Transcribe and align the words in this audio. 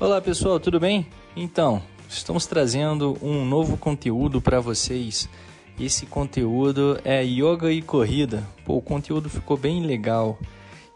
Olá 0.00 0.20
pessoal, 0.20 0.60
tudo 0.60 0.78
bem? 0.78 1.08
Então, 1.34 1.82
estamos 2.08 2.46
trazendo 2.46 3.18
um 3.20 3.44
novo 3.44 3.76
conteúdo 3.76 4.40
para 4.40 4.60
vocês. 4.60 5.28
Esse 5.78 6.06
conteúdo 6.06 7.00
é 7.04 7.24
yoga 7.24 7.72
e 7.72 7.82
corrida. 7.82 8.46
Pô, 8.64 8.76
o 8.76 8.80
conteúdo 8.80 9.28
ficou 9.28 9.56
bem 9.56 9.84
legal. 9.84 10.38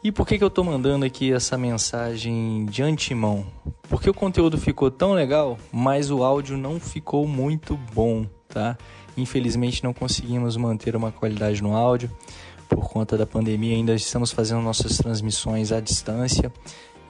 E 0.04 0.12
por 0.12 0.24
que, 0.24 0.38
que 0.38 0.44
eu 0.44 0.48
estou 0.48 0.62
mandando 0.62 1.04
aqui 1.04 1.32
essa 1.32 1.58
mensagem 1.58 2.64
de 2.66 2.80
antemão? 2.80 3.44
Porque 3.88 4.08
o 4.08 4.14
conteúdo 4.14 4.56
ficou 4.56 4.88
tão 4.88 5.14
legal, 5.14 5.58
mas 5.72 6.08
o 6.08 6.22
áudio 6.22 6.56
não 6.56 6.78
ficou 6.78 7.26
muito 7.26 7.76
bom, 7.92 8.24
tá? 8.46 8.78
Infelizmente 9.16 9.82
não 9.82 9.92
conseguimos 9.92 10.56
manter 10.56 10.94
uma 10.94 11.10
qualidade 11.10 11.60
no 11.60 11.74
áudio 11.74 12.08
por 12.68 12.88
conta 12.88 13.18
da 13.18 13.26
pandemia. 13.26 13.74
Ainda 13.74 13.94
estamos 13.96 14.30
fazendo 14.30 14.62
nossas 14.62 14.96
transmissões 14.96 15.72
à 15.72 15.80
distância 15.80 16.52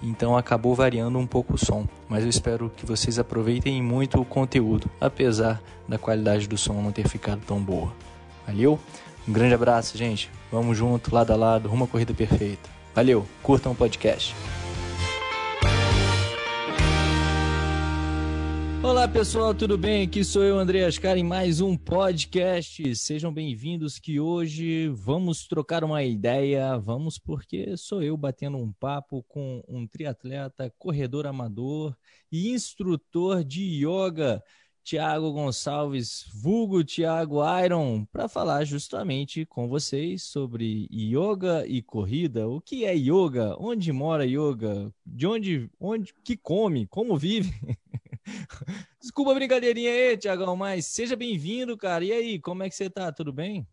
então 0.03 0.37
acabou 0.37 0.75
variando 0.75 1.19
um 1.19 1.27
pouco 1.27 1.55
o 1.55 1.59
som, 1.59 1.87
mas 2.09 2.25
eu 2.25 2.31
espero 2.31 2.71
que 2.77 2.85
vocês 2.85 3.19
aproveitem 3.19 3.83
muito 3.83 4.21
o 4.21 4.25
conteúdo, 4.25 4.91
apesar 5.01 5.63
da 5.89 5.99
qualidade 5.99 6.49
do 6.49 6.59
som 6.59 6.75
não 6.75 6.93
ter 6.93 7.09
ficado 7.09 7.41
tão 7.47 7.61
boa. 7.61 7.93
Valeu? 8.47 8.79
Um 9.27 9.33
grande 9.33 9.55
abraço, 9.55 9.97
gente. 9.97 10.31
Vamos 10.51 10.77
junto, 10.77 11.15
lado 11.15 11.33
a 11.33 11.37
lado, 11.37 11.69
rumo 11.69 11.85
à 11.85 11.89
corrida 11.89 12.13
perfeita. 12.13 12.69
Valeu, 12.95 13.25
curtam 13.43 13.73
o 13.73 13.75
podcast. 13.75 14.35
Olá 18.83 19.07
pessoal, 19.07 19.55
tudo 19.55 19.79
bem? 19.79 20.03
Aqui 20.03 20.25
sou 20.25 20.43
eu, 20.43 20.59
André 20.59 20.85
Ascar, 20.85 21.17
em 21.17 21.23
mais 21.23 21.61
um 21.61 21.77
podcast. 21.77 22.97
Sejam 22.97 23.33
bem-vindos 23.33 23.97
que 23.97 24.19
hoje 24.19 24.89
vamos 24.89 25.47
trocar 25.47 25.85
uma 25.85 26.03
ideia, 26.03 26.77
vamos 26.79 27.17
porque 27.17 27.77
sou 27.77 28.03
eu 28.03 28.17
batendo 28.17 28.57
um 28.57 28.73
papo 28.73 29.23
com 29.29 29.63
um 29.69 29.87
triatleta, 29.87 30.69
corredor 30.77 31.29
amador 31.29 31.97
e 32.31 32.51
instrutor 32.51 33.45
de 33.45 33.63
yoga, 33.63 34.43
Tiago 34.83 35.31
Gonçalves, 35.31 36.27
vulgo 36.35 36.83
Tiago 36.83 37.39
Iron, 37.65 38.05
para 38.07 38.27
falar 38.27 38.65
justamente 38.65 39.47
com 39.47 39.69
vocês 39.69 40.25
sobre 40.25 40.89
yoga 40.93 41.65
e 41.69 41.81
corrida. 41.83 42.49
O 42.49 42.61
que 42.61 42.85
é 42.85 42.97
yoga? 42.97 43.55
Onde 43.61 43.93
mora 43.93 44.27
yoga? 44.27 44.93
De 45.07 45.25
onde, 45.25 45.71
onde 45.79 46.13
que 46.25 46.37
come? 46.37 46.85
Como 46.89 47.17
vive? 47.17 47.55
Desculpa 49.01 49.33
a 49.33 49.35
brincadeirinha 49.35 49.91
aí, 49.91 50.17
Tiagão, 50.17 50.57
mas 50.57 50.87
seja 50.87 51.17
bem-vindo, 51.17 51.77
cara. 51.77 52.05
E 52.05 52.13
aí, 52.13 52.41
como 52.41 52.63
é 52.63 52.69
que 52.69 52.75
você 52.75 52.89
tá? 52.89 53.13
Tudo 53.13 53.33
bem? 53.33 53.67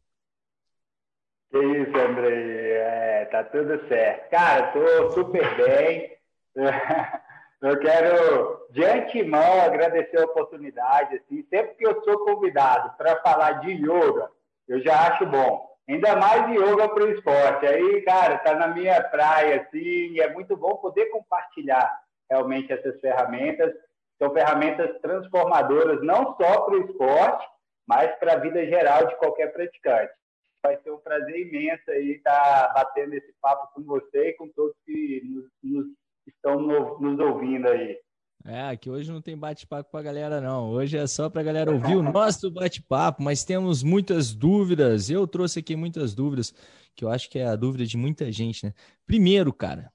Que 1.52 1.58
isso, 1.58 1.98
Andrei. 1.98 2.72
É, 2.72 3.26
tá 3.32 3.44
tudo 3.44 3.88
certo. 3.88 4.30
Cara, 4.30 4.72
tô 4.72 5.12
super 5.12 5.58
bem. 5.58 6.18
Eu 7.62 7.78
quero, 7.78 8.68
de 8.72 8.86
antemão, 8.86 9.62
agradecer 9.62 10.18
a 10.18 10.26
oportunidade. 10.26 11.18
Assim, 11.18 11.46
sempre 11.50 11.76
que 11.76 11.86
eu 11.86 12.02
sou 12.04 12.20
convidado 12.20 12.96
para 12.98 13.18
falar 13.18 13.60
de 13.60 13.72
yoga, 13.72 14.30
eu 14.66 14.80
já 14.82 15.10
acho 15.10 15.26
bom. 15.26 15.68
Ainda 15.86 16.16
mais 16.16 16.50
yoga 16.56 16.88
para 16.88 17.04
o 17.04 17.12
esporte. 17.12 17.66
Aí, 17.66 18.02
cara, 18.04 18.38
tá 18.38 18.56
na 18.56 18.70
minha 18.70 19.04
praia, 19.04 19.62
assim, 19.62 20.14
e 20.14 20.22
é 20.22 20.32
muito 20.32 20.56
bom 20.56 20.78
poder 20.78 21.08
compartilhar 21.08 22.00
realmente 22.30 22.72
essas 22.72 22.98
ferramentas 23.02 23.74
são 24.20 24.34
ferramentas 24.34 25.00
transformadoras 25.02 26.04
não 26.04 26.36
só 26.36 26.62
para 26.62 26.76
o 26.76 26.86
esporte, 26.86 27.48
mas 27.88 28.12
para 28.20 28.34
a 28.34 28.40
vida 28.40 28.64
geral 28.66 29.08
de 29.08 29.16
qualquer 29.16 29.52
praticante. 29.52 30.14
Vai 30.62 30.78
ser 30.82 30.92
um 30.92 31.00
prazer 31.00 31.40
imenso 31.40 31.90
aí 31.90 32.12
estar 32.12 32.74
batendo 32.74 33.16
esse 33.16 33.34
papo 33.42 33.74
com 33.74 33.82
você 33.84 34.30
e 34.30 34.34
com 34.34 34.50
todos 34.50 34.76
que 34.86 35.22
nos, 35.24 35.46
nos 35.64 35.86
estão 36.28 36.60
no, 36.60 37.00
nos 37.00 37.20
ouvindo 37.20 37.68
aí. 37.70 37.98
É, 38.46 38.76
que 38.78 38.90
hoje 38.90 39.12
não 39.12 39.22
tem 39.22 39.38
bate-papo 39.38 39.90
para 39.92 40.00
a 40.00 40.04
galera, 40.04 40.42
não. 40.42 40.70
Hoje 40.70 40.98
é 40.98 41.06
só 41.08 41.30
para 41.30 41.42
a 41.42 41.44
galera 41.44 41.72
ouvir 41.72 41.96
o 41.96 42.04
nosso 42.04 42.50
bate-papo, 42.52 43.22
mas 43.22 43.44
temos 43.44 43.84
muitas 43.84 44.34
dúvidas. 44.34 45.10
Eu 45.10 45.28
trouxe 45.28 45.60
aqui 45.60 45.76
muitas 45.76 46.14
dúvidas, 46.14 46.54
que 46.96 47.04
eu 47.04 47.10
acho 47.10 47.30
que 47.30 47.40
é 47.40 47.46
a 47.46 47.56
dúvida 47.56 47.86
de 47.86 47.98
muita 47.98 48.32
gente, 48.32 48.66
né? 48.66 48.74
Primeiro, 49.06 49.52
cara, 49.54 49.92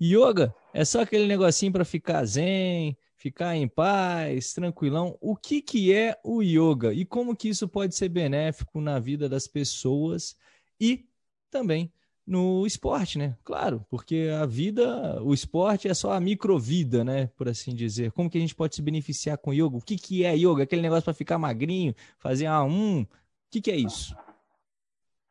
yoga 0.00 0.54
é 0.72 0.84
só 0.84 1.02
aquele 1.02 1.26
negocinho 1.26 1.72
para 1.72 1.84
ficar 1.84 2.24
zen, 2.24 2.96
ficar 3.18 3.56
em 3.56 3.68
paz, 3.68 4.54
tranquilão. 4.54 5.18
O 5.20 5.36
que, 5.36 5.60
que 5.60 5.92
é 5.92 6.18
o 6.24 6.40
yoga 6.40 6.94
e 6.94 7.04
como 7.04 7.36
que 7.36 7.48
isso 7.48 7.68
pode 7.68 7.94
ser 7.94 8.08
benéfico 8.08 8.80
na 8.80 8.98
vida 8.98 9.28
das 9.28 9.46
pessoas 9.46 10.36
e 10.80 11.06
também 11.50 11.92
no 12.24 12.66
esporte, 12.66 13.18
né? 13.18 13.36
Claro, 13.42 13.84
porque 13.90 14.28
a 14.40 14.46
vida, 14.46 15.20
o 15.22 15.34
esporte 15.34 15.88
é 15.88 15.94
só 15.94 16.12
a 16.12 16.20
microvida, 16.20 17.02
né? 17.02 17.28
Por 17.36 17.48
assim 17.48 17.74
dizer. 17.74 18.12
Como 18.12 18.30
que 18.30 18.38
a 18.38 18.40
gente 18.40 18.54
pode 18.54 18.74
se 18.74 18.82
beneficiar 18.82 19.36
com 19.36 19.52
yoga? 19.52 19.76
O 19.76 19.82
que, 19.82 19.96
que 19.96 20.24
é 20.24 20.36
yoga? 20.36 20.62
Aquele 20.62 20.82
negócio 20.82 21.04
para 21.04 21.14
ficar 21.14 21.38
magrinho, 21.38 21.94
fazer 22.18 22.46
a 22.46 22.62
um. 22.62 23.02
O 23.02 23.08
que, 23.50 23.60
que 23.60 23.70
é 23.70 23.76
isso? 23.76 24.14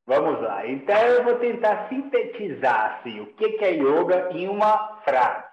Vamos 0.05 0.41
lá. 0.41 0.67
Então 0.67 0.97
eu 0.97 1.23
vou 1.23 1.35
tentar 1.35 1.87
sintetizar 1.87 2.99
assim, 2.99 3.19
o 3.19 3.27
que, 3.33 3.51
que 3.51 3.63
é 3.63 3.75
yoga 3.75 4.31
em 4.31 4.47
uma 4.47 5.01
frase. 5.03 5.46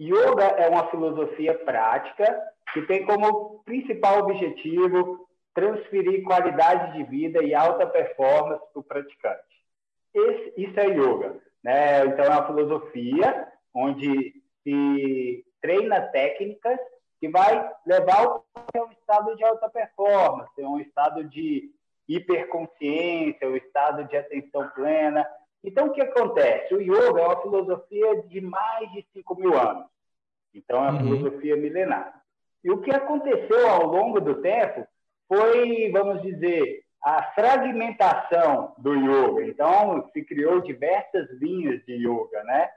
Yoga 0.00 0.44
é 0.44 0.68
uma 0.68 0.90
filosofia 0.90 1.54
prática 1.58 2.42
que 2.72 2.82
tem 2.82 3.04
como 3.06 3.62
principal 3.64 4.20
objetivo 4.20 5.28
transferir 5.54 6.24
qualidade 6.24 6.98
de 6.98 7.04
vida 7.04 7.42
e 7.42 7.54
alta 7.54 7.86
performance 7.86 8.64
para 8.72 8.80
o 8.80 8.82
praticante. 8.82 9.54
Esse, 10.12 10.52
isso 10.56 10.80
é 10.80 10.86
yoga. 10.86 11.36
Né? 11.62 12.06
Então, 12.06 12.24
é 12.24 12.28
uma 12.28 12.46
filosofia 12.46 13.48
onde 13.72 14.34
se 14.62 15.44
treina 15.60 16.00
técnicas 16.00 16.78
que 17.20 17.28
vai 17.28 17.70
levar 17.86 18.22
a 18.22 18.82
um 18.82 18.90
estado 18.92 19.36
de 19.36 19.44
alta 19.44 19.68
performance, 19.70 20.50
um 20.58 20.80
estado 20.80 21.24
de 21.24 21.70
hiperconsciência, 22.08 23.48
um 23.48 23.56
estado 23.56 24.04
de 24.04 24.16
atenção 24.16 24.68
plena, 24.74 25.26
então, 25.64 25.86
o 25.86 25.92
que 25.92 26.02
acontece? 26.02 26.74
O 26.74 26.80
yoga 26.80 27.22
é 27.22 27.26
uma 27.26 27.40
filosofia 27.40 28.22
de 28.24 28.40
mais 28.42 28.92
de 28.92 29.04
5 29.14 29.34
mil 29.34 29.58
anos. 29.58 29.86
Então, 30.54 30.76
é 30.76 30.90
uma 30.90 31.00
uhum. 31.00 31.16
filosofia 31.16 31.56
milenar. 31.56 32.22
E 32.62 32.70
o 32.70 32.82
que 32.82 32.94
aconteceu 32.94 33.66
ao 33.68 33.86
longo 33.86 34.20
do 34.20 34.42
tempo 34.42 34.86
foi, 35.26 35.90
vamos 35.90 36.20
dizer, 36.20 36.84
a 37.02 37.22
fragmentação 37.32 38.74
do 38.76 38.94
yoga. 38.94 39.42
Então, 39.46 40.06
se 40.12 40.22
criou 40.22 40.60
diversas 40.60 41.30
linhas 41.40 41.82
de 41.86 41.94
yoga, 41.94 42.44
né? 42.44 42.68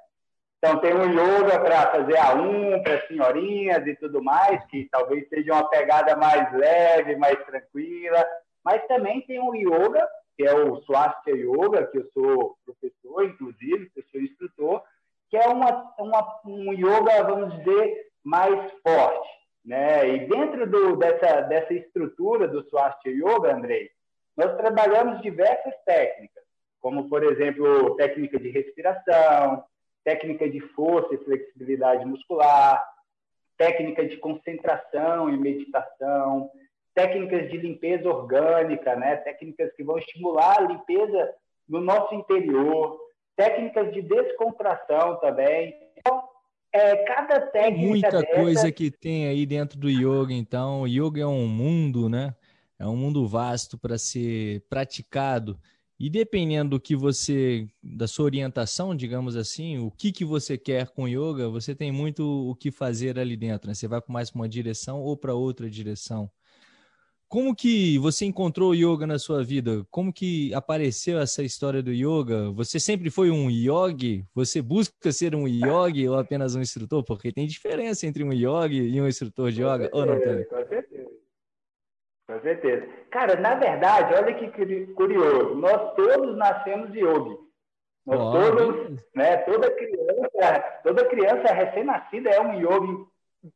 Então, 0.57 0.79
tem 0.79 0.93
um 0.95 1.11
yoga 1.11 1.59
para 1.59 1.91
fazer 1.91 2.17
a 2.17 2.33
um, 2.35 2.81
para 2.81 3.05
senhorinhas 3.07 3.85
e 3.85 3.95
tudo 3.95 4.23
mais, 4.23 4.65
que 4.67 4.87
talvez 4.89 5.27
seja 5.27 5.53
uma 5.53 5.69
pegada 5.69 6.15
mais 6.15 6.51
leve, 6.53 7.17
mais 7.17 7.37
tranquila. 7.45 8.25
Mas 8.63 8.85
também 8.87 9.21
tem 9.21 9.41
um 9.41 9.53
yoga 9.53 10.07
que 10.37 10.43
é 10.43 10.53
o 10.53 10.79
Swastika 10.83 11.31
Yoga, 11.31 11.87
que 11.87 11.97
eu 11.97 12.07
sou 12.13 12.55
professor, 12.63 13.25
inclusive, 13.25 13.91
sou 14.11 14.21
instrutor, 14.21 14.83
que 15.29 15.35
é 15.35 15.47
uma, 15.47 15.93
uma, 15.97 16.41
um 16.45 16.71
yoga, 16.73 17.23
vamos 17.23 17.57
dizer, 17.57 18.07
mais 18.23 18.71
forte. 18.81 19.27
Né? 19.65 20.07
E 20.07 20.27
dentro 20.27 20.69
do, 20.69 20.95
dessa, 20.95 21.41
dessa 21.41 21.73
estrutura 21.73 22.47
do 22.47 22.63
Swastika 22.69 23.09
Yoga, 23.09 23.55
Andrei, 23.55 23.89
nós 24.37 24.55
trabalhamos 24.55 25.21
diversas 25.21 25.73
técnicas, 25.83 26.43
como, 26.79 27.09
por 27.09 27.23
exemplo, 27.23 27.95
técnica 27.95 28.39
de 28.39 28.49
respiração, 28.49 29.63
técnica 30.03 30.47
de 30.47 30.59
força 30.59 31.15
e 31.15 31.23
flexibilidade 31.25 32.05
muscular, 32.05 32.81
técnica 33.57 34.07
de 34.07 34.17
concentração 34.17 35.29
e 35.29 35.35
meditação, 35.35 36.49
técnicas 36.97 37.51
de 37.51 37.57
limpeza 37.57 38.09
orgânica, 38.09 38.95
né? 38.95 39.17
técnicas 39.17 39.71
que 39.75 39.83
vão 39.83 39.99
estimular 39.99 40.57
a 40.57 40.61
limpeza 40.61 41.29
no 41.69 41.79
nosso 41.79 42.15
interior, 42.15 42.99
técnicas 43.35 43.93
de 43.93 44.01
descontração 44.01 45.19
também. 45.19 45.75
Então, 45.95 46.23
é, 46.73 46.95
cada 47.03 47.39
técnica. 47.39 47.87
Muita 47.87 48.09
dessa... 48.09 48.41
coisa 48.41 48.71
que 48.71 48.89
tem 48.89 49.27
aí 49.27 49.45
dentro 49.45 49.77
do 49.77 49.87
yoga, 49.87 50.33
então. 50.33 50.81
O 50.81 50.87
yoga 50.87 51.21
é 51.21 51.27
um 51.27 51.45
mundo, 51.45 52.09
né? 52.09 52.33
É 52.79 52.87
um 52.87 52.95
mundo 52.95 53.27
vasto 53.27 53.77
para 53.77 53.99
ser 53.99 54.65
praticado. 54.67 55.59
E 55.99 56.09
dependendo 56.09 56.71
do 56.71 56.79
que 56.79 56.95
você, 56.95 57.67
da 57.83 58.07
sua 58.07 58.25
orientação, 58.25 58.95
digamos 58.95 59.35
assim, 59.35 59.77
o 59.77 59.91
que, 59.91 60.11
que 60.11 60.25
você 60.25 60.57
quer 60.57 60.87
com 60.89 61.07
yoga, 61.07 61.47
você 61.47 61.75
tem 61.75 61.91
muito 61.91 62.49
o 62.49 62.55
que 62.55 62.71
fazer 62.71 63.19
ali 63.19 63.37
dentro. 63.37 63.67
Né? 63.67 63.75
Você 63.75 63.87
vai 63.87 64.01
mais 64.07 64.31
para 64.31 64.39
uma 64.39 64.49
direção 64.49 64.99
ou 64.99 65.15
para 65.15 65.35
outra 65.35 65.69
direção. 65.69 66.31
Como 67.29 67.53
que 67.53 67.99
você 67.99 68.25
encontrou 68.25 68.71
o 68.71 68.75
yoga 68.75 69.05
na 69.05 69.19
sua 69.19 69.43
vida? 69.43 69.85
Como 69.91 70.13
que 70.13 70.53
apareceu 70.53 71.19
essa 71.19 71.43
história 71.43 71.83
do 71.83 71.91
yoga? 71.91 72.51
Você 72.51 72.79
sempre 72.79 73.09
foi 73.09 73.29
um 73.29 73.49
yogi? 73.49 74.25
Você 74.33 74.61
busca 74.61 75.11
ser 75.11 75.35
um 75.35 75.45
yogi 75.45 76.07
ou 76.07 76.17
apenas 76.17 76.55
um 76.55 76.61
instrutor? 76.61 77.03
Porque 77.03 77.33
tem 77.33 77.45
diferença 77.45 78.07
entre 78.07 78.23
um 78.23 78.31
yogi 78.31 78.81
e 78.81 79.01
um 79.01 79.07
instrutor 79.07 79.51
de 79.51 79.61
yoga, 79.61 79.89
ou 79.91 80.05
não 80.05 80.17
tem? 80.19 80.45
Com 80.45 80.65
certeza. 80.67 81.09
Com 82.27 82.41
certeza. 82.41 82.87
Cara, 83.11 83.39
na 83.39 83.55
verdade, 83.55 84.13
olha 84.13 84.33
que 84.33 84.87
curioso. 84.93 85.55
Nós 85.55 85.95
todos 85.95 86.37
nascemos 86.37 86.95
yogi. 86.95 87.37
Nós 88.05 88.21
oh, 88.21 88.31
todos, 88.31 89.05
né, 89.13 89.35
toda 89.39 89.69
criança, 89.69 90.59
toda 90.81 91.09
criança 91.09 91.53
recém-nascida 91.53 92.29
é 92.29 92.39
um 92.39 92.53
yogi 92.53 93.05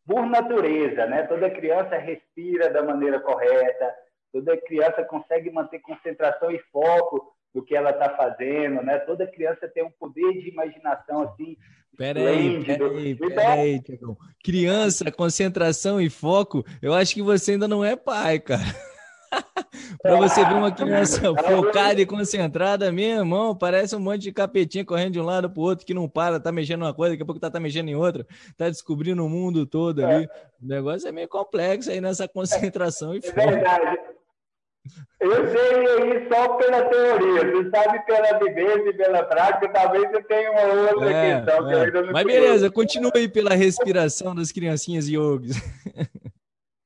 por 0.06 0.26
natureza, 0.26 1.06
né? 1.06 1.24
Toda 1.24 1.50
criança 1.50 1.98
respira 1.98 2.70
da 2.70 2.84
maneira 2.84 3.20
correta, 3.20 3.94
toda 4.32 4.58
criança 4.58 5.04
consegue 5.04 5.50
manter 5.52 5.80
concentração 5.80 6.52
e 6.52 6.60
foco 6.72 7.34
no 7.54 7.64
que 7.64 7.76
ela 7.76 7.92
está 7.92 8.10
fazendo, 8.16 8.82
né? 8.82 9.00
Toda 9.00 9.28
criança 9.28 9.68
tem 9.68 9.84
um 9.84 9.92
poder 9.92 10.32
de 10.34 10.50
imaginação 10.50 11.24
assim. 11.24 11.58
Peraí, 11.98 12.64
peraí, 12.64 13.16
peraí, 13.16 13.82
Tiagão. 13.82 14.18
Criança, 14.44 15.12
concentração 15.12 16.00
e 16.00 16.10
foco, 16.10 16.64
eu 16.82 16.94
acho 16.94 17.14
que 17.14 17.22
você 17.22 17.52
ainda 17.52 17.68
não 17.68 17.84
é 17.84 17.96
pai, 17.96 18.40
cara. 18.40 18.64
para 20.02 20.16
você 20.18 20.44
ver 20.46 20.54
uma 20.54 20.72
criança 20.74 21.22
focada 21.22 22.02
e 22.02 22.06
concentrada, 22.06 22.92
meu 22.92 23.20
irmão, 23.20 23.56
parece 23.56 23.96
um 23.96 24.00
monte 24.00 24.24
de 24.24 24.32
capetinha 24.32 24.86
correndo 24.86 25.14
de 25.14 25.20
um 25.20 25.26
lado 25.26 25.50
para 25.50 25.60
o 25.60 25.64
outro 25.64 25.86
que 25.86 25.94
não 25.94 26.08
para, 26.08 26.40
tá 26.40 26.52
mexendo 26.52 26.82
uma 26.82 26.94
coisa, 26.94 27.14
daqui 27.14 27.24
a 27.24 27.26
pouco 27.26 27.40
tá, 27.40 27.50
tá 27.50 27.60
mexendo 27.60 27.90
em 27.90 27.96
outra, 27.96 28.26
tá 28.58 28.70
descobrindo 28.70 29.26
o 29.26 29.30
mundo 29.30 29.66
todo 29.66 30.06
ali. 30.06 30.26
O 30.62 30.68
negócio 30.68 31.08
é 31.08 31.12
meio 31.12 31.28
complexo 31.28 31.90
aí 31.90 32.02
nessa 32.02 32.28
concentração 32.28 33.14
e 33.16 33.20
é 33.20 33.22
foco. 33.22 33.40
É 33.40 33.52
verdade. 33.52 34.00
Eu 35.20 35.48
sei 35.50 35.88
aí 35.88 36.28
só 36.28 36.56
pela 36.56 36.82
teoria, 36.86 37.52
você 37.52 37.70
sabe 37.70 38.04
pela 38.08 38.40
vivência 38.40 38.90
e 38.90 38.94
pela 38.94 39.24
prática, 39.24 39.70
talvez 39.70 40.10
você 40.10 40.24
tenha 40.24 40.52
uma 40.52 40.92
outra 40.92 41.12
é, 41.12 41.36
questão 41.36 41.68
que 41.68 41.74
é. 41.76 42.00
eu 42.00 42.12
Mas 42.12 42.26
beleza, 42.26 42.72
continue 42.72 43.12
aí 43.14 43.30
pela 43.30 43.54
respiração 43.54 44.34
das 44.34 44.52
criancinhas 44.52 45.08
yogis. 45.08 45.56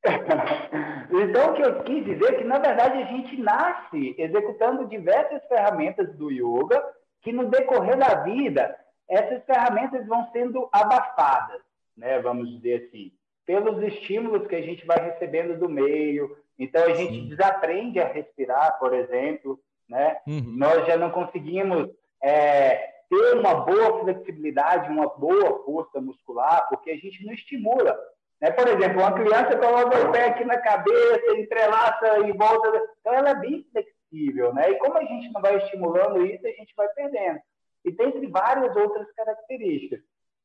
Então, 1.07 1.51
o 1.51 1.53
que 1.53 1.61
eu 1.61 1.83
quis 1.83 2.03
dizer 2.03 2.33
é 2.33 2.37
que, 2.37 2.43
na 2.43 2.57
verdade, 2.57 3.01
a 3.01 3.05
gente 3.05 3.37
nasce 3.39 4.15
executando 4.17 4.87
diversas 4.87 5.41
ferramentas 5.47 6.13
do 6.15 6.31
yoga, 6.31 6.83
que 7.21 7.31
no 7.31 7.45
decorrer 7.45 7.97
da 7.97 8.23
vida, 8.23 8.75
essas 9.07 9.43
ferramentas 9.45 10.05
vão 10.07 10.29
sendo 10.31 10.67
abafadas, 10.71 11.61
né? 11.95 12.19
vamos 12.19 12.49
dizer 12.49 12.87
assim, 12.87 13.11
pelos 13.45 13.81
estímulos 13.83 14.47
que 14.47 14.55
a 14.55 14.61
gente 14.61 14.85
vai 14.85 14.97
recebendo 14.99 15.57
do 15.59 15.69
meio. 15.69 16.35
Então, 16.57 16.83
a 16.83 16.93
gente 16.93 17.13
Sim. 17.13 17.29
desaprende 17.29 17.99
a 17.99 18.07
respirar, 18.07 18.77
por 18.79 18.93
exemplo, 18.93 19.59
né? 19.87 20.17
Uhum. 20.27 20.55
Nós 20.57 20.85
já 20.87 20.97
não 20.97 21.11
conseguimos 21.11 21.89
é, 22.21 22.75
ter 23.09 23.37
uma 23.37 23.53
boa 23.53 23.99
flexibilidade, 24.01 24.89
uma 24.89 25.07
boa 25.07 25.63
força 25.63 26.01
muscular, 26.01 26.67
porque 26.69 26.89
a 26.91 26.97
gente 26.97 27.23
não 27.25 27.33
estimula 27.33 27.97
né? 28.41 28.51
Por 28.51 28.67
exemplo, 28.67 29.01
uma 29.01 29.13
criança 29.13 29.57
coloca 29.57 30.07
o 30.07 30.11
pé 30.11 30.27
aqui 30.27 30.43
na 30.43 30.57
cabeça, 30.57 31.37
entrelaça 31.37 32.19
e 32.19 32.31
volta. 32.33 32.83
Então, 32.99 33.13
ela 33.13 33.29
é 33.29 33.35
bem 33.35 33.65
flexível. 33.71 34.53
Né? 34.53 34.71
E 34.71 34.77
como 34.77 34.97
a 34.97 35.03
gente 35.03 35.31
não 35.31 35.41
vai 35.41 35.57
estimulando 35.57 36.25
isso, 36.25 36.45
a 36.45 36.51
gente 36.51 36.73
vai 36.75 36.87
perdendo. 36.89 37.39
E 37.83 37.91
tem 37.91 38.29
várias 38.29 38.75
outras 38.75 39.11
características. 39.13 39.99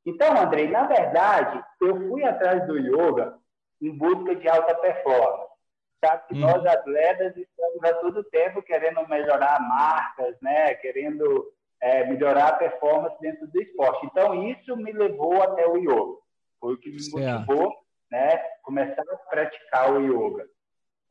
Então, 0.04 0.36
Andrei, 0.38 0.68
na 0.68 0.84
verdade, 0.84 1.62
eu 1.80 2.08
fui 2.08 2.24
atrás 2.24 2.66
do 2.66 2.78
yoga 2.78 3.34
em 3.80 3.90
busca 3.96 4.34
de 4.34 4.48
alta 4.48 4.74
performance. 4.74 5.50
Sabe 6.02 6.22
que 6.28 6.34
hum. 6.34 6.40
nós, 6.40 6.64
atletas, 6.64 7.36
estamos 7.36 7.84
a 7.84 7.94
todo 7.94 8.24
tempo 8.24 8.62
querendo 8.62 9.06
melhorar 9.08 9.60
marcas, 9.60 10.34
né? 10.40 10.74
querendo 10.74 11.52
é, 11.80 12.04
melhorar 12.06 12.48
a 12.48 12.56
performance 12.56 13.16
dentro 13.20 13.46
do 13.46 13.60
esporte. 13.60 14.06
Então, 14.06 14.48
isso 14.48 14.76
me 14.76 14.92
levou 14.92 15.42
até 15.42 15.66
o 15.66 15.76
yoga. 15.76 16.18
Foi 16.60 16.74
o 16.74 16.78
que 16.78 16.90
me 16.90 16.98
motivou, 17.10 17.74
né, 18.10 18.36
começar 18.62 19.02
a 19.02 19.16
praticar 19.30 19.92
o 19.92 20.00
yoga. 20.00 20.46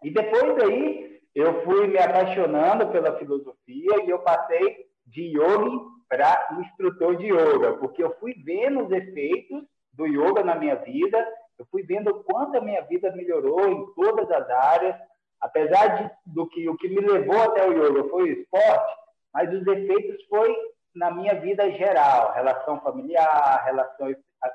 E 0.03 0.11
depois 0.11 0.55
daí, 0.57 1.19
eu 1.33 1.63
fui 1.63 1.87
me 1.87 1.97
apaixonando 1.97 2.87
pela 2.89 3.17
filosofia 3.17 4.03
e 4.05 4.09
eu 4.09 4.19
passei 4.19 4.85
de 5.05 5.23
yogi 5.23 5.79
para 6.07 6.57
instrutor 6.59 7.17
de 7.17 7.27
yoga, 7.27 7.73
porque 7.77 8.03
eu 8.03 8.15
fui 8.19 8.33
vendo 8.43 8.85
os 8.85 8.91
efeitos 8.91 9.63
do 9.93 10.05
yoga 10.07 10.43
na 10.43 10.55
minha 10.55 10.75
vida, 10.75 11.27
eu 11.57 11.65
fui 11.69 11.83
vendo 11.83 12.09
o 12.09 12.23
quanto 12.23 12.57
a 12.57 12.61
minha 12.61 12.81
vida 12.81 13.11
melhorou 13.15 13.67
em 13.67 13.93
todas 13.93 14.29
as 14.31 14.49
áreas, 14.49 14.95
apesar 15.41 15.87
de, 15.97 16.11
do 16.25 16.47
que 16.47 16.67
o 16.67 16.77
que 16.77 16.87
me 16.87 17.01
levou 17.01 17.41
até 17.41 17.67
o 17.67 17.73
yoga 17.73 18.09
foi 18.09 18.23
o 18.23 18.33
esporte, 18.33 18.93
mas 19.33 19.53
os 19.53 19.65
efeitos 19.67 20.23
foi 20.27 20.55
na 20.95 21.11
minha 21.11 21.35
vida 21.35 21.69
geral, 21.71 22.33
relação 22.33 22.79
familiar, 22.81 23.63
relação 23.65 24.09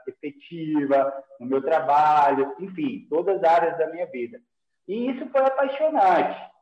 efetiva, 0.08 1.12
no 1.40 1.46
meu 1.46 1.62
trabalho, 1.62 2.54
enfim, 2.60 3.06
todas 3.08 3.36
as 3.36 3.44
áreas 3.44 3.78
da 3.78 3.90
minha 3.90 4.06
vida. 4.06 4.40
E 4.86 5.10
isso 5.10 5.26
foi 5.30 5.42
apaixonante. 5.42 6.54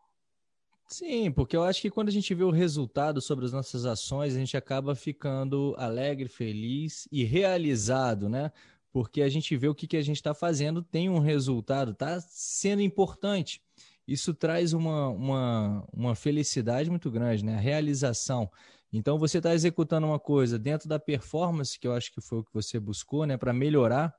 Sim, 0.89 1.31
porque 1.33 1.57
eu 1.57 1.65
acho 1.65 1.81
que 1.81 1.91
quando 1.91 2.09
a 2.09 2.13
gente 2.13 2.35
vê 2.35 2.45
o 2.45 2.51
resultado 2.51 3.21
sobre 3.21 3.47
as 3.47 3.53
nossas 3.53 3.87
ações, 3.87 4.37
a 4.37 4.39
gente 4.39 4.57
acaba 4.57 4.95
ficando 4.95 5.75
alegre, 5.79 6.29
feliz 6.29 7.09
e 7.11 7.25
realizado, 7.25 8.29
né? 8.29 8.53
Porque 8.93 9.23
a 9.23 9.29
gente 9.29 9.57
vê 9.57 9.69
o 9.69 9.75
que, 9.75 9.87
que 9.87 9.97
a 9.97 10.03
gente 10.03 10.17
está 10.17 10.35
fazendo, 10.35 10.83
tem 10.83 11.09
um 11.09 11.19
resultado, 11.19 11.93
está 11.93 12.21
sendo 12.21 12.83
importante. 12.83 13.63
Isso 14.07 14.35
traz 14.35 14.75
uma, 14.75 15.09
uma, 15.09 15.89
uma 15.93 16.15
felicidade 16.15 16.91
muito 16.91 17.11
grande, 17.11 17.43
né? 17.43 17.55
A 17.55 17.61
realização. 17.61 18.51
Então 18.93 19.19
você 19.19 19.39
está 19.39 19.55
executando 19.55 20.07
uma 20.07 20.19
coisa 20.19 20.59
dentro 20.59 20.89
da 20.89 20.99
performance, 20.99 21.79
que 21.79 21.87
eu 21.87 21.93
acho 21.93 22.13
que 22.13 22.21
foi 22.21 22.39
o 22.39 22.45
que 22.45 22.53
você 22.53 22.79
buscou, 22.79 23.25
né, 23.25 23.37
para 23.37 23.53
melhorar. 23.53 24.15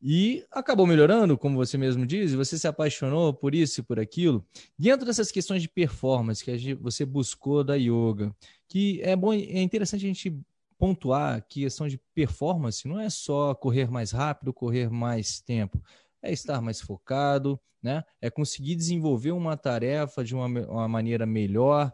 E 0.00 0.44
acabou 0.52 0.86
melhorando, 0.86 1.36
como 1.36 1.56
você 1.56 1.76
mesmo 1.76 2.06
diz, 2.06 2.32
você 2.32 2.56
se 2.56 2.68
apaixonou 2.68 3.34
por 3.34 3.54
isso 3.54 3.80
e 3.80 3.82
por 3.82 3.98
aquilo. 3.98 4.46
Dentro 4.78 5.04
dessas 5.04 5.30
questões 5.30 5.60
de 5.60 5.68
performance 5.68 6.44
que 6.44 6.74
você 6.74 7.04
buscou 7.04 7.64
da 7.64 7.74
yoga, 7.74 8.34
que 8.68 9.00
é 9.02 9.16
bom, 9.16 9.32
é 9.32 9.60
interessante 9.60 10.04
a 10.04 10.08
gente 10.08 10.40
pontuar 10.78 11.44
que 11.48 11.62
a 11.62 11.66
questão 11.66 11.88
de 11.88 11.98
performance 12.14 12.86
não 12.86 13.00
é 13.00 13.10
só 13.10 13.52
correr 13.54 13.90
mais 13.90 14.12
rápido, 14.12 14.52
correr 14.52 14.88
mais 14.88 15.40
tempo, 15.40 15.82
é 16.22 16.32
estar 16.32 16.60
mais 16.60 16.80
focado, 16.80 17.60
né? 17.82 18.04
É 18.20 18.30
conseguir 18.30 18.76
desenvolver 18.76 19.32
uma 19.32 19.56
tarefa 19.56 20.24
de 20.24 20.34
uma, 20.34 20.46
uma 20.46 20.88
maneira 20.88 21.26
melhor. 21.26 21.92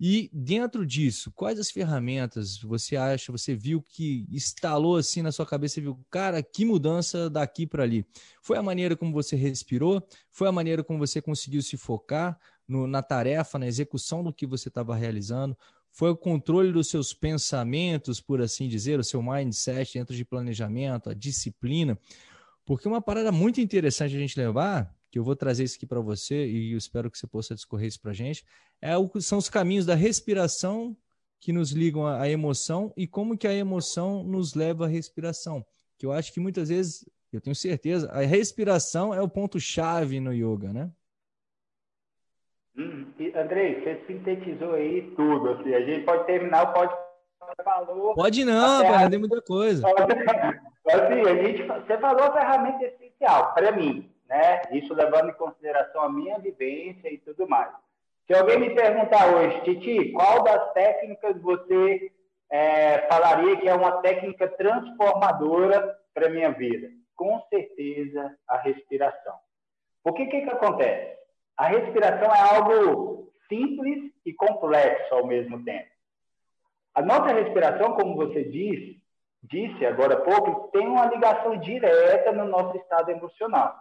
E 0.00 0.30
dentro 0.32 0.86
disso, 0.86 1.32
quais 1.32 1.58
as 1.58 1.70
ferramentas 1.70 2.58
você 2.58 2.96
acha, 2.96 3.32
você 3.32 3.54
viu 3.54 3.82
que 3.82 4.26
instalou 4.30 4.96
assim 4.96 5.22
na 5.22 5.32
sua 5.32 5.44
cabeça, 5.44 5.80
viu, 5.80 5.98
cara, 6.08 6.40
que 6.40 6.64
mudança 6.64 7.28
daqui 7.28 7.66
para 7.66 7.82
ali? 7.82 8.06
Foi 8.40 8.56
a 8.56 8.62
maneira 8.62 8.96
como 8.96 9.12
você 9.12 9.34
respirou? 9.34 10.06
Foi 10.30 10.46
a 10.46 10.52
maneira 10.52 10.84
como 10.84 11.00
você 11.00 11.20
conseguiu 11.20 11.60
se 11.62 11.76
focar 11.76 12.38
no, 12.66 12.86
na 12.86 13.02
tarefa, 13.02 13.58
na 13.58 13.66
execução 13.66 14.22
do 14.22 14.32
que 14.32 14.46
você 14.46 14.68
estava 14.68 14.94
realizando? 14.94 15.58
Foi 15.90 16.10
o 16.10 16.16
controle 16.16 16.70
dos 16.70 16.88
seus 16.88 17.12
pensamentos, 17.12 18.20
por 18.20 18.40
assim 18.40 18.68
dizer, 18.68 19.00
o 19.00 19.04
seu 19.04 19.20
mindset 19.20 19.94
dentro 19.94 20.14
de 20.14 20.24
planejamento, 20.24 21.10
a 21.10 21.14
disciplina? 21.14 21.98
Porque 22.64 22.86
uma 22.86 23.00
parada 23.00 23.32
muito 23.32 23.60
interessante 23.60 24.14
a 24.14 24.18
gente 24.18 24.38
levar 24.38 24.94
que 25.10 25.18
eu 25.18 25.24
vou 25.24 25.34
trazer 25.34 25.64
isso 25.64 25.76
aqui 25.76 25.86
para 25.86 26.00
você 26.00 26.46
e 26.46 26.72
eu 26.72 26.78
espero 26.78 27.10
que 27.10 27.18
você 27.18 27.26
possa 27.26 27.54
discorrer 27.54 27.88
isso 27.88 28.00
para 28.00 28.10
a 28.10 28.14
gente, 28.14 28.44
é 28.80 28.96
o, 28.96 29.10
são 29.20 29.38
os 29.38 29.48
caminhos 29.48 29.86
da 29.86 29.94
respiração 29.94 30.96
que 31.40 31.52
nos 31.52 31.70
ligam 31.70 32.06
à, 32.06 32.28
emoção 32.28 32.92
e 32.96 33.06
como 33.06 33.38
que 33.38 33.46
a 33.46 33.54
emoção 33.54 34.22
nos 34.22 34.54
leva 34.54 34.84
à 34.84 34.88
respiração. 34.88 35.64
Que 35.96 36.04
eu 36.04 36.12
acho 36.12 36.32
que 36.32 36.40
muitas 36.40 36.68
vezes, 36.68 37.08
eu 37.32 37.40
tenho 37.40 37.54
certeza, 37.54 38.10
a 38.10 38.20
respiração 38.20 39.14
é 39.14 39.22
o 39.22 39.28
ponto-chave 39.28 40.20
no 40.20 40.32
yoga, 40.32 40.72
né? 40.72 40.90
Hum, 42.76 43.06
Andrei, 43.34 43.80
você 43.80 44.02
sintetizou 44.06 44.74
aí 44.74 45.12
tudo. 45.16 45.50
Assim, 45.50 45.74
a 45.74 45.80
gente 45.80 46.04
pode 46.04 46.26
terminar 46.26 46.70
o 46.70 46.72
pode 46.72 46.92
falou. 47.64 48.14
Pode 48.14 48.44
não, 48.44 48.84
para 48.84 49.08
tem 49.08 49.18
muita 49.18 49.40
coisa. 49.40 49.86
Assim, 50.88 51.20
a 51.20 51.34
gente, 51.42 51.62
você 51.64 51.98
falou 51.98 52.24
a 52.24 52.32
ferramenta 52.32 52.84
essencial 52.84 53.52
para 53.54 53.72
mim 53.72 54.10
né? 54.28 54.62
Isso 54.72 54.92
levando 54.94 55.30
em 55.30 55.34
consideração 55.34 56.02
a 56.02 56.08
minha 56.08 56.38
vivência 56.38 57.12
e 57.12 57.18
tudo 57.18 57.48
mais. 57.48 57.72
Se 58.26 58.34
alguém 58.34 58.60
me 58.60 58.74
perguntar 58.74 59.34
hoje, 59.34 59.62
Titi, 59.62 60.12
qual 60.12 60.42
das 60.42 60.72
técnicas 60.74 61.40
você 61.40 62.12
é, 62.50 63.06
falaria 63.08 63.56
que 63.56 63.68
é 63.68 63.74
uma 63.74 64.02
técnica 64.02 64.46
transformadora 64.46 65.98
para 66.12 66.26
a 66.26 66.30
minha 66.30 66.50
vida? 66.50 66.90
Com 67.16 67.40
certeza, 67.48 68.36
a 68.46 68.58
respiração. 68.58 69.34
O 70.04 70.12
que, 70.12 70.26
que, 70.26 70.36
acontece? 70.50 71.18
A 71.56 71.68
respiração 71.68 72.32
é 72.32 72.54
algo 72.54 73.32
simples 73.48 74.12
e 74.24 74.32
complexo 74.34 75.14
ao 75.14 75.26
mesmo 75.26 75.64
tempo. 75.64 75.88
A 76.94 77.00
nossa 77.00 77.32
respiração, 77.32 77.92
como 77.92 78.14
você 78.14 78.44
disse 78.44 79.86
agora 79.86 80.14
há 80.14 80.20
pouco, 80.20 80.68
tem 80.68 80.86
uma 80.86 81.06
ligação 81.06 81.56
direta 81.58 82.30
no 82.32 82.44
nosso 82.44 82.76
estado 82.76 83.10
emocional. 83.10 83.74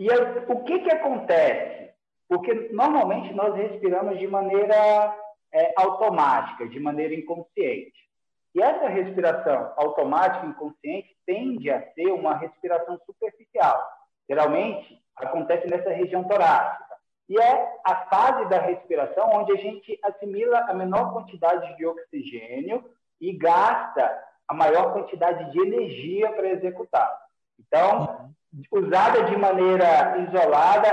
E 0.00 0.08
o 0.48 0.64
que, 0.64 0.78
que 0.78 0.90
acontece? 0.90 1.90
Porque 2.26 2.70
normalmente 2.72 3.34
nós 3.34 3.54
respiramos 3.54 4.18
de 4.18 4.26
maneira 4.26 5.14
é, 5.52 5.74
automática, 5.76 6.66
de 6.66 6.80
maneira 6.80 7.14
inconsciente. 7.14 8.00
E 8.54 8.62
essa 8.62 8.88
respiração 8.88 9.74
automática 9.76 10.46
inconsciente 10.46 11.14
tende 11.26 11.70
a 11.70 11.82
ser 11.92 12.06
uma 12.12 12.34
respiração 12.34 12.98
superficial. 13.04 13.78
Geralmente 14.26 14.98
acontece 15.16 15.68
nessa 15.68 15.90
região 15.90 16.24
torácica. 16.24 16.96
E 17.28 17.38
é 17.38 17.74
a 17.84 18.06
fase 18.06 18.48
da 18.48 18.58
respiração 18.58 19.28
onde 19.34 19.52
a 19.52 19.56
gente 19.56 20.00
assimila 20.02 20.60
a 20.60 20.72
menor 20.72 21.12
quantidade 21.12 21.76
de 21.76 21.84
oxigênio 21.84 22.82
e 23.20 23.34
gasta 23.34 24.18
a 24.48 24.54
maior 24.54 24.94
quantidade 24.94 25.52
de 25.52 25.60
energia 25.60 26.32
para 26.32 26.48
executar. 26.48 27.20
Então, 27.58 28.19
usada 28.70 29.24
de 29.24 29.36
maneira 29.36 30.18
isolada, 30.18 30.88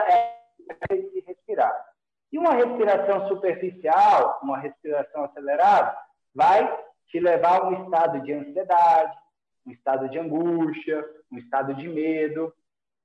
é 0.89 0.95
de 0.95 1.23
respirar. 1.25 1.85
E 2.31 2.37
uma 2.37 2.53
respiração 2.53 3.27
superficial, 3.27 4.39
uma 4.43 4.57
respiração 4.57 5.23
acelerada, 5.23 5.97
vai 6.35 6.77
te 7.07 7.19
levar 7.19 7.61
a 7.61 7.69
um 7.69 7.83
estado 7.85 8.21
de 8.21 8.33
ansiedade, 8.33 9.17
um 9.65 9.71
estado 9.71 10.09
de 10.09 10.19
angústia, 10.19 11.05
um 11.31 11.37
estado 11.37 11.73
de 11.73 11.87
medo. 11.87 12.53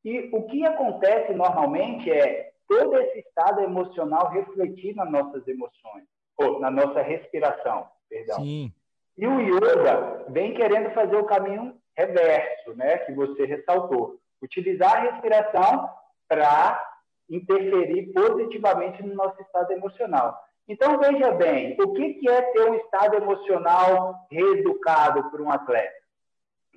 E 0.05 0.29
o 0.33 0.43
que 0.45 0.67
acontece 0.67 1.33
normalmente 1.33 2.11
é 2.11 2.53
todo 2.69 2.97
esse 2.99 3.21
estado 3.21 3.61
emocional 3.61 4.31
refletir 4.31 4.95
nas 4.97 5.11
nossas 5.11 5.47
emoções, 5.47 6.05
ou 6.37 6.59
na 6.59 6.71
nossa 6.71 7.01
respiração, 7.03 7.87
perdão. 8.09 8.37
Sim. 8.37 8.73
E 9.17 9.27
o 9.27 9.41
yoga 9.41 10.25
vem 10.29 10.55
querendo 10.55 10.91
fazer 10.91 11.17
o 11.17 11.27
caminho 11.27 11.77
reverso, 11.97 12.75
né, 12.75 12.99
que 12.99 13.13
você 13.13 13.45
ressaltou. 13.45 14.19
Utilizar 14.43 14.97
a 14.97 15.13
respiração 15.13 15.89
para 16.29 16.93
interferir 17.31 18.13
positivamente 18.13 19.03
no 19.03 19.15
nosso 19.15 19.41
estado 19.41 19.73
emocional. 19.73 20.37
Então, 20.69 20.99
veja 20.99 21.33
bem, 21.33 21.77
o 21.81 21.93
que 21.93 22.29
é 22.29 22.43
ter 22.53 22.71
um 22.71 22.75
estado 22.75 23.17
emocional 23.17 24.27
reeducado 24.31 25.31
por 25.31 25.41
um 25.41 25.51
atleta? 25.51 26.03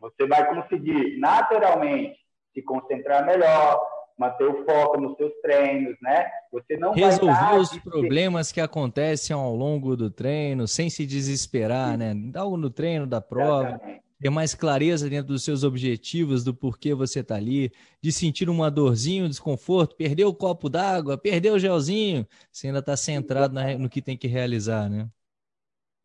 Você 0.01 0.27
vai 0.27 0.48
conseguir, 0.53 1.17
naturalmente, 1.17 2.17
se 2.53 2.62
concentrar 2.62 3.25
melhor, 3.25 3.79
manter 4.17 4.45
o 4.45 4.65
foco 4.65 5.00
nos 5.00 5.15
seus 5.17 5.31
treinos, 5.41 5.95
né? 6.01 6.29
Você 6.51 6.77
não 6.77 6.93
resolver 6.93 7.55
os 7.57 7.77
problemas 7.79 8.51
que 8.51 8.62
acontecem 8.62 9.36
ao 9.36 9.55
longo 9.55 9.95
do 9.95 10.10
treino, 10.10 10.67
sem 10.67 10.89
se 10.89 11.05
desesperar, 11.05 11.91
Sim. 11.91 11.98
né? 11.98 12.31
Algo 12.36 12.57
no 12.57 12.69
treino 12.69 13.05
da 13.05 13.22
prova. 13.22 13.69
Exatamente 13.69 14.04
ter 14.19 14.29
mais 14.29 14.55
clareza 14.55 15.10
dentro 15.10 15.27
dos 15.27 15.43
seus 15.43 15.63
objetivos, 15.63 16.43
do 16.43 16.53
porquê 16.53 16.93
você 16.93 17.19
está 17.19 17.36
ali, 17.36 17.72
de 18.01 18.12
sentir 18.12 18.50
uma 18.50 18.72
dorzinha, 18.72 19.25
um 19.25 19.29
desconforto, 19.29 19.95
perder 19.95 20.25
o 20.25 20.34
copo 20.34 20.69
d'água, 20.69 21.17
perder 21.17 21.51
o 21.51 21.60
gelzinho, 21.60 22.25
você 22.51 22.67
ainda 22.67 22.79
está 22.79 22.95
centrado 22.95 23.53
na, 23.53 23.77
no 23.77 23.89
que 23.89 24.01
tem 24.01 24.17
que 24.17 24.27
realizar, 24.27 24.89
né? 24.89 25.07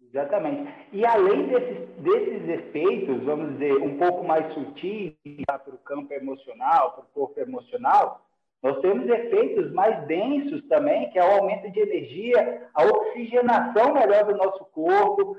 Exatamente. 0.02 0.72
E 0.92 1.06
além 1.06 1.46
desses, 1.46 1.88
desses 1.98 2.48
efeitos, 2.48 3.22
vamos 3.22 3.52
dizer, 3.52 3.76
um 3.76 3.96
pouco 3.96 4.26
mais 4.26 4.52
sutis 4.54 5.14
para 5.46 5.72
o 5.72 5.78
campo 5.78 6.12
emocional, 6.12 6.92
para 6.92 7.04
o 7.04 7.08
corpo 7.14 7.38
emocional, 7.38 8.26
nós 8.62 8.78
temos 8.80 9.08
efeitos 9.08 9.72
mais 9.72 10.06
densos 10.06 10.62
também, 10.68 11.08
que 11.10 11.18
é 11.18 11.24
o 11.24 11.40
aumento 11.40 11.70
de 11.70 11.80
energia, 11.80 12.68
a 12.74 12.84
oxigenação 12.84 13.94
melhor 13.94 14.24
do 14.24 14.36
nosso 14.36 14.64
corpo, 14.66 15.36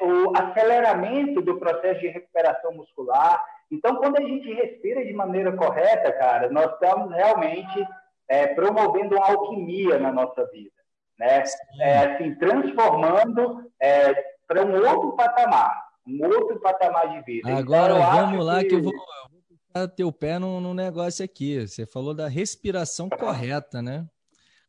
o 0.00 0.36
aceleramento 0.36 1.40
do 1.40 1.58
processo 1.58 2.00
de 2.00 2.08
recuperação 2.08 2.72
muscular. 2.72 3.44
Então, 3.70 3.96
quando 3.96 4.16
a 4.16 4.22
gente 4.22 4.52
respira 4.52 5.04
de 5.04 5.12
maneira 5.12 5.56
correta, 5.56 6.12
cara, 6.12 6.50
nós 6.50 6.72
estamos 6.72 7.14
realmente 7.14 7.86
é, 8.28 8.48
promovendo 8.48 9.16
uma 9.16 9.26
alquimia 9.30 9.98
na 9.98 10.10
nossa 10.10 10.44
vida, 10.46 10.72
né? 11.18 11.44
É, 11.80 11.98
assim, 11.98 12.34
transformando 12.34 13.70
é, 13.80 14.12
para 14.46 14.64
um 14.64 14.74
outro 14.74 15.12
patamar, 15.16 15.84
um 16.06 16.24
outro 16.24 16.58
patamar 16.60 17.10
de 17.10 17.24
vida. 17.24 17.50
Então, 17.50 17.58
Agora 17.58 17.94
então, 17.94 18.10
vamos 18.10 18.44
lá 18.44 18.60
que, 18.60 18.68
que 18.68 18.74
eu 18.74 18.82
vou, 18.82 18.92
eu 18.92 19.80
vou 19.80 19.88
teu 19.88 20.12
pé 20.12 20.38
no, 20.38 20.60
no, 20.60 20.74
negócio 20.74 21.24
aqui. 21.24 21.66
Você 21.66 21.86
falou 21.86 22.12
da 22.12 22.26
respiração 22.26 23.08
correta, 23.08 23.80
né? 23.80 24.04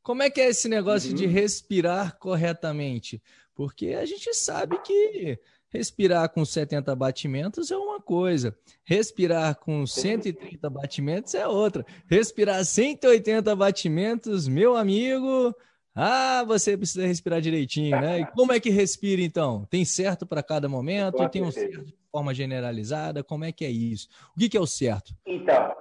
Como 0.04 0.24
é 0.24 0.30
que 0.30 0.42
é 0.42 0.48
esse 0.48 0.68
negócio 0.68 1.10
uhum. 1.10 1.16
de 1.16 1.28
respirar 1.28 2.18
corretamente? 2.18 3.22
Porque 3.56 3.90
a 3.90 4.06
gente 4.06 4.34
sabe 4.34 4.78
que 4.80 5.40
respirar 5.70 6.30
com 6.30 6.44
70 6.44 6.96
batimentos 6.96 7.72
é 7.72 7.78
uma 7.78 8.00
coisa, 8.00 8.56
respirar 8.84 9.56
com 9.56 9.86
130 9.88 10.70
batimentos 10.70 11.34
é 11.34 11.48
outra. 11.48 11.86
Respirar 12.08 12.64
180 12.64 13.56
batimentos, 13.56 14.48
meu 14.48 14.76
amigo, 14.76 15.56
ah, 15.96 16.44
você 16.46 16.78
precisa 16.78 17.06
respirar 17.06 17.42
direitinho, 17.42 18.00
né? 18.00 18.22
E 18.22 18.26
como 18.28 18.54
é 18.54 18.60
que 18.60 18.70
respira 18.70 19.22
então? 19.22 19.66
Tem 19.70 19.84
certo 19.84 20.26
para 20.26 20.42
cada 20.42 20.70
momento? 20.70 21.28
Tem 21.30 21.42
um 21.42 21.52
certo 21.52 21.84
de 21.84 21.96
forma 22.12 22.34
generalizada? 22.34 23.24
Como 23.24 23.44
é 23.44 23.52
que 23.52 23.66
é 23.66 23.70
isso? 23.72 24.08
O 24.36 24.40
que, 24.40 24.50
que 24.50 24.58
é 24.58 24.62
o 24.62 24.68
certo? 24.68 25.14
Então, 25.26 25.76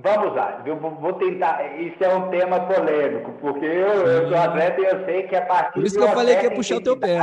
Vamos 0.00 0.32
lá, 0.36 0.62
eu 0.64 0.76
vou 0.78 1.12
tentar. 1.14 1.76
Isso 1.76 2.02
é 2.04 2.08
um 2.14 2.30
tema 2.30 2.60
polêmico, 2.60 3.32
porque 3.40 3.66
eu, 3.66 4.06
eu 4.06 4.28
sou 4.28 4.38
atleta 4.38 4.80
e 4.80 4.84
eu 4.84 5.04
sei 5.04 5.24
que 5.24 5.34
a 5.34 5.44
partir 5.44 5.72
Por 5.72 5.84
isso 5.84 5.98
que 5.98 6.04
eu 6.04 6.12
falei 6.12 6.36
que 6.36 6.44
ia 6.44 6.54
puxar 6.54 6.76
o 6.76 6.82
teu 6.82 6.96
pé. 6.96 7.18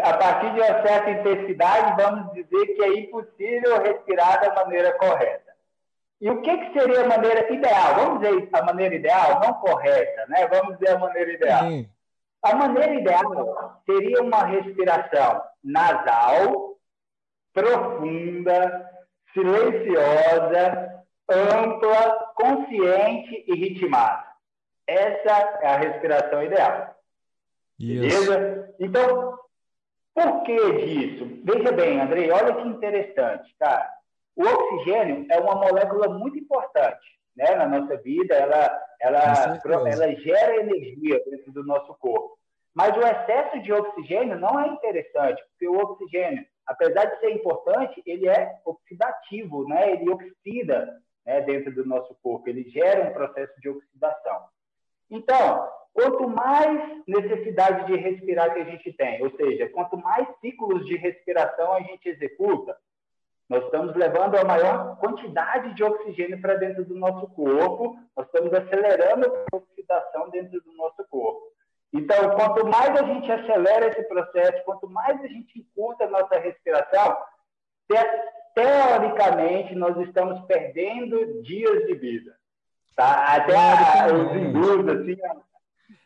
A 0.00 0.16
partir 0.16 0.52
de 0.54 0.60
uma 0.60 0.86
certa 0.86 1.10
intensidade, 1.10 2.00
vamos 2.00 2.32
dizer 2.32 2.66
que 2.66 2.82
é 2.82 3.00
impossível 3.00 3.82
respirar 3.82 4.40
da 4.40 4.54
maneira 4.54 4.92
correta. 4.92 5.52
E 6.20 6.30
o 6.30 6.40
que, 6.40 6.56
que 6.56 6.78
seria 6.78 7.02
a 7.02 7.08
maneira 7.08 7.52
ideal? 7.52 7.94
Vamos 7.96 8.20
dizer 8.20 8.48
a 8.52 8.62
maneira 8.62 8.94
ideal, 8.94 9.40
não 9.42 9.54
correta, 9.54 10.26
né? 10.28 10.46
Vamos 10.46 10.78
dizer 10.78 10.94
a 10.94 10.98
maneira 10.98 11.32
ideal. 11.32 11.62
Sim. 11.64 11.88
A 12.42 12.54
maneira 12.54 12.94
ideal 12.94 13.80
seria 13.84 14.22
uma 14.22 14.44
respiração 14.44 15.42
nasal, 15.62 16.76
profunda, 17.52 18.88
silenciosa, 19.34 20.97
ampla, 21.28 22.32
consciente 22.34 23.44
e 23.46 23.54
ritmada. 23.54 24.24
Essa 24.86 25.58
é 25.62 25.66
a 25.66 25.76
respiração 25.76 26.42
ideal. 26.42 26.94
Isso. 27.78 28.30
Beleza? 28.30 28.74
Então, 28.80 29.38
por 30.14 30.42
que 30.42 30.72
disso? 30.84 31.40
Veja 31.44 31.72
bem, 31.72 32.00
Andrei, 32.00 32.30
olha 32.30 32.54
que 32.54 32.68
interessante, 32.68 33.54
cara. 33.58 33.88
O 34.34 34.42
oxigênio 34.42 35.26
é 35.30 35.38
uma 35.38 35.56
molécula 35.56 36.08
muito 36.08 36.38
importante 36.38 37.18
né, 37.36 37.54
na 37.54 37.66
nossa 37.66 37.96
vida, 37.98 38.34
ela, 38.34 38.82
ela, 39.00 39.60
ela 39.64 40.14
gera 40.16 40.56
energia 40.56 41.22
dentro 41.24 41.52
do 41.52 41.64
nosso 41.64 41.94
corpo. 41.94 42.36
Mas 42.74 42.96
o 42.96 43.00
excesso 43.00 43.60
de 43.60 43.72
oxigênio 43.72 44.38
não 44.38 44.58
é 44.58 44.68
interessante, 44.68 45.42
porque 45.50 45.68
o 45.68 45.78
oxigênio, 45.78 46.44
apesar 46.66 47.04
de 47.06 47.20
ser 47.20 47.30
importante, 47.30 48.02
ele 48.04 48.28
é 48.28 48.58
oxidativo, 48.64 49.66
né? 49.68 49.92
ele 49.92 50.10
oxida 50.10 50.88
né, 51.28 51.42
dentro 51.42 51.70
do 51.74 51.84
nosso 51.84 52.14
corpo, 52.22 52.48
ele 52.48 52.64
gera 52.70 53.10
um 53.10 53.12
processo 53.12 53.52
de 53.60 53.68
oxidação. 53.68 54.46
Então, 55.10 55.68
quanto 55.92 56.26
mais 56.26 57.02
necessidade 57.06 57.86
de 57.86 57.96
respirar 57.96 58.54
que 58.54 58.60
a 58.60 58.64
gente 58.64 58.90
tem, 58.94 59.22
ou 59.22 59.30
seja, 59.36 59.68
quanto 59.68 59.98
mais 59.98 60.26
ciclos 60.40 60.86
de 60.86 60.96
respiração 60.96 61.74
a 61.74 61.80
gente 61.82 62.08
executa, 62.08 62.74
nós 63.46 63.62
estamos 63.64 63.94
levando 63.94 64.36
a 64.36 64.44
maior 64.44 64.96
quantidade 64.96 65.74
de 65.74 65.84
oxigênio 65.84 66.40
para 66.40 66.54
dentro 66.54 66.82
do 66.82 66.94
nosso 66.94 67.26
corpo, 67.28 67.98
nós 68.16 68.24
estamos 68.24 68.50
acelerando 68.54 69.26
a 69.26 69.56
oxidação 69.56 70.30
dentro 70.30 70.62
do 70.62 70.72
nosso 70.72 71.04
corpo. 71.10 71.52
Então, 71.92 72.30
quanto 72.36 72.66
mais 72.66 72.98
a 72.98 73.04
gente 73.04 73.30
acelera 73.30 73.88
esse 73.88 74.02
processo, 74.04 74.64
quanto 74.64 74.88
mais 74.88 75.20
a 75.22 75.26
gente 75.26 75.58
encurta 75.58 76.04
a 76.04 76.10
nossa 76.10 76.38
respiração, 76.38 77.18
teoricamente, 78.58 79.74
nós 79.76 79.96
estamos 80.06 80.40
perdendo 80.46 81.42
dias 81.42 81.86
de 81.86 81.94
vida. 81.94 82.34
Tá? 82.96 83.36
Até 83.36 83.54
a, 83.54 84.06
os 84.12 84.36
hindus, 84.36 84.88
assim, 84.88 85.16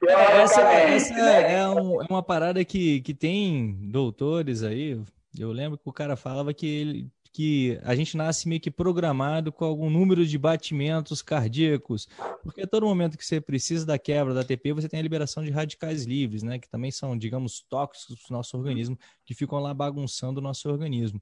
é, 0.06 0.42
essa, 0.42 0.60
essa 0.60 1.14
né? 1.14 1.54
é, 1.54 1.68
um, 1.68 2.02
é, 2.02 2.06
uma 2.10 2.22
parada 2.22 2.62
que, 2.64 3.00
que 3.00 3.14
tem 3.14 3.78
doutores 3.90 4.62
aí. 4.62 5.00
Eu 5.38 5.50
lembro 5.50 5.78
que 5.78 5.88
o 5.88 5.92
cara 5.92 6.14
falava 6.14 6.52
que, 6.52 6.66
ele, 6.66 7.10
que 7.32 7.80
a 7.82 7.94
gente 7.94 8.18
nasce 8.18 8.46
meio 8.46 8.60
que 8.60 8.70
programado 8.70 9.50
com 9.50 9.64
algum 9.64 9.88
número 9.88 10.26
de 10.26 10.36
batimentos 10.36 11.22
cardíacos, 11.22 12.06
porque 12.42 12.62
a 12.62 12.66
todo 12.66 12.84
momento 12.84 13.16
que 13.16 13.24
você 13.24 13.40
precisa 13.40 13.86
da 13.86 13.98
quebra 13.98 14.34
da 14.34 14.42
ATP, 14.42 14.74
você 14.74 14.90
tem 14.90 15.00
a 15.00 15.02
liberação 15.02 15.42
de 15.42 15.50
radicais 15.50 16.04
livres, 16.04 16.42
né, 16.42 16.58
que 16.58 16.68
também 16.68 16.90
são, 16.90 17.16
digamos, 17.16 17.64
tóxicos 17.66 18.16
para 18.16 18.34
o 18.34 18.36
nosso 18.36 18.58
organismo, 18.58 18.98
que 19.24 19.34
ficam 19.34 19.58
lá 19.58 19.72
bagunçando 19.72 20.38
o 20.40 20.42
nosso 20.42 20.68
organismo 20.68 21.18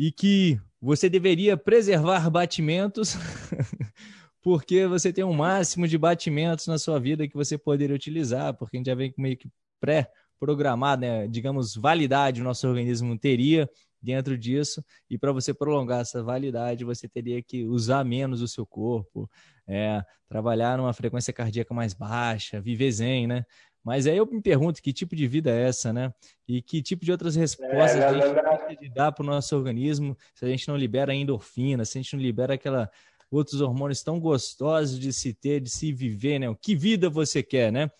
e 0.00 0.10
que 0.10 0.58
você 0.80 1.10
deveria 1.10 1.58
preservar 1.58 2.30
batimentos, 2.30 3.16
porque 4.40 4.86
você 4.86 5.12
tem 5.12 5.22
um 5.22 5.34
máximo 5.34 5.86
de 5.86 5.98
batimentos 5.98 6.66
na 6.68 6.78
sua 6.78 6.98
vida 6.98 7.28
que 7.28 7.36
você 7.36 7.58
poderia 7.58 7.94
utilizar, 7.94 8.54
porque 8.54 8.78
a 8.78 8.80
gente 8.80 8.86
já 8.86 8.94
vem 8.94 9.12
meio 9.18 9.36
que 9.36 9.50
pré-programado, 9.78 11.02
né? 11.02 11.28
digamos, 11.28 11.76
validade 11.76 12.40
o 12.40 12.44
nosso 12.44 12.66
organismo 12.66 13.18
teria 13.18 13.68
dentro 14.00 14.38
disso, 14.38 14.82
e 15.10 15.18
para 15.18 15.32
você 15.32 15.52
prolongar 15.52 16.00
essa 16.00 16.22
validade, 16.22 16.82
você 16.82 17.06
teria 17.06 17.42
que 17.42 17.66
usar 17.66 18.02
menos 18.02 18.40
o 18.40 18.48
seu 18.48 18.64
corpo, 18.64 19.28
é, 19.68 20.02
trabalhar 20.30 20.78
numa 20.78 20.94
frequência 20.94 21.30
cardíaca 21.30 21.74
mais 21.74 21.92
baixa, 21.92 22.58
viver 22.58 22.90
zen, 22.90 23.26
né? 23.26 23.44
Mas 23.84 24.06
aí 24.06 24.16
eu 24.16 24.26
me 24.26 24.42
pergunto 24.42 24.82
que 24.82 24.92
tipo 24.92 25.16
de 25.16 25.26
vida 25.26 25.50
é 25.50 25.68
essa, 25.68 25.92
né? 25.92 26.12
E 26.46 26.60
que 26.60 26.82
tipo 26.82 27.04
de 27.04 27.12
outras 27.12 27.34
respostas 27.34 27.96
é, 27.96 28.06
a 28.06 28.12
gente 28.12 28.76
que 28.76 28.88
dar 28.90 29.10
para 29.12 29.22
o 29.22 29.26
nosso 29.26 29.56
organismo 29.56 30.16
se 30.34 30.44
a 30.44 30.48
gente 30.48 30.68
não 30.68 30.76
libera 30.76 31.14
endorfina, 31.14 31.84
se 31.84 31.98
a 31.98 32.02
gente 32.02 32.14
não 32.14 32.22
libera 32.22 32.54
aquela, 32.54 32.90
outros 33.30 33.60
hormônios 33.60 34.02
tão 34.02 34.20
gostosos 34.20 34.98
de 34.98 35.12
se 35.12 35.32
ter, 35.32 35.60
de 35.60 35.70
se 35.70 35.92
viver, 35.92 36.38
né? 36.38 36.48
O 36.48 36.56
que 36.56 36.74
vida 36.74 37.08
você 37.08 37.42
quer, 37.42 37.72
né? 37.72 37.90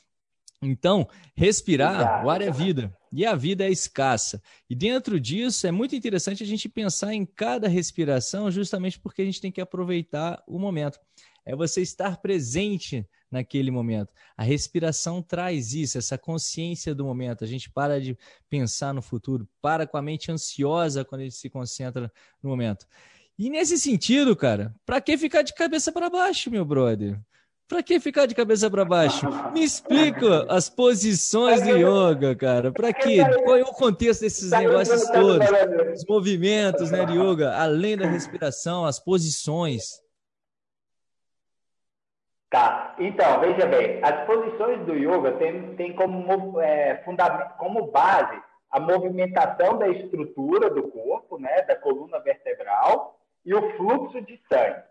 Então, 0.62 1.08
respirar, 1.34 2.24
o 2.24 2.28
ar 2.28 2.42
é 2.42 2.50
vida 2.50 2.94
e 3.12 3.26
a 3.26 3.34
vida 3.34 3.64
é 3.64 3.70
escassa. 3.70 4.42
E 4.68 4.74
dentro 4.74 5.18
disso 5.18 5.66
é 5.66 5.70
muito 5.70 5.94
interessante 5.96 6.42
a 6.42 6.46
gente 6.46 6.68
pensar 6.68 7.12
em 7.12 7.26
cada 7.26 7.68
respiração, 7.68 8.50
justamente 8.50 8.98
porque 8.98 9.22
a 9.22 9.24
gente 9.24 9.40
tem 9.40 9.50
que 9.50 9.60
aproveitar 9.60 10.42
o 10.46 10.58
momento. 10.58 10.98
É 11.44 11.56
você 11.56 11.80
estar 11.80 12.18
presente 12.18 13.06
naquele 13.30 13.70
momento. 13.70 14.12
A 14.36 14.42
respiração 14.42 15.22
traz 15.22 15.72
isso, 15.72 15.96
essa 15.98 16.18
consciência 16.18 16.94
do 16.94 17.04
momento. 17.04 17.44
A 17.44 17.46
gente 17.46 17.70
para 17.70 18.00
de 18.00 18.16
pensar 18.48 18.92
no 18.92 19.00
futuro, 19.00 19.48
para 19.62 19.86
com 19.86 19.96
a 19.96 20.02
mente 20.02 20.30
ansiosa 20.30 21.04
quando 21.04 21.22
a 21.22 21.24
gente 21.24 21.36
se 21.36 21.48
concentra 21.48 22.12
no 22.42 22.50
momento. 22.50 22.86
E 23.38 23.48
nesse 23.48 23.78
sentido, 23.78 24.36
cara, 24.36 24.74
para 24.84 25.00
que 25.00 25.16
ficar 25.16 25.42
de 25.42 25.54
cabeça 25.54 25.90
para 25.90 26.10
baixo, 26.10 26.50
meu 26.50 26.64
brother? 26.64 27.18
Para 27.70 27.84
que 27.84 28.00
ficar 28.00 28.26
de 28.26 28.34
cabeça 28.34 28.68
para 28.68 28.84
baixo? 28.84 29.28
Me 29.52 29.62
explica 29.62 30.44
as 30.52 30.68
posições 30.68 31.62
do 31.62 31.76
yoga, 31.76 32.34
cara. 32.34 32.72
Para 32.72 32.92
quê? 32.92 33.18
Qual 33.44 33.56
é 33.56 33.62
o 33.62 33.66
contexto 33.66 34.22
desses 34.22 34.50
negócios 34.50 35.08
todos? 35.08 35.48
Os 35.94 36.04
movimentos 36.04 36.90
né, 36.90 37.04
de 37.04 37.16
yoga, 37.16 37.56
além 37.56 37.96
da 37.96 38.08
respiração, 38.08 38.84
as 38.84 38.98
posições. 38.98 40.02
Tá, 42.50 42.96
então, 42.98 43.38
veja 43.38 43.64
bem, 43.66 44.02
as 44.02 44.26
posições 44.26 44.84
do 44.84 44.96
yoga 44.96 45.30
têm 45.38 45.76
tem 45.76 45.94
como, 45.94 46.60
é, 46.60 46.96
como 47.56 47.86
base 47.86 48.36
a 48.68 48.80
movimentação 48.80 49.78
da 49.78 49.86
estrutura 49.86 50.70
do 50.70 50.88
corpo, 50.88 51.38
né, 51.38 51.62
da 51.62 51.76
coluna 51.76 52.18
vertebral 52.18 53.16
e 53.44 53.54
o 53.54 53.76
fluxo 53.76 54.20
de 54.22 54.40
sangue. 54.52 54.82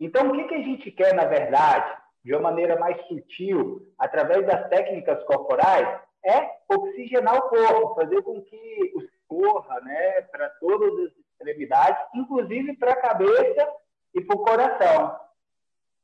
Então, 0.00 0.30
o 0.30 0.32
que, 0.32 0.44
que 0.44 0.54
a 0.54 0.62
gente 0.62 0.90
quer, 0.90 1.12
na 1.12 1.26
verdade, 1.26 2.03
de 2.24 2.32
uma 2.32 2.40
maneira 2.40 2.78
mais 2.78 2.96
sutil, 3.06 3.86
através 3.98 4.46
das 4.46 4.68
técnicas 4.68 5.22
corporais, 5.24 6.00
é 6.24 6.50
oxigenar 6.68 7.36
o 7.36 7.48
corpo, 7.48 7.94
fazer 7.94 8.22
com 8.22 8.40
que 8.40 8.92
o 8.96 9.02
corra 9.28 9.80
né, 9.80 10.22
para 10.22 10.48
todas 10.60 10.92
as 11.06 11.12
extremidades, 11.32 12.02
inclusive 12.14 12.76
para 12.76 12.92
a 12.92 13.00
cabeça 13.00 13.68
e 14.14 14.20
para 14.20 14.36
o 14.36 14.44
coração. 14.44 15.16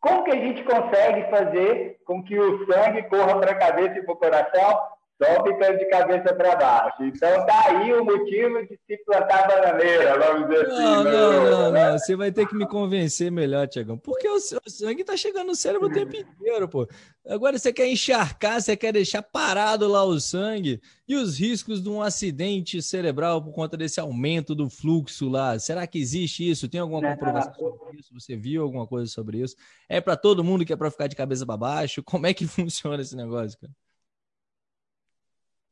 Como 0.00 0.25
que 0.25 0.31
a 0.31 0.37
gente 0.37 0.65
consegue 0.65 1.31
fazer 1.31 2.00
com 2.05 2.23
que 2.23 2.39
o 2.39 2.67
sangue 2.67 3.03
corra 3.05 3.39
para 3.39 3.53
a 3.53 3.59
cabeça 3.59 3.99
e 3.99 4.03
para 4.03 4.15
o 4.15 4.17
coração? 4.17 4.81
Só 5.23 5.45
ficando 5.45 5.79
de 5.79 5.85
cabeça 5.91 6.35
para 6.35 6.57
baixo. 6.57 7.05
Então 7.05 7.45
tá 7.45 7.67
aí 7.67 7.93
o 7.93 8.03
motivo 8.03 8.62
de 8.62 8.81
se 8.87 9.05
plantar 9.05 9.47
bananeira, 9.47 10.19
vamos 10.19 10.49
dizer 10.49 10.67
não, 10.67 10.75
assim. 10.75 10.83
Não, 10.83 11.05
não, 11.05 11.50
não, 11.50 11.73
não. 11.73 11.99
Você 11.99 12.17
vai 12.17 12.33
ter 12.33 12.49
que 12.49 12.57
me 12.57 12.67
convencer 12.67 13.31
melhor, 13.31 13.69
Tiagão. 13.69 13.99
Porque 13.99 14.27
o, 14.27 14.37
o 14.37 14.71
sangue 14.71 15.05
tá 15.05 15.19
chegando 15.19 15.49
no 15.49 15.55
cérebro 15.55 15.89
o 15.89 15.93
tempo 15.93 16.17
inteiro, 16.17 16.67
pô. 16.67 16.89
Agora 17.29 17.59
você 17.59 17.71
quer 17.71 17.87
encharcar, 17.87 18.62
você 18.62 18.75
quer 18.75 18.95
deixar 18.95 19.23
parado 19.23 19.87
lá 19.87 20.03
o 20.05 20.19
sangue. 20.19 20.81
E 21.07 21.15
os 21.15 21.39
riscos 21.39 21.83
de 21.83 21.91
um 21.91 22.00
acidente 22.00 22.81
cerebral 22.81 23.43
por 23.43 23.53
conta 23.53 23.77
desse 23.77 24.00
aumento 24.00 24.55
do 24.55 24.71
fluxo 24.71 25.29
lá? 25.29 25.59
Será 25.59 25.87
que 25.87 25.99
existe 25.99 26.49
isso? 26.49 26.67
Tem 26.67 26.81
alguma 26.81 27.03
comprovação 27.03 27.55
sobre 27.55 27.99
isso? 27.99 28.15
Você 28.15 28.37
viu 28.37 28.62
alguma 28.62 28.87
coisa 28.87 29.11
sobre 29.11 29.43
isso? 29.43 29.55
É 29.87 30.00
para 30.00 30.17
todo 30.17 30.43
mundo 30.43 30.65
que 30.65 30.73
é 30.73 30.77
para 30.77 30.91
ficar 30.91 31.09
de 31.09 31.17
cabeça 31.17 31.45
para 31.45 31.59
baixo? 31.59 32.03
Como 32.03 32.27
é 32.27 32.33
que 32.33 32.47
funciona 32.49 33.03
esse 33.03 33.15
negócio, 33.15 33.59
cara? 33.61 33.73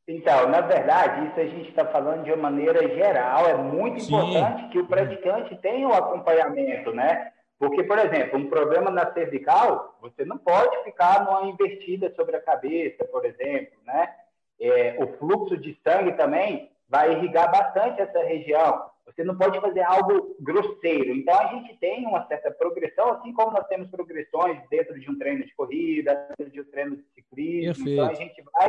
Então, 0.09 0.49
na 0.49 0.62
verdade, 0.62 1.29
isso 1.29 1.38
a 1.38 1.45
gente 1.45 1.69
está 1.69 1.85
falando 1.85 2.25
de 2.25 2.33
uma 2.33 2.50
maneira 2.50 2.88
geral. 2.88 3.47
É 3.47 3.55
muito 3.55 4.00
Sim. 4.00 4.15
importante 4.15 4.69
que 4.71 4.79
o 4.79 4.87
praticante 4.87 5.55
tenha 5.57 5.87
o 5.87 5.91
um 5.91 5.95
acompanhamento, 5.95 6.95
né? 6.95 7.31
Porque, 7.59 7.85
por 7.85 7.99
exemplo, 7.99 8.38
um 8.38 8.49
problema 8.49 8.91
na 8.91 9.12
cervical, 9.12 9.99
você 10.00 10.25
não 10.25 10.38
pode 10.38 10.83
ficar 10.85 11.25
numa 11.25 11.47
invertida 11.50 12.11
sobre 12.17 12.37
a 12.37 12.41
cabeça, 12.41 13.05
por 13.05 13.27
exemplo, 13.27 13.79
né? 13.85 14.15
É, 14.59 14.97
o 14.99 15.19
fluxo 15.19 15.59
de 15.59 15.79
sangue 15.87 16.12
também 16.12 16.71
vai 16.88 17.12
irrigar 17.12 17.50
bastante 17.50 18.00
essa 18.00 18.21
região. 18.21 18.88
Você 19.05 19.23
não 19.23 19.37
pode 19.37 19.61
fazer 19.61 19.83
algo 19.83 20.37
grosseiro. 20.41 21.15
Então, 21.15 21.38
a 21.38 21.47
gente 21.49 21.77
tem 21.77 22.07
uma 22.07 22.27
certa 22.29 22.50
progressão, 22.50 23.12
assim 23.12 23.33
como 23.35 23.53
nós 23.53 23.66
temos 23.66 23.90
progressões 23.90 24.59
dentro 24.71 24.99
de 24.99 25.11
um 25.11 25.18
treino 25.18 25.44
de 25.44 25.55
corrida, 25.55 26.29
dentro 26.38 26.53
de 26.53 26.61
um 26.62 26.71
treino 26.71 26.97
de 26.97 27.05
ciclismo. 27.14 27.75
Perfeito. 27.75 27.90
Então, 27.90 28.11
a 28.11 28.14
gente 28.14 28.42
vai 28.42 28.68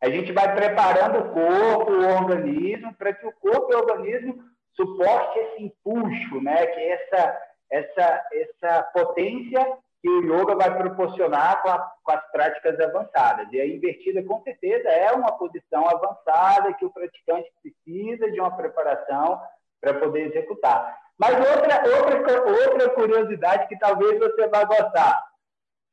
a 0.00 0.08
gente 0.08 0.32
vai 0.32 0.54
preparando 0.54 1.18
o 1.18 1.32
corpo, 1.32 1.92
o 1.92 2.08
organismo, 2.22 2.94
para 2.94 3.12
que 3.12 3.26
o 3.26 3.32
corpo 3.32 3.72
e 3.72 3.76
o 3.76 3.78
organismo 3.80 4.42
suporte 4.74 5.38
esse 5.38 5.64
impulso, 5.64 6.40
né? 6.42 6.66
Que 6.66 6.80
é 6.80 6.92
essa, 6.92 7.40
essa, 7.70 8.24
essa 8.32 8.82
potência 8.94 9.78
que 10.00 10.08
o 10.08 10.22
yoga 10.22 10.56
vai 10.56 10.74
proporcionar 10.74 11.62
com, 11.62 11.68
a, 11.68 11.78
com, 12.02 12.12
as 12.12 12.30
práticas 12.30 12.80
avançadas. 12.80 13.46
E 13.52 13.60
a 13.60 13.66
invertida, 13.66 14.22
com 14.22 14.42
certeza, 14.42 14.88
é 14.88 15.12
uma 15.12 15.32
posição 15.32 15.86
avançada 15.86 16.72
que 16.74 16.86
o 16.86 16.90
praticante 16.90 17.52
precisa 17.62 18.30
de 18.30 18.40
uma 18.40 18.56
preparação 18.56 19.38
para 19.80 19.94
poder 19.94 20.28
executar. 20.28 20.98
Mas 21.18 21.34
outra, 21.36 21.82
outra, 21.98 22.42
outra 22.42 22.90
curiosidade 22.90 23.68
que 23.68 23.78
talvez 23.78 24.18
você 24.18 24.48
vá 24.48 24.64
gostar. 24.64 25.29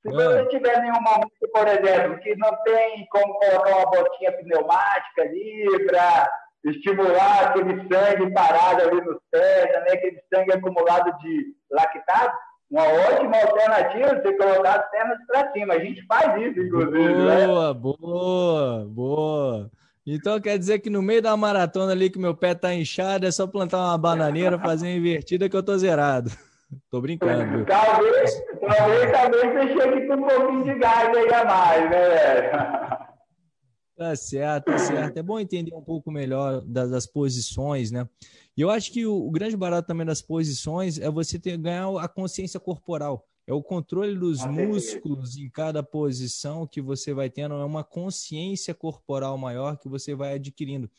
Se 0.02 0.12
você 0.12 0.46
tiver 0.48 0.82
nenhum 0.82 1.02
momento, 1.02 1.32
por 1.52 1.68
exemplo, 1.68 2.20
que 2.20 2.36
não 2.36 2.52
tem 2.64 3.06
como 3.10 3.34
colocar 3.34 3.76
uma 3.76 3.86
botinha 3.92 4.32
pneumática 4.32 5.22
ali 5.22 5.86
para 5.86 6.32
estimular 6.66 7.48
aquele 7.48 7.88
sangue 7.88 8.32
parado 8.34 8.82
ali 8.84 9.02
nos 9.02 9.18
pés, 9.32 9.72
né? 9.72 9.94
aquele 9.94 10.22
sangue 10.34 10.54
acumulado 10.54 11.18
de 11.20 11.54
lactato, 11.72 12.38
uma 12.70 12.84
ótima 12.84 13.38
alternativa 13.38 14.22
você 14.22 14.34
colocar 14.38 14.80
as 14.80 14.92
pernas 14.92 15.18
para 15.26 15.52
cima. 15.54 15.74
A 15.74 15.80
gente 15.80 16.06
faz 16.06 16.42
isso, 16.42 16.60
inclusive. 16.60 17.14
Né? 17.14 17.48
Boa, 17.48 17.74
né? 17.74 17.80
boa, 17.80 18.86
boa. 18.90 19.72
Então 20.06 20.40
quer 20.40 20.58
dizer 20.58 20.80
que 20.80 20.90
no 20.90 21.02
meio 21.02 21.22
da 21.22 21.36
maratona 21.36 21.92
ali 21.92 22.10
que 22.10 22.20
meu 22.20 22.36
pé 22.36 22.56
tá 22.56 22.74
inchado, 22.74 23.26
é 23.26 23.32
só 23.32 23.46
plantar 23.46 23.78
uma 23.78 23.98
bananeira, 23.98 24.58
fazer 24.58 24.88
uma 24.88 24.96
invertida 24.96 25.50
que 25.50 25.56
eu 25.56 25.64
tô 25.64 25.78
zerado. 25.78 26.32
Tô 26.90 27.02
brincando. 27.02 27.66
Talvez, 27.66 28.44
talvez, 28.60 29.12
talvez 29.12 29.54
você 29.54 29.80
chegue 29.80 30.08
com 30.08 30.14
um 30.16 30.28
pouquinho 30.28 30.64
de 30.66 30.80
gás 30.80 31.16
aí 31.16 31.34
a 31.34 31.46
mais, 31.46 31.90
né, 31.90 32.10
velho? 32.10 33.08
Tá 33.98 34.16
certo, 34.16 34.66
tá 34.66 34.78
certo. 34.78 35.18
É 35.18 35.24
bom 35.24 35.40
entender 35.40 35.74
um 35.74 35.82
pouco 35.82 36.12
melhor 36.12 36.62
das, 36.62 36.92
das 36.92 37.08
posições, 37.08 37.90
né? 37.90 38.08
E 38.56 38.62
eu 38.62 38.70
acho 38.70 38.92
que 38.92 39.06
o, 39.08 39.28
o, 39.28 39.32
grande 39.32 39.58
barato 39.58 39.88
também 39.88 40.06
das 40.06 40.22
posições 40.22 41.00
é 41.00 41.10
você 41.10 41.40
ter, 41.40 41.58
ganhar 41.58 41.90
a 42.00 42.08
consciência 42.08 42.60
corporal. 42.60 43.28
É 43.48 43.54
o 43.54 43.64
controle 43.64 44.14
dos 44.14 44.46
músculos 44.46 45.38
em 45.38 45.50
cada 45.50 45.82
posição 45.82 46.68
que 46.68 46.82
você 46.82 47.14
vai 47.14 47.30
tendo, 47.30 47.56
é 47.56 47.64
uma 47.64 47.84
consciência 47.84 48.74
corporal 48.74 49.38
maior 49.38 49.78
que 49.78 49.88
você 49.88 50.14
vai 50.14 50.34
adquirindo. 50.34 50.92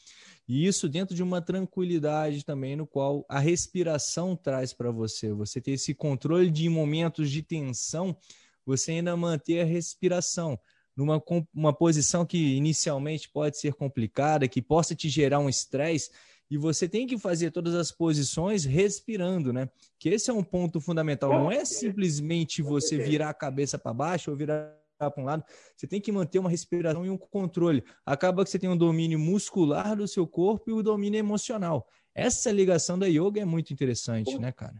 E 0.48 0.66
isso 0.66 0.88
dentro 0.88 1.14
de 1.14 1.22
uma 1.22 1.42
tranquilidade 1.42 2.42
também, 2.42 2.74
no 2.74 2.86
qual 2.86 3.26
a 3.28 3.38
respiração 3.38 4.34
traz 4.34 4.72
para 4.72 4.90
você. 4.90 5.30
Você 5.32 5.60
ter 5.60 5.72
esse 5.72 5.94
controle 5.94 6.50
de 6.50 6.68
momentos 6.70 7.30
de 7.30 7.42
tensão, 7.42 8.16
você 8.64 8.92
ainda 8.92 9.14
manter 9.14 9.60
a 9.60 9.64
respiração 9.64 10.58
numa 10.96 11.22
uma 11.54 11.72
posição 11.72 12.24
que 12.24 12.56
inicialmente 12.56 13.30
pode 13.30 13.58
ser 13.58 13.74
complicada, 13.74 14.48
que 14.48 14.60
possa 14.60 14.94
te 14.94 15.08
gerar 15.08 15.38
um 15.38 15.48
estresse, 15.48 16.10
e 16.50 16.56
você 16.56 16.88
tem 16.88 17.06
que 17.06 17.18
fazer 17.18 17.50
todas 17.50 17.74
as 17.74 17.92
posições 17.92 18.64
respirando, 18.64 19.52
né? 19.52 19.68
Que 19.98 20.08
esse 20.08 20.30
é 20.30 20.32
um 20.32 20.42
ponto 20.42 20.80
fundamental. 20.80 21.30
Não 21.30 21.52
é 21.52 21.64
simplesmente 21.64 22.62
você 22.62 22.96
virar 22.96 23.28
a 23.28 23.34
cabeça 23.34 23.78
para 23.78 23.92
baixo 23.92 24.30
ou 24.30 24.36
virar 24.36 24.74
para 24.98 25.22
um 25.22 25.24
lado, 25.24 25.44
você 25.76 25.86
tem 25.86 26.00
que 26.00 26.10
manter 26.10 26.40
uma 26.40 26.50
respiração 26.50 27.06
e 27.06 27.10
um 27.10 27.16
controle. 27.16 27.84
Acaba 28.04 28.42
que 28.42 28.50
você 28.50 28.58
tem 28.58 28.68
um 28.68 28.76
domínio 28.76 29.18
muscular 29.18 29.94
do 29.94 30.08
seu 30.08 30.26
corpo 30.26 30.70
e 30.70 30.72
o 30.72 30.82
domínio 30.82 31.18
emocional. 31.18 31.86
Essa 32.14 32.50
ligação 32.50 32.98
da 32.98 33.06
yoga 33.06 33.40
é 33.40 33.44
muito 33.44 33.72
interessante, 33.72 34.34
com, 34.34 34.42
né, 34.42 34.50
cara? 34.50 34.74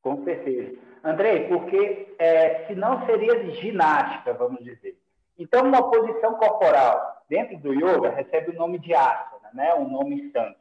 Com 0.00 0.24
certeza. 0.24 0.78
Andrei, 1.04 1.46
porque 1.48 2.14
é, 2.18 2.66
senão 2.66 3.04
seria 3.04 3.50
ginástica, 3.56 4.32
vamos 4.32 4.64
dizer. 4.64 4.98
Então, 5.38 5.66
uma 5.66 5.90
posição 5.90 6.34
corporal 6.34 7.24
dentro 7.28 7.58
do 7.58 7.74
yoga 7.74 8.10
recebe 8.10 8.50
o 8.50 8.54
nome 8.54 8.78
de 8.78 8.94
asana, 8.94 9.50
né? 9.52 9.74
um 9.74 9.88
nome 9.88 10.32
santo. 10.32 10.56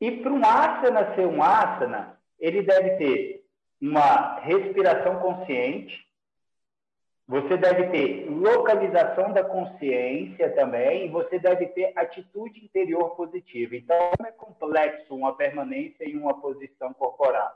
E 0.00 0.10
para 0.10 0.32
um 0.32 0.44
asana 0.44 1.14
ser 1.14 1.26
um 1.26 1.42
asana, 1.42 2.18
ele 2.38 2.62
deve 2.62 2.90
ter 2.96 3.44
uma 3.80 4.38
respiração 4.40 5.18
consciente, 5.20 6.06
você 7.26 7.56
deve 7.56 7.88
ter 7.88 8.28
localização 8.28 9.32
da 9.32 9.44
consciência 9.44 10.50
também, 10.54 11.06
e 11.06 11.08
você 11.08 11.38
deve 11.38 11.66
ter 11.68 11.92
atitude 11.96 12.64
interior 12.64 13.16
positiva. 13.16 13.76
Então, 13.76 14.10
é 14.26 14.32
complexo 14.32 15.14
uma 15.14 15.34
permanência 15.34 16.04
em 16.04 16.16
uma 16.18 16.40
posição 16.40 16.92
corporal. 16.92 17.52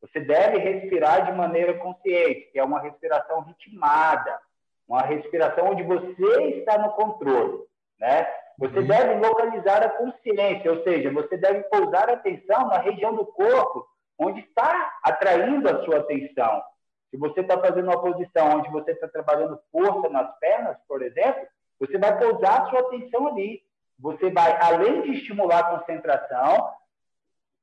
Você 0.00 0.20
deve 0.20 0.58
respirar 0.58 1.24
de 1.26 1.32
maneira 1.32 1.74
consciente, 1.74 2.50
que 2.52 2.58
é 2.58 2.64
uma 2.64 2.80
respiração 2.80 3.40
ritmada, 3.40 4.38
uma 4.86 5.02
respiração 5.02 5.70
onde 5.70 5.82
você 5.82 6.42
está 6.58 6.78
no 6.78 6.90
controle, 6.90 7.64
né? 7.98 8.26
Você 8.58 8.78
uhum. 8.78 8.86
deve 8.86 9.26
localizar 9.26 9.82
a 9.82 9.90
consciência, 9.90 10.70
ou 10.70 10.82
seja, 10.82 11.10
você 11.10 11.36
deve 11.36 11.64
pousar 11.64 12.08
atenção 12.08 12.68
na 12.68 12.78
região 12.78 13.14
do 13.14 13.26
corpo 13.26 13.86
onde 14.18 14.40
está 14.40 14.98
atraindo 15.02 15.68
a 15.68 15.84
sua 15.84 15.98
atenção. 15.98 16.62
Se 17.10 17.16
você 17.16 17.40
está 17.40 17.58
fazendo 17.58 17.88
uma 17.88 18.00
posição 18.00 18.58
onde 18.58 18.70
você 18.70 18.92
está 18.92 19.08
trabalhando 19.08 19.60
força 19.70 20.08
nas 20.08 20.36
pernas, 20.38 20.76
por 20.88 21.02
exemplo, 21.02 21.46
você 21.78 21.98
vai 21.98 22.18
pousar 22.18 22.62
a 22.62 22.70
sua 22.70 22.80
atenção 22.80 23.28
ali. 23.28 23.62
Você 23.98 24.30
vai, 24.30 24.58
além 24.60 25.02
de 25.02 25.12
estimular 25.12 25.60
a 25.60 25.78
concentração, 25.78 26.70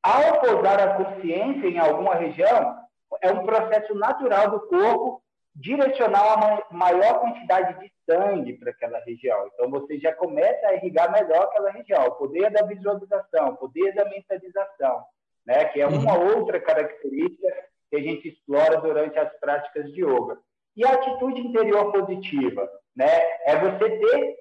ao 0.01 0.39
pousar 0.41 0.79
a 0.79 0.95
consciência 0.95 1.67
em 1.67 1.77
alguma 1.77 2.15
região, 2.15 2.77
é 3.21 3.32
um 3.32 3.45
processo 3.45 3.93
natural 3.95 4.49
do 4.51 4.60
corpo 4.62 5.21
direcionar 5.56 6.36
uma 6.36 6.63
maior 6.71 7.19
quantidade 7.19 7.79
de 7.79 7.91
sangue 8.10 8.53
para 8.58 8.71
aquela 8.71 8.99
região. 8.99 9.47
Então, 9.53 9.69
você 9.69 9.99
já 9.99 10.12
começa 10.13 10.67
a 10.67 10.73
irrigar 10.73 11.12
melhor 11.12 11.43
aquela 11.43 11.69
região. 11.71 12.03
O 12.06 12.15
poder 12.15 12.49
da 12.49 12.65
visualização, 12.65 13.49
o 13.49 13.58
poder 13.58 13.93
da 13.93 14.06
mentalização, 14.06 15.06
né? 15.45 15.65
que 15.65 15.79
é 15.79 15.86
uma 15.88 16.17
uhum. 16.17 16.39
outra 16.39 16.60
característica 16.60 17.53
que 17.93 17.97
a 17.97 18.01
gente 18.01 18.27
explora 18.27 18.82
durante 18.82 19.19
as 19.19 19.32
práticas 19.39 19.86
de 19.93 20.01
yoga. 20.03 20.39
E 20.75 20.84
a 20.84 20.93
atitude 20.93 21.41
interior 21.41 21.91
positiva, 21.91 22.67
né? 22.95 23.08
É 23.45 23.56
você 23.56 23.88
ter, 23.99 24.36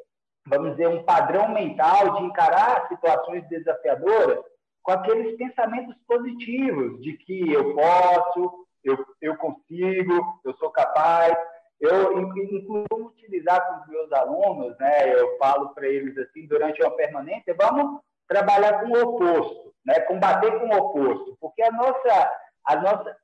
vamos 0.46 0.70
dizer, 0.70 0.88
um 0.88 1.02
padrão 1.02 1.52
mental 1.52 2.14
de 2.14 2.24
encarar 2.24 2.88
situações 2.88 3.46
desafiadoras 3.50 4.38
com 4.82 4.92
aqueles 4.92 5.36
pensamentos 5.36 5.94
positivos 6.06 6.98
de 7.02 7.12
que 7.18 7.52
eu 7.52 7.74
posso, 7.74 8.66
eu, 8.82 9.04
eu 9.20 9.36
consigo, 9.36 10.40
eu 10.46 10.54
sou 10.56 10.70
capaz. 10.70 11.36
Eu, 11.78 12.18
inclusive, 12.20 12.86
utilizar 12.90 13.66
com 13.66 13.82
os 13.82 13.88
meus 13.88 14.12
alunos, 14.12 14.78
né? 14.78 15.12
Eu 15.12 15.36
falo 15.36 15.74
para 15.74 15.86
eles 15.86 16.16
assim, 16.16 16.46
durante 16.46 16.80
uma 16.80 16.96
permanência, 16.96 17.54
vamos 17.58 18.00
trabalhar 18.26 18.80
com 18.80 18.88
o 18.88 19.02
oposto, 19.02 19.74
né? 19.84 20.00
Combater 20.00 20.58
com 20.58 20.68
o 20.68 20.78
oposto, 20.78 21.36
porque 21.38 21.62
a 21.62 21.70
nossa, 21.70 22.32
a 22.64 22.76
nossa, 22.76 23.16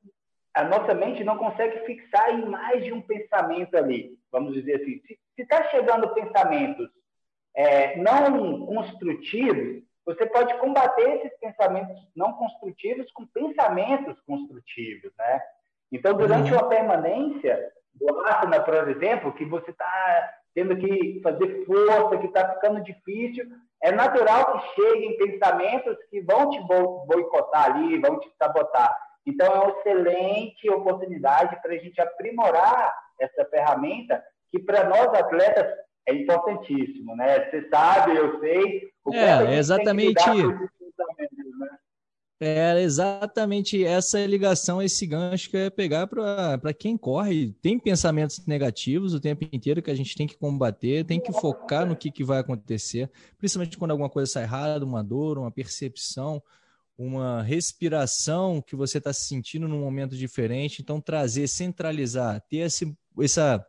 a 0.59 0.65
nossa 0.65 0.93
mente 0.93 1.23
não 1.23 1.39
consegue 1.39 1.87
fixar 1.87 2.35
em 2.35 2.45
mais 2.45 2.83
de 2.83 2.93
um 2.93 3.01
pensamento 3.01 3.77
ali. 3.77 4.19
Vamos 4.33 4.55
dizer 4.55 4.83
assim, 4.83 5.01
se 5.07 5.43
está 5.43 5.63
chegando 5.71 6.13
pensamentos 6.15 6.91
é, 7.55 7.97
não 7.97 8.67
construtivos, 8.67 9.85
você 10.05 10.27
pode 10.27 10.53
combater 10.59 11.19
esses 11.19 11.39
pensamentos 11.39 11.97
não 12.17 12.33
construtivos 12.33 13.09
com 13.13 13.25
pensamentos 13.27 14.21
construtivos, 14.23 15.13
né? 15.17 15.41
Então, 15.93 16.15
durante 16.15 16.53
uhum. 16.53 16.59
uma 16.59 16.69
permanência 16.69 17.71
do 17.95 18.21
asana, 18.27 18.61
por 18.61 18.89
exemplo, 18.89 19.35
que 19.35 19.45
você 19.45 19.71
está 19.71 20.35
tendo 20.57 20.77
que 20.77 21.21
fazer 21.23 21.65
força, 21.67 22.19
que 22.19 22.27
está 22.27 22.55
ficando 22.55 22.83
difícil, 22.83 23.47
é 23.81 23.93
natural 23.93 24.59
que 24.59 24.75
cheguem 24.75 25.19
pensamentos 25.19 25.97
que 26.11 26.21
vão 26.21 26.51
te 26.51 26.61
boicotar 27.07 27.77
ali, 27.77 28.01
vão 28.01 28.19
te 28.19 28.29
sabotar. 28.37 29.08
Então, 29.29 29.47
é 29.47 29.59
uma 29.59 29.79
excelente 29.79 30.71
oportunidade 30.71 31.61
para 31.61 31.75
a 31.75 31.79
gente 31.79 32.01
aprimorar 32.01 32.95
essa 33.21 33.45
ferramenta 33.45 34.25
que, 34.51 34.59
para 34.59 34.89
nós 34.89 35.09
atletas, 35.09 35.67
é 36.09 36.15
importantíssimo, 36.15 37.15
né? 37.15 37.51
Você 37.51 37.69
sabe, 37.69 38.17
eu 38.17 38.41
sei. 38.41 38.89
O 39.05 39.13
é, 39.13 39.59
exatamente. 39.59 40.15
Né? 40.35 40.69
É 42.41 42.81
exatamente 42.81 43.85
essa 43.85 44.25
ligação, 44.25 44.81
esse 44.81 45.05
gancho 45.05 45.51
que 45.51 45.57
eu 45.57 45.63
ia 45.63 45.71
pegar 45.71 46.07
para 46.07 46.73
quem 46.73 46.97
corre. 46.97 47.53
Tem 47.61 47.79
pensamentos 47.79 48.47
negativos 48.47 49.13
o 49.13 49.21
tempo 49.21 49.47
inteiro 49.53 49.83
que 49.83 49.91
a 49.91 49.95
gente 49.95 50.17
tem 50.17 50.27
que 50.27 50.39
combater, 50.39 51.05
tem 51.05 51.21
que 51.21 51.33
focar 51.33 51.85
no 51.85 51.97
que, 51.97 52.13
que 52.13 52.25
vai 52.25 52.39
acontecer, 52.39 53.11
principalmente 53.37 53.77
quando 53.77 53.91
alguma 53.91 54.09
coisa 54.09 54.31
sai 54.31 54.45
errada, 54.45 54.85
uma 54.85 55.03
dor, 55.03 55.37
uma 55.37 55.51
percepção, 55.51 56.41
uma 56.99 57.43
respiração 57.43 58.61
que 58.61 58.75
você 58.75 58.99
está 58.99 59.13
se 59.13 59.27
sentindo 59.27 59.69
num 59.69 59.81
momento 59.81 60.17
diferente. 60.17 60.83
Então, 60.83 61.01
trazer, 61.01 61.47
centralizar, 61.47 62.41
ter 62.49 62.59
esse, 62.59 62.93
essa 63.21 63.65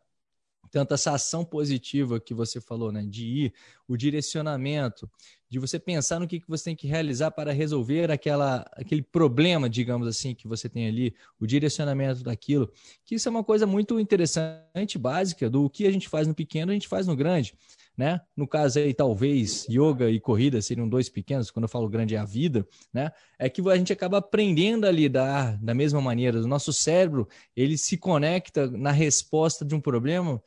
tanto 0.71 0.93
essa 0.93 1.13
ação 1.13 1.43
positiva 1.43 2.19
que 2.19 2.33
você 2.33 2.61
falou, 2.61 2.91
né, 2.91 3.03
de 3.03 3.25
ir, 3.25 3.53
o 3.87 3.97
direcionamento, 3.97 5.09
de 5.49 5.57
você 5.57 5.79
pensar 5.79 6.19
no 6.19 6.27
que, 6.27 6.39
que 6.39 6.47
você 6.47 6.65
tem 6.65 6.75
que 6.75 6.87
realizar 6.87 7.31
para 7.31 7.51
resolver 7.51 8.11
aquela, 8.11 8.63
aquele 8.73 9.01
problema, 9.01 9.67
digamos 9.67 10.07
assim, 10.07 10.35
que 10.35 10.47
você 10.47 10.69
tem 10.69 10.87
ali, 10.87 11.13
o 11.39 11.47
direcionamento 11.47 12.23
daquilo, 12.23 12.71
que 13.03 13.15
isso 13.15 13.27
é 13.27 13.31
uma 13.31 13.43
coisa 13.43 13.65
muito 13.65 13.99
interessante, 13.99 14.97
básica, 14.97 15.49
do 15.49 15.67
que 15.69 15.87
a 15.87 15.91
gente 15.91 16.07
faz 16.07 16.27
no 16.27 16.35
pequeno, 16.35 16.71
a 16.71 16.73
gente 16.73 16.87
faz 16.87 17.07
no 17.07 17.15
grande, 17.15 17.55
né? 17.97 18.21
No 18.37 18.47
caso 18.47 18.77
aí, 18.77 18.93
talvez, 18.93 19.65
yoga 19.67 20.09
e 20.09 20.19
corrida 20.19 20.61
seriam 20.61 20.87
dois 20.87 21.09
pequenos, 21.09 21.49
quando 21.49 21.63
eu 21.63 21.69
falo 21.69 21.89
grande 21.89 22.15
é 22.15 22.19
a 22.19 22.25
vida, 22.25 22.67
né? 22.93 23.11
É 23.39 23.49
que 23.49 23.67
a 23.67 23.75
gente 23.75 23.91
acaba 23.91 24.19
aprendendo 24.19 24.85
a 24.85 24.91
lidar 24.91 25.57
da 25.57 25.73
mesma 25.73 25.99
maneira, 25.99 26.39
o 26.39 26.47
nosso 26.47 26.71
cérebro, 26.71 27.27
ele 27.55 27.75
se 27.75 27.97
conecta 27.97 28.69
na 28.69 28.91
resposta 28.91 29.65
de 29.65 29.73
um 29.73 29.81
problema 29.81 30.39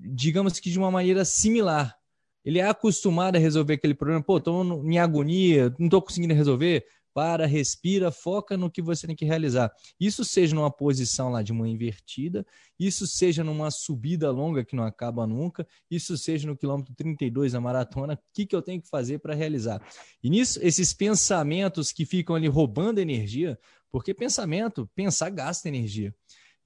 digamos 0.00 0.60
que 0.60 0.70
de 0.70 0.78
uma 0.78 0.90
maneira 0.90 1.24
similar. 1.24 1.97
Ele 2.44 2.58
é 2.58 2.68
acostumado 2.68 3.36
a 3.36 3.38
resolver 3.38 3.74
aquele 3.74 3.94
problema. 3.94 4.22
Pô, 4.22 4.38
estou 4.38 4.84
em 4.84 4.98
agonia, 4.98 5.74
não 5.78 5.86
estou 5.86 6.02
conseguindo 6.02 6.34
resolver. 6.34 6.84
Para, 7.14 7.46
respira, 7.46 8.12
foca 8.12 8.56
no 8.56 8.70
que 8.70 8.80
você 8.80 9.06
tem 9.06 9.16
que 9.16 9.24
realizar. 9.24 9.72
Isso 9.98 10.24
seja 10.24 10.54
numa 10.54 10.70
posição 10.70 11.30
lá 11.30 11.42
de 11.42 11.50
uma 11.50 11.68
invertida, 11.68 12.46
isso 12.78 13.08
seja 13.08 13.42
numa 13.42 13.72
subida 13.72 14.30
longa 14.30 14.64
que 14.64 14.76
não 14.76 14.84
acaba 14.84 15.26
nunca, 15.26 15.66
isso 15.90 16.16
seja 16.16 16.46
no 16.46 16.56
quilômetro 16.56 16.94
32 16.94 17.54
da 17.54 17.60
maratona, 17.60 18.14
o 18.14 18.18
que, 18.32 18.46
que 18.46 18.54
eu 18.54 18.62
tenho 18.62 18.80
que 18.80 18.88
fazer 18.88 19.18
para 19.18 19.34
realizar? 19.34 19.82
E 20.22 20.30
nisso, 20.30 20.60
esses 20.62 20.94
pensamentos 20.94 21.90
que 21.90 22.06
ficam 22.06 22.36
ali 22.36 22.46
roubando 22.46 23.00
energia, 23.00 23.58
porque 23.90 24.14
pensamento, 24.14 24.88
pensar 24.94 25.30
gasta 25.30 25.66
energia. 25.66 26.14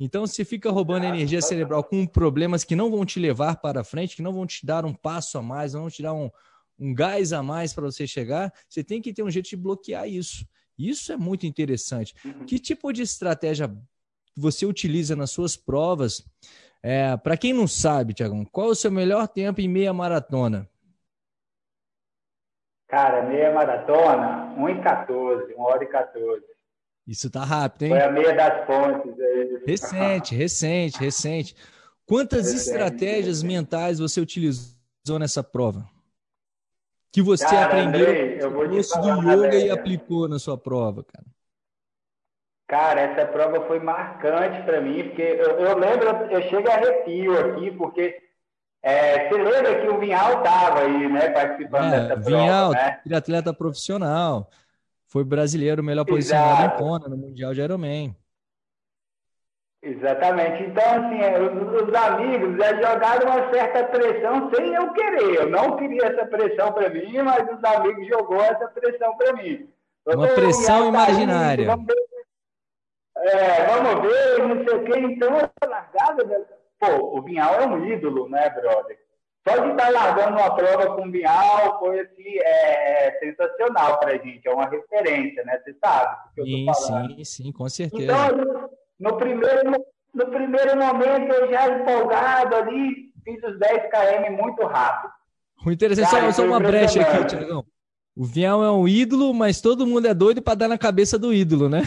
Então, 0.04 0.26
se 0.26 0.44
fica 0.44 0.68
roubando 0.68 1.06
energia 1.06 1.40
cerebral 1.40 1.84
com 1.84 2.04
problemas 2.04 2.64
que 2.64 2.74
não 2.74 2.90
vão 2.90 3.06
te 3.06 3.20
levar 3.20 3.60
para 3.60 3.84
frente, 3.84 4.16
que 4.16 4.22
não 4.22 4.32
vão 4.32 4.44
te 4.44 4.66
dar 4.66 4.84
um 4.84 4.92
passo 4.92 5.38
a 5.38 5.42
mais, 5.42 5.74
não 5.74 5.82
vão 5.82 5.90
te 5.90 6.02
dar 6.02 6.12
um, 6.12 6.28
um 6.76 6.92
gás 6.92 7.32
a 7.32 7.40
mais 7.40 7.72
para 7.72 7.84
você 7.84 8.04
chegar, 8.04 8.52
você 8.68 8.82
tem 8.82 9.00
que 9.00 9.12
ter 9.12 9.22
um 9.22 9.30
jeito 9.30 9.48
de 9.48 9.56
bloquear 9.56 10.08
isso. 10.08 10.44
Isso 10.76 11.12
é 11.12 11.16
muito 11.16 11.46
interessante. 11.46 12.16
Uhum. 12.24 12.44
Que 12.44 12.58
tipo 12.58 12.92
de 12.92 13.02
estratégia 13.02 13.72
você 14.36 14.66
utiliza 14.66 15.14
nas 15.14 15.30
suas 15.30 15.54
provas? 15.54 16.26
É, 16.82 17.16
para 17.16 17.36
quem 17.36 17.52
não 17.52 17.68
sabe, 17.68 18.12
Tiagão, 18.12 18.44
qual 18.44 18.70
é 18.70 18.70
o 18.72 18.74
seu 18.74 18.90
melhor 18.90 19.28
tempo 19.28 19.60
em 19.60 19.68
meia 19.68 19.92
maratona? 19.92 20.68
Cara, 22.88 23.22
meia 23.22 23.54
maratona, 23.54 24.52
1 24.58 24.66
h 24.66 24.82
14, 24.82 25.54
1 25.54 25.60
hora 25.60 25.84
e 25.84 25.86
14. 25.86 26.42
Isso 27.06 27.30
tá 27.30 27.44
rápido, 27.44 27.82
hein? 27.82 27.90
Foi 27.90 28.02
a 28.02 28.10
meia 28.10 28.34
das 28.34 28.66
pontes. 28.66 29.18
Aí. 29.18 29.62
Recente, 29.66 30.34
recente, 30.34 30.98
recente. 30.98 31.56
Quantas 32.06 32.52
recente, 32.52 32.60
estratégias 32.60 33.42
recente. 33.42 33.46
mentais 33.46 33.98
você 33.98 34.20
utilizou 34.20 35.18
nessa 35.18 35.42
prova? 35.42 35.88
Que 37.10 37.20
você 37.20 37.44
cara, 37.44 37.66
aprendeu 37.66 38.08
Andrei, 38.08 38.38
no 38.38 38.52
curso 38.52 39.00
do 39.00 39.08
yoga 39.30 39.56
e 39.56 39.70
aplicou 39.70 40.28
na 40.28 40.38
sua 40.38 40.56
prova, 40.56 41.04
cara? 41.04 41.26
Cara, 42.68 43.00
essa 43.02 43.26
prova 43.26 43.66
foi 43.66 43.80
marcante 43.80 44.62
para 44.62 44.80
mim, 44.80 45.04
porque 45.08 45.20
eu, 45.20 45.58
eu, 45.58 45.76
lembro, 45.76 46.08
eu 46.30 46.40
chego 46.48 46.70
a 46.70 46.74
arrepio 46.74 47.38
aqui, 47.38 47.70
porque 47.72 48.22
é, 48.82 49.28
você 49.28 49.42
lembra 49.42 49.80
que 49.80 49.88
o 49.88 49.98
Vinhal 50.00 50.38
estava 50.38 50.80
aí, 50.80 51.06
né, 51.12 51.28
participando 51.28 51.92
é, 51.92 52.00
dessa 52.00 52.16
Vinhal, 52.16 52.70
prova, 52.70 53.00
né? 53.04 53.16
atleta 53.16 53.52
profissional. 53.52 54.50
Foi 55.12 55.24
brasileiro 55.24 55.84
melhor 55.84 56.06
posicionado 56.06 56.62
Exato. 56.62 56.74
em 56.74 56.78
Kona 56.78 57.06
no 57.06 57.18
Mundial 57.18 57.52
de 57.52 57.60
Ironman. 57.60 58.16
Exatamente. 59.82 60.62
Então, 60.62 60.82
assim, 60.84 61.18
é, 61.20 61.38
os, 61.38 61.82
os, 61.82 61.94
amigos 61.94 62.56
já 62.56 62.74
jogaram 62.76 63.26
uma 63.26 63.52
certa 63.52 63.84
pressão 63.84 64.50
sem 64.54 64.72
eu 64.72 64.90
querer. 64.94 65.34
Eu 65.34 65.50
não 65.50 65.76
queria 65.76 66.06
essa 66.06 66.24
pressão 66.24 66.72
para 66.72 66.88
mim, 66.88 67.12
mas 67.18 67.46
os 67.52 67.62
amigos 67.62 68.08
jogou 68.08 68.40
essa 68.40 68.66
pressão 68.68 69.14
para 69.18 69.34
mim. 69.34 69.68
Eu 70.06 70.16
uma 70.16 70.28
pressão 70.28 70.88
imaginária. 70.88 71.66
Vamos 71.66 71.86
ver, 71.86 72.06
é, 73.18 73.66
vamos 73.66 74.02
ver, 74.08 74.48
não 74.48 74.64
sei 74.64 74.76
o 74.78 74.84
quê. 74.84 74.98
Então, 74.98 75.36
essa 75.36 75.68
largada... 75.68 76.48
Pô, 76.78 77.18
o 77.18 77.22
Vinhal 77.22 77.60
é 77.60 77.66
um 77.66 77.84
ídolo, 77.84 78.30
né, 78.30 78.48
brother? 78.48 78.98
Só 79.46 79.58
de 79.58 79.70
estar 79.72 79.90
largando 79.90 80.38
uma 80.38 80.54
prova 80.54 80.94
com 80.94 81.06
o 81.06 81.10
Bial 81.10 81.78
foi 81.80 82.00
assim, 82.00 82.38
é, 82.38 83.18
sensacional 83.18 83.98
para 83.98 84.12
a 84.12 84.18
gente, 84.18 84.46
é 84.46 84.50
uma 84.52 84.68
referência, 84.68 85.44
né? 85.44 85.60
Você 85.64 85.74
sabe 85.84 86.16
do 86.36 86.44
que 86.44 86.50
sim, 86.50 86.60
eu 86.60 86.72
tô 86.72 86.80
falando. 86.80 87.16
Sim, 87.16 87.24
sim, 87.24 87.52
com 87.52 87.68
certeza. 87.68 88.04
Então, 88.04 88.70
no 89.00 89.16
primeiro, 89.16 89.72
no 90.14 90.26
primeiro 90.26 90.76
momento, 90.76 91.32
eu 91.32 91.50
já 91.50 91.68
empolgado 91.68 92.54
ali, 92.54 93.12
fiz 93.24 93.42
os 93.42 93.58
10 93.58 93.90
km 93.90 94.40
muito 94.40 94.64
rápido. 94.64 95.12
O 95.66 95.72
interessante, 95.72 96.10
Cara, 96.10 96.32
só, 96.32 96.42
só 96.42 96.48
uma 96.48 96.60
brecha 96.60 97.00
aqui, 97.00 97.24
Tiagão. 97.24 97.64
O 98.14 98.24
Vial 98.24 98.62
é 98.62 98.70
um 98.70 98.86
ídolo, 98.86 99.32
mas 99.32 99.60
todo 99.60 99.86
mundo 99.86 100.06
é 100.06 100.14
doido 100.14 100.42
para 100.42 100.54
dar 100.54 100.68
na 100.68 100.78
cabeça 100.78 101.18
do 101.18 101.32
ídolo, 101.32 101.68
né? 101.68 101.82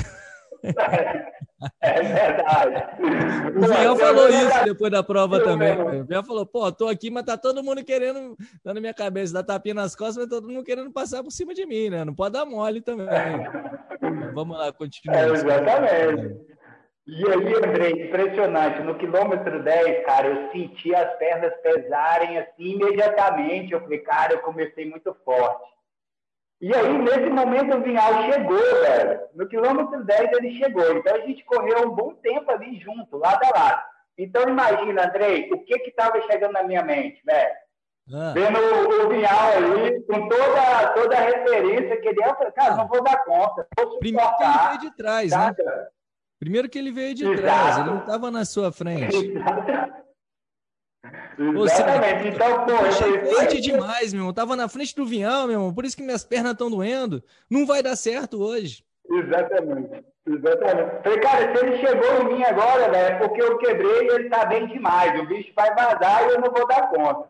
É 1.81 2.01
verdade. 2.01 2.83
O 3.55 3.61
Vian 3.67 3.95
falou 3.95 4.29
isso 4.29 4.63
depois 4.65 4.91
da 4.91 5.03
prova 5.03 5.43
também. 5.43 5.79
O 5.79 6.05
Vian 6.05 6.23
falou, 6.23 6.45
pô, 6.45 6.71
tô 6.71 6.87
aqui, 6.87 7.09
mas 7.09 7.23
tá 7.23 7.37
todo 7.37 7.63
mundo 7.63 7.83
querendo, 7.83 8.35
dando 8.63 8.81
minha 8.81 8.93
cabeça, 8.93 9.33
dar 9.33 9.43
tapinha 9.43 9.75
nas 9.75 9.95
costas, 9.95 10.17
mas 10.17 10.27
todo 10.27 10.47
mundo 10.47 10.63
querendo 10.63 10.91
passar 10.91 11.23
por 11.23 11.31
cima 11.31 11.53
de 11.53 11.65
mim, 11.65 11.89
né? 11.89 12.03
Não 12.05 12.13
pode 12.13 12.33
dar 12.33 12.45
mole 12.45 12.81
também. 12.81 13.07
Vamos 14.33 14.57
lá, 14.57 14.71
continua. 14.71 15.17
É, 15.17 15.25
exatamente. 15.29 16.55
E 17.07 17.23
aí, 17.23 17.53
André, 17.55 17.89
impressionante. 17.91 18.81
No 18.81 18.97
quilômetro 18.97 19.61
10, 19.61 20.05
cara, 20.05 20.27
eu 20.27 20.51
senti 20.51 20.93
as 20.95 21.15
pernas 21.17 21.53
pesarem 21.61 22.39
assim 22.39 22.73
imediatamente. 22.73 23.73
Eu 23.73 23.81
falei, 23.81 23.99
cara, 23.99 24.33
eu 24.33 24.39
comecei 24.39 24.89
muito 24.89 25.15
forte. 25.23 25.74
E 26.61 26.73
aí, 26.73 26.97
nesse 26.97 27.29
momento, 27.29 27.75
o 27.75 27.81
Vinhal 27.81 28.31
chegou, 28.31 28.57
velho. 28.57 29.19
No 29.35 29.47
quilômetro 29.47 30.03
10 30.05 30.31
ele 30.33 30.57
chegou. 30.57 30.97
Então 30.97 31.15
a 31.15 31.19
gente 31.19 31.43
correu 31.45 31.87
um 31.87 31.95
bom 31.95 32.13
tempo 32.15 32.49
ali 32.49 32.79
junto, 32.79 33.17
lado 33.17 33.41
a 33.43 33.59
lado. 33.59 33.81
Então 34.17 34.43
imagina, 34.47 35.07
Andrei, 35.07 35.49
o 35.51 35.63
que 35.65 35.77
que 35.79 35.89
estava 35.89 36.21
chegando 36.21 36.53
na 36.53 36.63
minha 36.63 36.81
mente, 36.81 37.21
velho? 37.25 37.53
Ah. 38.13 38.33
Vendo 38.33 38.59
o, 38.59 39.05
o 39.05 39.09
Vinhal 39.09 39.49
aí, 39.49 40.01
com 40.03 40.29
toda, 40.29 40.87
toda 40.93 41.17
a 41.17 41.21
referência 41.21 41.99
que 41.99 42.07
ele 42.07 42.23
é, 42.23 42.29
eu 42.29 42.35
falei, 42.35 42.51
cara, 42.53 42.75
não 42.75 42.87
vou 42.87 43.03
dar 43.03 43.17
conta. 43.25 43.67
Vou 43.77 43.99
Primeiro 43.99 44.29
que 44.37 44.43
ele 44.43 44.67
veio 44.67 44.79
de 44.79 44.95
trás, 44.95 45.31
tá? 45.31 45.47
né? 45.47 45.87
Primeiro 46.39 46.69
que 46.69 46.77
ele 46.77 46.91
veio 46.91 47.15
de 47.15 47.25
Exato. 47.25 47.41
trás, 47.41 47.77
ele 47.77 47.89
não 47.89 47.99
estava 47.99 48.31
na 48.31 48.45
sua 48.45 48.71
frente. 48.71 49.33
Exatamente. 51.37 52.27
então, 52.29 52.65
pô, 52.65 52.71
eu 52.71 53.25
forte 53.33 53.61
demais, 53.61 54.13
meu 54.13 54.21
irmão. 54.21 54.33
Tava 54.33 54.55
na 54.55 54.67
frente 54.67 54.95
do 54.95 55.05
Vinhão, 55.05 55.47
meu 55.47 55.55
irmão. 55.55 55.73
Por 55.73 55.85
isso 55.85 55.95
que 55.95 56.03
minhas 56.03 56.23
pernas 56.23 56.53
estão 56.53 56.69
doendo. 56.69 57.23
Não 57.49 57.65
vai 57.65 57.83
dar 57.83 57.95
certo 57.95 58.41
hoje. 58.41 58.83
Exatamente. 59.09 60.03
Exatamente. 60.27 61.03
Falei, 61.03 61.19
cara, 61.19 61.55
se 61.55 61.65
ele 61.65 61.77
chegou 61.77 62.21
em 62.21 62.33
mim 62.33 62.43
agora, 62.43 62.89
velho, 62.89 63.15
é 63.15 63.19
porque 63.19 63.41
eu 63.41 63.57
quebrei 63.57 64.07
e 64.07 64.11
ele 64.13 64.29
tá 64.29 64.45
bem 64.45 64.67
demais. 64.67 65.19
O 65.21 65.27
bicho 65.27 65.51
vai 65.55 65.73
vazar 65.75 66.23
e 66.23 66.33
eu 66.33 66.41
não 66.41 66.51
vou 66.51 66.67
dar 66.67 66.89
conta. 66.89 67.29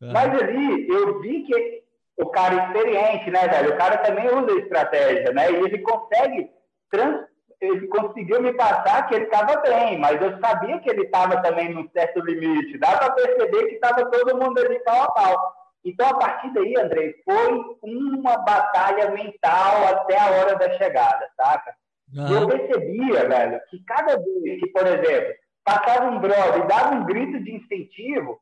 Uhum. 0.00 0.12
Mas 0.12 0.42
ali, 0.42 0.88
eu 0.88 1.20
vi 1.20 1.44
que 1.44 1.82
o 2.18 2.26
cara 2.26 2.66
experiente, 2.66 3.30
né, 3.30 3.48
velho? 3.48 3.74
O 3.74 3.78
cara 3.78 3.98
também 3.98 4.26
usa 4.26 4.58
estratégia, 4.58 5.32
né? 5.32 5.50
E 5.50 5.56
ele 5.56 5.78
consegue 5.78 6.50
trans 6.90 7.24
ele 7.60 7.86
conseguiu 7.88 8.42
me 8.42 8.52
passar 8.52 9.06
que 9.06 9.14
ele 9.14 9.24
estava 9.24 9.60
bem, 9.60 9.98
mas 9.98 10.20
eu 10.20 10.38
sabia 10.38 10.78
que 10.80 10.90
ele 10.90 11.02
estava 11.02 11.42
também 11.42 11.72
num 11.72 11.88
certo 11.90 12.20
limite. 12.20 12.78
Dá 12.78 12.96
para 12.96 13.12
perceber 13.12 13.66
que 13.66 13.74
estava 13.74 14.10
todo 14.10 14.36
mundo 14.36 14.58
ali 14.58 14.78
pau 14.80 15.02
a 15.02 15.10
pau. 15.10 15.54
Então, 15.84 16.08
a 16.08 16.14
partir 16.14 16.52
daí, 16.54 16.74
André, 16.78 17.14
foi 17.24 17.76
uma 17.82 18.38
batalha 18.38 19.10
mental 19.10 19.86
até 19.88 20.18
a 20.18 20.30
hora 20.30 20.56
da 20.56 20.72
chegada, 20.78 21.28
saca? 21.36 21.74
Uhum. 22.14 22.40
Eu 22.40 22.48
percebia, 22.48 23.28
velho, 23.28 23.60
que 23.68 23.84
cada 23.84 24.16
vez 24.16 24.60
que, 24.60 24.66
por 24.68 24.86
exemplo, 24.86 25.34
passava 25.62 26.06
um 26.06 26.20
brother 26.20 26.64
e 26.64 26.68
dava 26.68 26.94
um 26.94 27.04
grito 27.04 27.42
de 27.42 27.54
incentivo, 27.56 28.40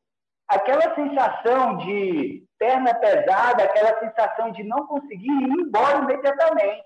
aquela 0.48 0.94
sensação 0.94 1.78
de 1.78 2.44
perna 2.58 2.94
pesada, 2.94 3.64
aquela 3.64 3.98
sensação 3.98 4.52
de 4.52 4.62
não 4.62 4.86
conseguir 4.86 5.30
ir 5.30 5.50
embora 5.50 5.98
imediatamente. 5.98 6.84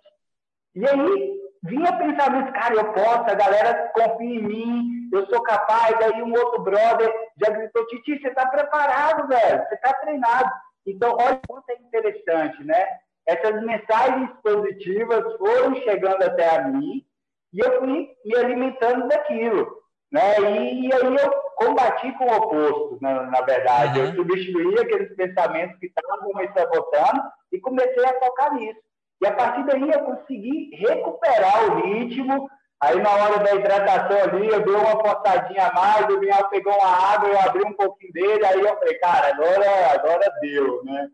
E 0.74 0.86
aí, 0.86 1.45
vinha 1.66 1.96
pensamento, 1.96 2.52
cara, 2.52 2.74
eu 2.74 2.92
posso, 2.92 3.30
a 3.30 3.34
galera 3.34 3.90
confia 3.94 4.40
em 4.40 4.42
mim, 4.42 5.08
eu 5.12 5.26
sou 5.26 5.42
capaz. 5.42 5.94
Aí 6.02 6.22
um 6.22 6.32
outro 6.32 6.62
brother 6.62 7.12
já 7.36 7.52
gritou, 7.52 7.86
Titi, 7.86 8.20
você 8.20 8.28
está 8.28 8.46
preparado, 8.46 9.28
velho, 9.28 9.64
você 9.66 9.74
está 9.74 9.92
treinado. 9.94 10.50
Então, 10.86 11.16
olha 11.18 11.40
quanto 11.48 11.68
é 11.70 11.74
interessante, 11.74 12.62
né? 12.64 12.86
Essas 13.26 13.60
mensagens 13.62 14.30
positivas 14.42 15.36
foram 15.36 15.74
chegando 15.76 16.22
até 16.22 16.56
a 16.56 16.68
mim 16.68 17.04
e 17.52 17.58
eu 17.58 17.80
fui 17.80 18.10
me 18.24 18.36
alimentando 18.36 19.08
daquilo. 19.08 19.84
Né? 20.12 20.38
E, 20.38 20.86
e 20.86 20.92
aí 20.92 21.02
eu 21.02 21.30
combati 21.56 22.12
com 22.12 22.26
o 22.26 22.36
oposto, 22.36 22.98
na, 23.00 23.24
na 23.24 23.40
verdade. 23.40 23.98
Uhum. 23.98 24.06
Eu 24.06 24.14
substituí 24.14 24.78
aqueles 24.78 25.14
pensamentos 25.16 25.78
que 25.78 25.86
estavam 25.86 26.32
me 26.34 26.48
sabotando 26.52 27.22
e 27.50 27.58
comecei 27.58 28.04
a 28.04 28.18
focar 28.20 28.54
nisso. 28.54 28.80
E 29.20 29.26
a 29.26 29.32
partir 29.32 29.64
daí 29.66 29.90
eu 29.90 30.04
consegui 30.04 30.74
recuperar 30.76 31.70
o 31.70 31.86
ritmo. 31.86 32.48
Aí 32.78 33.00
na 33.00 33.10
hora 33.10 33.38
da 33.42 33.54
hidratação 33.54 34.22
ali, 34.22 34.48
eu 34.48 34.62
dei 34.62 34.74
uma 34.74 35.00
forçadinha 35.00 35.68
a 35.68 35.72
mais, 35.72 36.14
o 36.14 36.20
Vinhal 36.20 36.48
pegou 36.50 36.74
uma 36.74 37.14
água, 37.14 37.30
eu 37.30 37.40
abri 37.40 37.62
um 37.64 37.72
pouquinho 37.72 38.12
dele, 38.12 38.44
aí 38.44 38.60
eu 38.60 38.78
falei, 38.78 38.98
cara, 38.98 39.28
agora, 39.28 39.92
agora 39.94 40.32
deu, 40.42 40.84
né? 40.84 41.08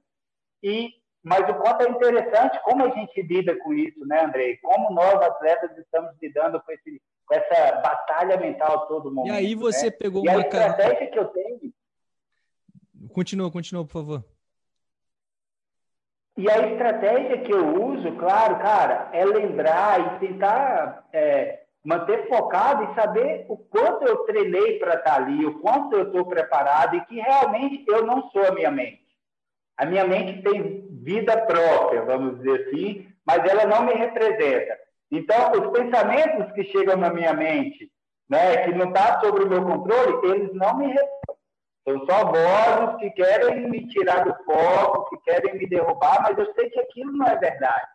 E, 0.60 0.90
mas 1.22 1.48
o 1.48 1.54
quanto 1.54 1.82
é 1.82 1.88
interessante 1.88 2.60
como 2.64 2.84
a 2.84 2.90
gente 2.90 3.22
lida 3.22 3.56
com 3.60 3.72
isso, 3.72 4.04
né, 4.06 4.24
Andrei? 4.24 4.56
Como 4.56 4.92
nós, 4.92 5.14
atletas, 5.22 5.70
estamos 5.78 6.10
lidando 6.20 6.60
com, 6.60 6.72
esse, 6.72 7.00
com 7.26 7.34
essa 7.36 7.76
batalha 7.76 8.36
mental 8.38 8.88
todo 8.88 9.12
momento. 9.12 9.32
E 9.32 9.36
aí 9.36 9.54
você 9.54 9.86
né? 9.86 9.92
pegou 9.92 10.24
e 10.24 10.28
uma... 10.28 10.38
a 10.38 10.40
estratégia 10.40 11.06
que 11.06 11.18
eu 11.18 11.26
tenho... 11.26 11.72
Continua, 13.12 13.52
continua, 13.52 13.84
por 13.84 13.92
favor. 13.92 14.31
E 16.36 16.50
a 16.50 16.66
estratégia 16.66 17.38
que 17.38 17.52
eu 17.52 17.84
uso, 17.84 18.12
claro, 18.12 18.58
cara, 18.58 19.10
é 19.12 19.24
lembrar 19.24 20.16
e 20.16 20.26
tentar 20.26 21.06
é, 21.12 21.60
manter 21.84 22.26
focado 22.28 22.84
e 22.84 22.94
saber 22.94 23.44
o 23.48 23.56
quanto 23.56 24.06
eu 24.06 24.18
treinei 24.24 24.78
para 24.78 24.94
estar 24.94 25.10
tá 25.10 25.16
ali, 25.16 25.44
o 25.44 25.60
quanto 25.60 25.94
eu 25.94 26.04
estou 26.04 26.24
preparado 26.24 26.96
e 26.96 27.04
que 27.04 27.20
realmente 27.20 27.84
eu 27.88 28.06
não 28.06 28.30
sou 28.30 28.46
a 28.46 28.52
minha 28.52 28.70
mente. 28.70 29.02
A 29.76 29.84
minha 29.84 30.06
mente 30.06 30.42
tem 30.42 30.86
vida 31.02 31.36
própria, 31.42 32.02
vamos 32.02 32.38
dizer 32.38 32.66
assim, 32.66 33.06
mas 33.26 33.44
ela 33.48 33.66
não 33.66 33.84
me 33.84 33.92
representa. 33.92 34.78
Então, 35.10 35.52
os 35.52 35.78
pensamentos 35.78 36.52
que 36.52 36.64
chegam 36.64 36.96
na 36.96 37.12
minha 37.12 37.34
mente, 37.34 37.90
né, 38.28 38.64
que 38.64 38.72
não 38.72 38.88
está 38.88 39.20
sob 39.20 39.42
o 39.42 39.48
meu 39.48 39.62
controle, 39.64 40.34
eles 40.34 40.54
não 40.54 40.78
me 40.78 40.86
representam. 40.86 41.31
São 41.84 42.06
só 42.06 42.24
vozes 42.26 43.00
que 43.00 43.10
querem 43.10 43.68
me 43.68 43.88
tirar 43.88 44.24
do 44.24 44.34
foco, 44.44 45.10
que 45.10 45.30
querem 45.30 45.58
me 45.58 45.66
derrubar, 45.66 46.22
mas 46.22 46.38
eu 46.38 46.52
sei 46.54 46.70
que 46.70 46.78
aquilo 46.78 47.12
não 47.12 47.26
é 47.26 47.36
verdade. 47.36 47.86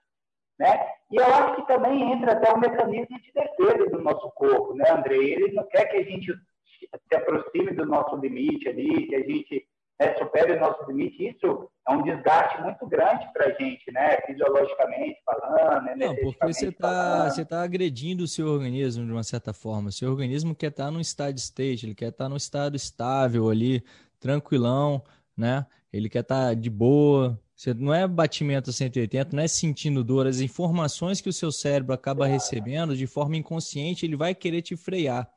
Né? 0.60 0.88
E 1.12 1.16
eu 1.18 1.26
acho 1.26 1.56
que 1.56 1.68
também 1.68 2.12
entra 2.12 2.34
até 2.34 2.52
o 2.52 2.60
mecanismo 2.60 3.18
de 3.22 3.32
defesa 3.32 3.90
do 3.92 4.02
nosso 4.02 4.30
corpo, 4.32 4.74
né, 4.74 4.90
André? 4.90 5.16
Ele 5.16 5.54
não 5.54 5.66
quer 5.68 5.86
que 5.86 5.98
a 5.98 6.04
gente 6.04 6.34
se 6.34 7.16
aproxime 7.16 7.72
do 7.72 7.86
nosso 7.86 8.16
limite 8.18 8.68
ali, 8.68 9.08
que 9.08 9.16
a 9.16 9.20
gente 9.20 9.68
né, 10.00 10.16
supere 10.18 10.54
o 10.54 10.60
nosso 10.60 10.84
limite. 10.86 11.28
Isso 11.28 11.70
é 11.88 11.92
um 11.92 12.04
desgaste 12.04 12.62
muito 12.62 12.86
grande 12.88 13.28
para 13.34 13.48
a 13.48 13.52
gente, 13.52 13.92
né? 13.92 14.18
Fisiologicamente 14.26 15.20
falando? 15.26 15.96
Não, 15.98 16.16
porque 16.16 16.46
você 16.46 16.70
está 16.70 17.30
você 17.30 17.44
tá 17.44 17.64
agredindo 17.64 18.24
o 18.24 18.28
seu 18.28 18.48
organismo 18.48 19.06
de 19.06 19.12
uma 19.12 19.24
certa 19.24 19.54
forma. 19.54 19.90
O 19.90 19.92
seu 19.92 20.10
organismo 20.10 20.54
quer 20.56 20.68
estar 20.68 20.86
tá 20.86 20.92
no 20.92 21.04
steady 21.04 21.40
state, 21.40 21.86
ele 21.86 21.96
quer 21.96 22.10
estar 22.10 22.26
tá 22.26 22.30
no 22.30 22.38
estado 22.38 22.76
estável 22.76 23.50
ali, 23.50 23.84
tranquilão, 24.20 25.04
né? 25.36 25.66
Ele 25.92 26.10
quer 26.10 26.22
estar 26.22 26.50
tá 26.50 26.54
de 26.54 26.70
boa. 26.70 27.40
Você 27.56 27.74
não 27.74 27.92
é 27.92 28.08
batimento 28.08 28.72
180, 28.72 29.36
não 29.36 29.42
é 29.42 29.48
sentindo 29.48 30.04
dor. 30.04 30.28
As 30.28 30.40
informações 30.42 31.20
que 31.20 31.30
o 31.30 31.34
seu 31.34 31.52
cérebro 31.52 31.92
acaba 31.92 32.28
recebendo 32.28 32.96
de 32.96 33.08
forma 33.08 33.36
inconsciente, 33.36 34.06
ele 34.06 34.16
vai 34.16 34.36
querer 34.36 34.62
te 34.62 34.76
frear. 34.76 35.28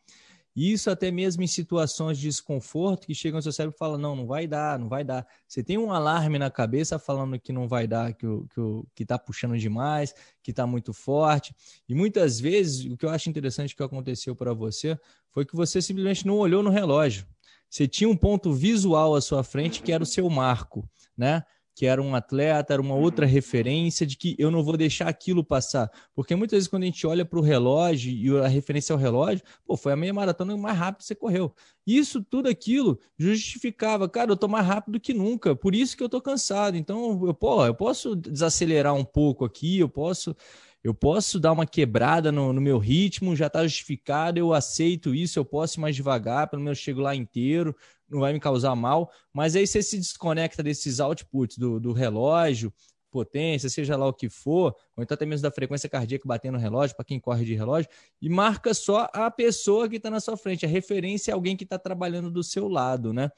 Isso 0.63 0.91
até 0.91 1.11
mesmo 1.11 1.43
em 1.43 1.47
situações 1.47 2.19
de 2.19 2.25
desconforto 2.25 3.07
que 3.07 3.15
chegam 3.15 3.39
ao 3.39 3.43
seu 3.43 3.51
cérebro 3.51 3.75
e 3.75 3.79
falam, 3.79 3.97
não, 3.97 4.15
não 4.15 4.27
vai 4.27 4.47
dar, 4.47 4.79
não 4.79 4.91
vai 4.91 5.03
dar. 5.03 5.27
Você 5.49 5.63
tem 5.63 5.79
um 5.79 5.91
alarme 5.91 6.39
na 6.39 6.51
cabeça 6.51 6.99
falando 6.99 7.41
que 7.41 7.51
não 7.51 7.67
vai 7.67 7.87
dar, 7.87 8.13
que 8.13 8.27
o 8.27 8.47
que 8.95 9.03
está 9.03 9.19
puxando 9.19 9.57
demais, 9.57 10.15
que 10.43 10.51
está 10.51 10.67
muito 10.67 10.93
forte. 10.93 11.55
E 11.89 11.95
muitas 11.95 12.39
vezes, 12.39 12.85
o 12.85 12.95
que 12.95 13.07
eu 13.07 13.09
acho 13.09 13.31
interessante 13.31 13.75
que 13.75 13.83
aconteceu 13.83 14.37
para 14.37 14.53
você 14.53 15.01
foi 15.31 15.47
que 15.47 15.57
você 15.57 15.81
simplesmente 15.81 16.27
não 16.27 16.37
olhou 16.37 16.63
no 16.63 16.69
relógio. 16.69 17.27
Você 17.71 17.89
tinha 17.89 18.11
um 18.11 18.17
ponto 18.17 18.53
visual 18.53 19.15
à 19.15 19.21
sua 19.23 19.43
frente 19.43 19.81
que 19.81 19.93
era 19.93 20.03
o 20.03 20.07
seu 20.07 20.29
marco, 20.29 20.87
né? 21.17 21.43
Que 21.81 21.87
era 21.87 22.03
um 22.03 22.15
atleta, 22.15 22.75
era 22.75 22.83
uma 22.83 22.95
outra 22.95 23.25
referência 23.25 24.07
de 24.07 24.15
que 24.15 24.37
eu 24.39 24.51
não 24.51 24.63
vou 24.63 24.77
deixar 24.77 25.09
aquilo 25.09 25.43
passar. 25.43 25.91
Porque 26.15 26.37
muitas 26.37 26.59
vezes 26.59 26.69
quando 26.69 26.83
a 26.83 26.85
gente 26.85 27.07
olha 27.07 27.25
para 27.25 27.39
o 27.39 27.43
relógio 27.43 28.13
e 28.13 28.39
a 28.39 28.49
referência 28.49 28.93
ao 28.93 28.99
relógio, 28.99 29.43
pô, 29.65 29.79
foi 29.79 29.95
a 29.95 29.97
meia 29.97 30.13
maratona 30.13 30.55
mais 30.59 30.77
rápido 30.77 30.99
que 30.99 31.07
você 31.07 31.15
correu. 31.15 31.55
Isso, 31.87 32.23
tudo 32.23 32.51
aquilo 32.51 33.01
justificava, 33.19 34.07
cara, 34.11 34.31
eu 34.31 34.37
tô 34.37 34.47
mais 34.47 34.67
rápido 34.67 35.01
que 35.01 35.15
nunca, 35.15 35.57
por 35.57 35.75
isso 35.75 35.97
que 35.97 36.03
eu 36.03 36.09
tô 36.11 36.21
cansado. 36.21 36.77
Então, 36.77 37.27
eu, 37.27 37.33
pô, 37.33 37.65
eu 37.65 37.75
posso 37.75 38.15
desacelerar 38.15 38.95
um 38.95 39.05
pouco 39.05 39.47
aqui, 39.47 39.79
eu 39.79 39.89
posso 39.89 40.37
eu 40.83 40.95
posso 40.95 41.39
dar 41.39 41.53
uma 41.53 41.67
quebrada 41.67 42.33
no, 42.33 42.55
no 42.55 42.61
meu 42.61 42.79
ritmo, 42.79 43.37
já 43.37 43.49
está 43.49 43.63
justificado, 43.67 44.39
eu 44.39 44.55
aceito 44.55 45.15
isso, 45.15 45.39
eu 45.39 45.45
posso 45.45 45.79
ir 45.79 45.83
mais 45.83 45.95
devagar, 45.95 46.49
pelo 46.49 46.63
menos 46.63 46.79
eu 46.79 46.83
chego 46.83 47.01
lá 47.03 47.15
inteiro, 47.15 47.77
não 48.11 48.21
vai 48.21 48.33
me 48.33 48.41
causar 48.41 48.75
mal. 48.75 49.11
Mas 49.33 49.55
aí 49.57 49.67
você 49.67 49.83
se 49.83 49.97
desconecta 49.97 50.63
desses 50.63 51.01
outputs 51.01 51.57
do, 51.57 51.79
do 51.79 51.93
relógio, 51.93 52.73
potência, 53.11 53.69
seja 53.69 53.97
lá 53.97 54.07
o 54.07 54.13
que 54.13 54.29
for, 54.29 54.75
ou 54.97 55.03
então 55.03 55.15
até 55.15 55.27
mesmo 55.27 55.43
da 55.43 55.51
frequência 55.51 55.89
cardíaca 55.89 56.27
batendo 56.27 56.55
no 56.55 56.61
relógio, 56.61 56.97
para 56.97 57.05
quem 57.05 57.19
corre 57.19 57.45
de 57.45 57.55
relógio, 57.55 57.91
e 58.23 58.29
marca 58.29 58.73
só 58.73 59.09
a 59.13 59.31
pessoa 59.31 59.89
que 59.89 59.97
está 59.97 60.11
na 60.11 60.21
sua 60.21 60.37
frente. 60.37 60.65
A 60.65 60.69
referência 60.69 61.33
é 61.33 61.35
alguém 61.35 61.57
que 61.57 61.65
está 61.65 61.79
trabalhando 61.79 62.31
do 62.31 62.43
seu 62.43 62.69
lado, 62.69 63.13
né? 63.13 63.31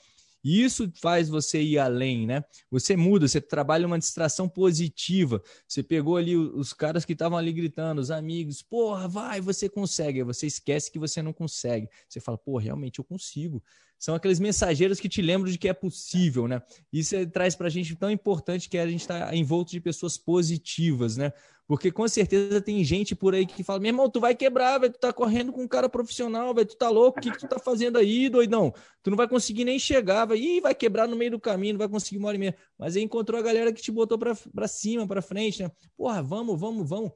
E 0.44 0.62
isso 0.62 0.90
faz 1.00 1.28
você 1.28 1.62
ir 1.62 1.78
além, 1.78 2.26
né? 2.26 2.44
Você 2.68 2.96
muda, 2.96 3.28
você 3.28 3.40
trabalha 3.40 3.86
uma 3.86 3.98
distração 3.98 4.48
positiva. 4.48 5.40
Você 5.68 5.84
pegou 5.84 6.16
ali 6.16 6.36
os 6.36 6.72
caras 6.72 7.04
que 7.04 7.12
estavam 7.12 7.38
ali 7.38 7.52
gritando, 7.52 8.00
os 8.00 8.10
amigos, 8.10 8.60
porra, 8.60 9.06
vai, 9.06 9.40
você 9.40 9.68
consegue. 9.68 10.18
Aí 10.18 10.24
você 10.24 10.48
esquece 10.48 10.90
que 10.90 10.98
você 10.98 11.22
não 11.22 11.32
consegue. 11.32 11.88
Você 12.08 12.18
fala, 12.18 12.36
pô, 12.36 12.58
realmente 12.58 12.98
eu 12.98 13.04
consigo. 13.04 13.62
São 14.02 14.16
aqueles 14.16 14.40
mensageiros 14.40 14.98
que 14.98 15.08
te 15.08 15.22
lembram 15.22 15.48
de 15.48 15.56
que 15.56 15.68
é 15.68 15.72
possível, 15.72 16.48
né? 16.48 16.60
Isso 16.92 17.14
é, 17.14 17.24
traz 17.24 17.54
para 17.54 17.68
a 17.68 17.70
gente 17.70 17.94
tão 17.94 18.10
importante 18.10 18.68
que 18.68 18.76
é 18.76 18.82
a 18.82 18.86
gente 18.88 19.02
estar 19.02 19.28
tá 19.28 19.36
envolto 19.36 19.70
de 19.70 19.80
pessoas 19.80 20.18
positivas, 20.18 21.16
né? 21.16 21.32
Porque 21.68 21.92
com 21.92 22.08
certeza 22.08 22.60
tem 22.60 22.82
gente 22.82 23.14
por 23.14 23.32
aí 23.32 23.46
que 23.46 23.62
fala: 23.62 23.78
meu 23.78 23.90
irmão, 23.90 24.10
tu 24.10 24.18
vai 24.18 24.34
quebrar, 24.34 24.78
velho, 24.78 24.92
tu 24.92 24.98
tá 24.98 25.12
correndo 25.12 25.52
com 25.52 25.62
um 25.62 25.68
cara 25.68 25.88
profissional, 25.88 26.52
velho, 26.52 26.66
tu 26.66 26.76
tá 26.76 26.90
louco, 26.90 27.20
o 27.20 27.22
que, 27.22 27.30
que 27.30 27.38
tu 27.38 27.46
tá 27.46 27.60
fazendo 27.60 27.96
aí, 27.96 28.28
doidão? 28.28 28.74
Tu 29.04 29.10
não 29.10 29.16
vai 29.16 29.28
conseguir 29.28 29.64
nem 29.64 29.78
chegar, 29.78 30.24
vai, 30.24 30.36
Ih, 30.36 30.60
vai 30.60 30.74
quebrar 30.74 31.06
no 31.06 31.14
meio 31.14 31.30
do 31.30 31.38
caminho, 31.38 31.74
não 31.74 31.78
vai 31.78 31.88
conseguir 31.88 32.18
uma 32.18 32.26
hora 32.26 32.36
e 32.36 32.40
meia. 32.40 32.56
Mas 32.76 32.96
aí 32.96 33.04
encontrou 33.04 33.38
a 33.38 33.42
galera 33.44 33.72
que 33.72 33.80
te 33.80 33.92
botou 33.92 34.18
pra 34.18 34.66
cima, 34.66 35.06
pra 35.06 35.22
frente, 35.22 35.62
né? 35.62 35.70
Porra, 35.96 36.20
vamos, 36.20 36.58
vamos, 36.58 36.88
vamos. 36.88 37.12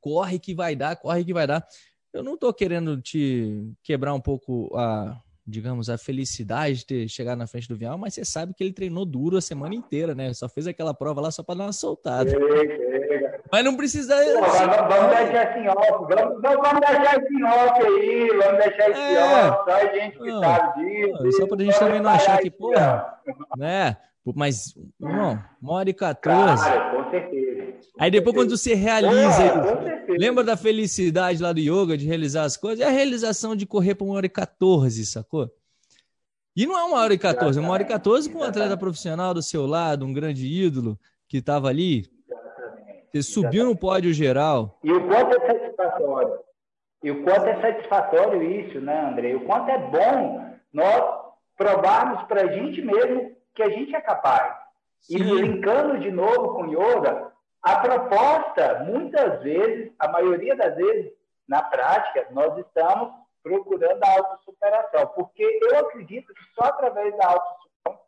Corre 0.00 0.40
que 0.40 0.56
vai 0.56 0.74
dar, 0.74 0.96
corre 0.96 1.24
que 1.24 1.32
vai 1.32 1.46
dar. 1.46 1.64
Eu 2.12 2.24
não 2.24 2.36
tô 2.36 2.52
querendo 2.52 3.00
te 3.00 3.72
quebrar 3.84 4.12
um 4.12 4.20
pouco 4.20 4.76
a 4.76 5.16
digamos, 5.50 5.90
a 5.90 5.98
felicidade 5.98 6.78
de 6.78 6.86
ter 6.86 7.08
chegado 7.08 7.38
na 7.38 7.46
frente 7.46 7.68
do 7.68 7.76
Vial, 7.76 7.98
mas 7.98 8.14
você 8.14 8.24
sabe 8.24 8.54
que 8.54 8.62
ele 8.62 8.72
treinou 8.72 9.04
duro 9.04 9.36
a 9.36 9.40
semana 9.40 9.74
inteira, 9.74 10.14
né? 10.14 10.32
Só 10.32 10.48
fez 10.48 10.66
aquela 10.66 10.94
prova 10.94 11.20
lá 11.20 11.30
só 11.30 11.42
para 11.42 11.56
dar 11.56 11.64
uma 11.64 11.72
soltada. 11.72 12.30
Mas 13.52 13.64
não 13.64 13.76
precisa. 13.76 14.14
Pô, 14.16 14.40
vamos, 14.40 14.94
vamos 14.94 15.16
deixar 15.16 15.48
assim 15.48 15.68
off, 15.68 16.14
vamos, 16.14 16.40
vamos 16.40 16.80
deixar 16.80 17.16
esse 17.16 17.44
off 17.44 17.86
aí, 17.86 18.28
vamos 18.28 18.64
deixar 18.64 18.90
esse 18.90 19.00
é. 19.00 19.50
off, 19.50 19.64
só 19.64 19.76
a 19.76 19.94
gente 19.94 20.18
que 20.18 20.30
sabe 20.38 20.84
disso. 20.84 21.32
Só 21.32 21.46
pra 21.46 21.64
gente 21.64 21.78
também 21.78 22.00
não 22.00 22.10
achar 22.10 22.38
que, 22.38 22.50
porra, 22.50 23.18
né? 23.56 23.96
Mas, 24.34 24.74
irmão, 25.00 25.42
uma 25.60 25.72
hora 25.72 25.90
e 25.90 25.94
14. 25.94 26.62
Claro, 26.62 27.04
com 27.04 27.10
certeza. 27.10 27.49
Aí 27.98 28.10
depois, 28.10 28.34
quando 28.34 28.56
você 28.56 28.74
realiza. 28.74 29.42
É, 29.42 30.06
lembra 30.18 30.42
da 30.42 30.56
felicidade 30.56 31.42
lá 31.42 31.52
do 31.52 31.60
yoga, 31.60 31.96
de 31.96 32.06
realizar 32.06 32.44
as 32.44 32.56
coisas? 32.56 32.80
É 32.80 32.88
a 32.88 32.92
realização 32.92 33.54
de 33.54 33.66
correr 33.66 33.94
para 33.94 34.04
uma 34.04 34.14
hora 34.14 34.26
e 34.26 34.30
14, 34.30 35.04
sacou? 35.06 35.50
E 36.56 36.66
não 36.66 36.78
é 36.78 36.84
uma 36.84 36.98
hora 36.98 37.14
e 37.14 37.18
14, 37.18 37.58
é 37.58 37.62
uma 37.62 37.72
hora 37.72 37.82
e 37.82 37.86
14 37.86 38.28
com 38.30 38.40
um 38.40 38.42
atleta 38.42 38.76
profissional 38.76 39.32
do 39.32 39.42
seu 39.42 39.66
lado, 39.66 40.04
um 40.04 40.12
grande 40.12 40.46
ídolo 40.46 40.98
que 41.28 41.38
estava 41.38 41.68
ali. 41.68 42.10
Você 43.12 43.22
subiu 43.22 43.64
no 43.64 43.76
pódio 43.76 44.12
geral. 44.12 44.78
E 44.84 44.92
o 44.92 45.06
quanto 45.06 45.36
é 45.36 45.46
satisfatório. 45.46 46.38
E 47.02 47.10
o 47.10 47.24
quanto 47.24 47.46
é 47.46 47.60
satisfatório 47.60 48.42
isso, 48.42 48.80
né, 48.80 49.10
André? 49.10 49.34
O 49.34 49.44
quanto 49.44 49.70
é 49.70 49.78
bom 49.78 50.50
nós 50.72 51.20
provarmos 51.56 52.24
para 52.24 52.42
a 52.42 52.52
gente 52.52 52.82
mesmo 52.82 53.32
que 53.54 53.62
a 53.62 53.70
gente 53.70 53.94
é 53.94 54.00
capaz. 54.00 54.54
Sim. 55.00 55.16
E 55.16 55.24
brincando 55.24 55.98
de 55.98 56.10
novo 56.10 56.54
com 56.54 56.66
yoga, 56.66 57.32
a 57.62 57.76
proposta, 57.78 58.84
muitas 58.84 59.42
vezes, 59.42 59.92
a 59.98 60.08
maioria 60.08 60.56
das 60.56 60.74
vezes, 60.76 61.12
na 61.46 61.62
prática, 61.62 62.26
nós 62.30 62.56
estamos 62.58 63.12
procurando 63.42 64.02
a 64.02 64.10
autossuperação, 64.10 65.06
porque 65.08 65.42
eu 65.62 65.78
acredito 65.78 66.32
que 66.32 66.42
só 66.54 66.68
através 66.68 67.16
da 67.16 67.26
autossuperação 67.26 68.04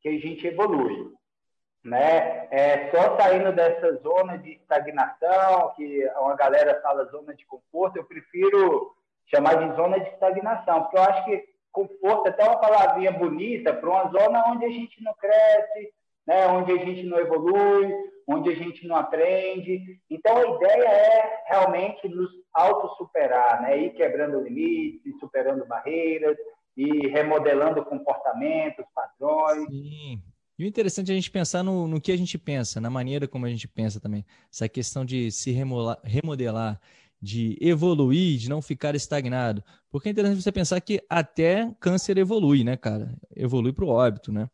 que 0.00 0.08
a 0.08 0.18
gente 0.18 0.46
evolui. 0.46 1.12
Né? 1.82 2.48
É 2.50 2.90
só 2.90 3.16
saindo 3.18 3.52
dessa 3.52 3.96
zona 3.96 4.38
de 4.38 4.52
estagnação, 4.52 5.72
que 5.76 6.06
uma 6.16 6.34
galera 6.34 6.80
fala 6.80 7.04
zona 7.06 7.34
de 7.34 7.44
conforto, 7.44 7.98
eu 7.98 8.04
prefiro 8.04 8.94
chamar 9.26 9.54
de 9.56 9.76
zona 9.76 10.00
de 10.00 10.08
estagnação, 10.10 10.82
porque 10.82 10.96
eu 10.96 11.02
acho 11.02 11.24
que 11.26 11.44
conforto 11.70 12.26
é 12.26 12.30
até 12.30 12.44
uma 12.44 12.60
palavrinha 12.60 13.12
bonita 13.12 13.74
para 13.74 13.90
uma 13.90 14.08
zona 14.10 14.44
onde 14.48 14.64
a 14.64 14.70
gente 14.70 15.02
não 15.02 15.12
cresce, 15.14 15.92
né? 16.26 16.46
onde 16.48 16.72
a 16.72 16.84
gente 16.84 17.02
não 17.04 17.18
evolui, 17.18 17.92
onde 18.26 18.50
a 18.50 18.54
gente 18.54 18.86
não 18.86 18.96
aprende. 18.96 20.00
Então, 20.10 20.36
a 20.36 20.56
ideia 20.56 20.88
é 20.88 21.42
realmente 21.48 22.08
nos 22.08 22.30
auto-superar, 22.52 23.62
né? 23.62 23.78
ir 23.78 23.94
quebrando 23.94 24.40
limites, 24.40 25.18
superando 25.20 25.66
barreiras 25.66 26.36
e 26.76 27.08
remodelando 27.08 27.84
comportamentos, 27.84 28.84
padrões. 28.94 29.66
Sim. 29.68 30.22
E 30.56 30.64
o 30.64 30.66
interessante 30.68 31.10
é 31.10 31.12
a 31.12 31.16
gente 31.16 31.30
pensar 31.30 31.64
no, 31.64 31.88
no 31.88 32.00
que 32.00 32.12
a 32.12 32.16
gente 32.16 32.38
pensa, 32.38 32.80
na 32.80 32.88
maneira 32.88 33.26
como 33.26 33.44
a 33.44 33.48
gente 33.48 33.66
pensa 33.66 34.00
também. 34.00 34.24
Essa 34.52 34.68
questão 34.68 35.04
de 35.04 35.30
se 35.32 35.50
remodelar, 35.50 35.98
remodelar 36.04 36.80
de 37.24 37.56
evoluir, 37.60 38.38
de 38.38 38.50
não 38.50 38.60
ficar 38.60 38.94
estagnado. 38.94 39.64
Porque 39.90 40.08
é 40.08 40.12
interessante 40.12 40.42
você 40.42 40.52
pensar 40.52 40.80
que 40.80 41.00
até 41.08 41.72
câncer 41.80 42.18
evolui, 42.18 42.62
né, 42.62 42.76
cara? 42.76 43.16
Evolui 43.34 43.72
para 43.72 43.84
o 43.84 43.88
óbito, 43.88 44.30
né? 44.30 44.48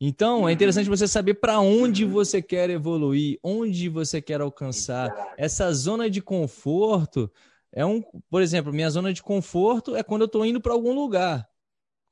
Então, 0.00 0.46
é 0.46 0.52
interessante 0.52 0.88
você 0.88 1.08
saber 1.08 1.34
para 1.34 1.58
onde 1.58 2.04
você 2.04 2.42
quer 2.42 2.68
evoluir, 2.68 3.38
onde 3.42 3.88
você 3.88 4.20
quer 4.20 4.40
alcançar. 4.40 5.10
Essa 5.38 5.72
zona 5.72 6.10
de 6.10 6.20
conforto 6.20 7.30
é 7.72 7.84
um, 7.84 8.02
por 8.28 8.42
exemplo, 8.42 8.72
minha 8.72 8.90
zona 8.90 9.12
de 9.12 9.22
conforto 9.22 9.96
é 9.96 10.02
quando 10.02 10.22
eu 10.22 10.26
estou 10.26 10.44
indo 10.44 10.60
para 10.60 10.72
algum 10.72 10.94
lugar. 10.94 11.48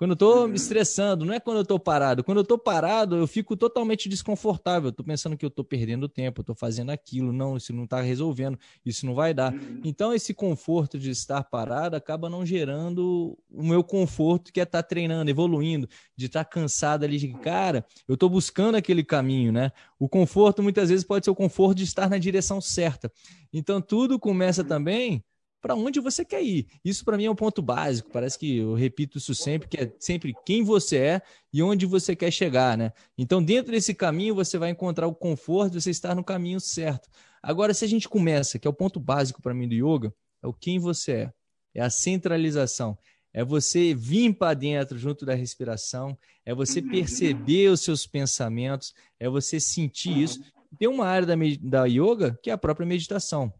Quando 0.04 0.10
eu 0.10 0.16
tô 0.16 0.46
me 0.46 0.56
estressando, 0.56 1.24
não 1.24 1.32
é 1.32 1.40
quando 1.40 1.56
eu 1.56 1.64
tô 1.64 1.78
parado. 1.78 2.22
Quando 2.22 2.36
eu 2.36 2.44
tô 2.44 2.58
parado, 2.58 3.16
eu 3.16 3.26
fico 3.26 3.56
totalmente 3.56 4.06
desconfortável. 4.06 4.88
Eu 4.88 4.92
tô 4.92 5.02
pensando 5.02 5.34
que 5.34 5.46
eu 5.46 5.48
tô 5.48 5.64
perdendo 5.64 6.10
tempo, 6.10 6.42
eu 6.42 6.44
tô 6.44 6.54
fazendo 6.54 6.90
aquilo. 6.90 7.32
Não, 7.32 7.56
isso 7.56 7.72
não 7.72 7.86
tá 7.86 8.02
resolvendo, 8.02 8.58
isso 8.84 9.06
não 9.06 9.14
vai 9.14 9.32
dar. 9.32 9.54
Então, 9.82 10.12
esse 10.12 10.34
conforto 10.34 10.98
de 10.98 11.08
estar 11.08 11.42
parado 11.44 11.96
acaba 11.96 12.28
não 12.28 12.44
gerando 12.44 13.34
o 13.50 13.62
meu 13.62 13.82
conforto 13.82 14.52
que 14.52 14.60
é 14.60 14.64
estar 14.64 14.82
tá 14.82 14.86
treinando, 14.86 15.30
evoluindo, 15.30 15.88
de 16.14 16.26
estar 16.26 16.44
tá 16.44 16.50
cansado 16.50 17.04
ali 17.04 17.16
de, 17.16 17.32
cara, 17.38 17.82
eu 18.06 18.14
tô 18.14 18.28
buscando 18.28 18.74
aquele 18.74 19.02
caminho, 19.02 19.52
né? 19.52 19.72
O 19.98 20.06
conforto 20.06 20.62
muitas 20.62 20.90
vezes 20.90 21.02
pode 21.02 21.24
ser 21.24 21.30
o 21.30 21.34
conforto 21.34 21.78
de 21.78 21.84
estar 21.84 22.10
na 22.10 22.18
direção 22.18 22.60
certa. 22.60 23.10
Então, 23.50 23.80
tudo 23.80 24.18
começa 24.18 24.62
também 24.62 25.24
para 25.64 25.74
onde 25.74 25.98
você 25.98 26.26
quer 26.26 26.42
ir. 26.42 26.66
Isso 26.84 27.06
para 27.06 27.16
mim 27.16 27.24
é 27.24 27.30
um 27.30 27.34
ponto 27.34 27.62
básico. 27.62 28.10
Parece 28.12 28.38
que 28.38 28.58
eu 28.58 28.74
repito 28.74 29.16
isso 29.16 29.34
sempre, 29.34 29.66
que 29.66 29.78
é 29.78 29.90
sempre 29.98 30.34
quem 30.44 30.62
você 30.62 30.98
é 30.98 31.22
e 31.50 31.62
onde 31.62 31.86
você 31.86 32.14
quer 32.14 32.30
chegar, 32.30 32.76
né? 32.76 32.92
Então, 33.16 33.42
dentro 33.42 33.72
desse 33.72 33.94
caminho, 33.94 34.34
você 34.34 34.58
vai 34.58 34.68
encontrar 34.68 35.06
o 35.06 35.14
conforto 35.14 35.72
de 35.72 35.80
você 35.80 35.90
estar 35.90 36.14
no 36.14 36.22
caminho 36.22 36.60
certo. 36.60 37.08
Agora, 37.42 37.72
se 37.72 37.82
a 37.82 37.88
gente 37.88 38.06
começa, 38.06 38.58
que 38.58 38.68
é 38.68 38.70
o 38.70 38.74
ponto 38.74 39.00
básico 39.00 39.40
para 39.40 39.54
mim 39.54 39.66
do 39.66 39.74
yoga, 39.74 40.14
é 40.42 40.46
o 40.46 40.52
quem 40.52 40.78
você 40.78 41.12
é. 41.12 41.32
É 41.76 41.80
a 41.80 41.88
centralização. 41.88 42.98
É 43.32 43.42
você 43.42 43.94
vir 43.94 44.34
para 44.34 44.52
dentro 44.52 44.98
junto 44.98 45.24
da 45.24 45.34
respiração, 45.34 46.14
é 46.44 46.54
você 46.54 46.82
perceber 46.82 47.70
os 47.70 47.80
seus 47.80 48.06
pensamentos, 48.06 48.92
é 49.18 49.30
você 49.30 49.58
sentir 49.58 50.14
isso. 50.14 50.40
Tem 50.78 50.88
uma 50.88 51.06
área 51.06 51.26
da, 51.26 51.34
da 51.62 51.86
yoga 51.86 52.38
que 52.42 52.50
é 52.50 52.52
a 52.52 52.58
própria 52.58 52.86
meditação. 52.86 53.50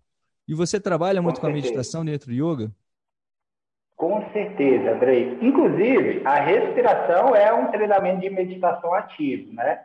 E 0.47 0.55
você 0.55 0.81
trabalha 0.81 1.23
muito 1.23 1.37
com, 1.37 1.47
com 1.47 1.47
a 1.47 1.55
meditação 1.55 2.05
dentro 2.05 2.29
do 2.29 2.35
yoga? 2.35 2.71
Com 3.97 4.31
certeza, 4.33 4.93
Andrei. 4.93 5.39
Inclusive, 5.41 6.23
a 6.27 6.41
respiração 6.41 7.35
é 7.35 7.53
um 7.53 7.71
treinamento 7.71 8.21
de 8.21 8.31
meditação 8.31 8.93
ativo, 8.93 9.53
né? 9.53 9.85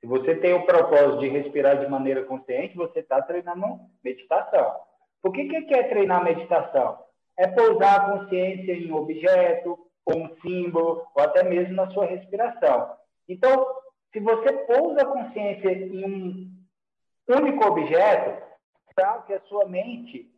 Se 0.00 0.06
você 0.06 0.34
tem 0.34 0.54
o 0.54 0.64
propósito 0.64 1.18
de 1.18 1.28
respirar 1.28 1.78
de 1.78 1.86
maneira 1.86 2.24
consciente, 2.24 2.74
você 2.74 3.00
está 3.00 3.20
treinando 3.20 3.80
meditação. 4.02 4.72
Por 5.22 5.32
que, 5.32 5.44
que 5.44 5.74
é 5.74 5.82
treinar 5.84 6.24
meditação? 6.24 6.98
É 7.36 7.46
pousar 7.46 8.00
a 8.00 8.18
consciência 8.18 8.72
em 8.72 8.90
um 8.90 8.96
objeto, 8.96 9.78
ou 10.06 10.16
um 10.16 10.34
símbolo, 10.40 11.02
ou 11.14 11.22
até 11.22 11.42
mesmo 11.42 11.74
na 11.74 11.90
sua 11.90 12.06
respiração. 12.06 12.94
Então, 13.28 13.66
se 14.12 14.20
você 14.20 14.52
pousa 14.52 15.02
a 15.02 15.06
consciência 15.06 15.70
em 15.70 16.04
um 16.04 16.50
único 17.28 17.64
objeto, 17.66 18.42
que 19.26 19.32
a 19.34 19.40
sua 19.48 19.66
mente 19.66 20.30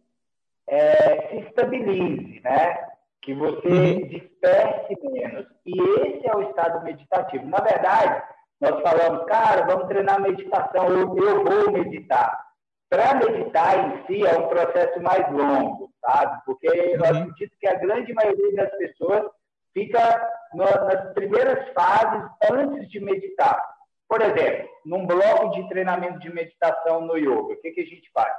é, 0.66 1.28
se 1.28 1.36
estabilize, 1.48 2.40
né? 2.40 2.88
Que 3.20 3.34
você 3.34 3.68
uhum. 3.68 4.08
disperse 4.08 4.98
menos. 5.02 5.46
E 5.64 5.80
esse 6.00 6.26
é 6.26 6.36
o 6.36 6.42
estado 6.42 6.82
meditativo. 6.82 7.46
Na 7.46 7.60
verdade, 7.60 8.22
nós 8.60 8.80
falamos, 8.82 9.24
cara, 9.26 9.66
vamos 9.66 9.88
treinar 9.88 10.20
meditação, 10.20 10.88
eu, 10.88 11.16
eu 11.16 11.44
vou 11.44 11.72
meditar. 11.72 12.46
Para 12.88 13.14
meditar 13.14 13.78
em 13.78 14.06
si 14.06 14.26
é 14.26 14.38
um 14.38 14.48
processo 14.48 15.00
mais 15.00 15.30
longo, 15.32 15.90
sabe? 16.00 16.42
Porque 16.44 16.68
uhum. 16.68 16.74
eu 16.74 17.04
acredito 17.04 17.56
que 17.58 17.66
a 17.66 17.74
grande 17.74 18.12
maioria 18.12 18.56
das 18.56 18.70
pessoas 18.76 19.30
fica 19.72 20.30
nas 20.54 21.12
primeiras 21.14 21.72
fases 21.72 22.30
antes 22.50 22.90
de 22.90 23.00
meditar. 23.00 23.71
Por 24.12 24.20
exemplo, 24.20 24.68
num 24.84 25.06
bloco 25.06 25.52
de 25.52 25.66
treinamento 25.70 26.18
de 26.18 26.30
meditação 26.30 27.00
no 27.00 27.16
yoga, 27.16 27.54
o 27.54 27.56
que, 27.62 27.70
que 27.70 27.80
a 27.80 27.86
gente 27.86 28.10
faz? 28.12 28.30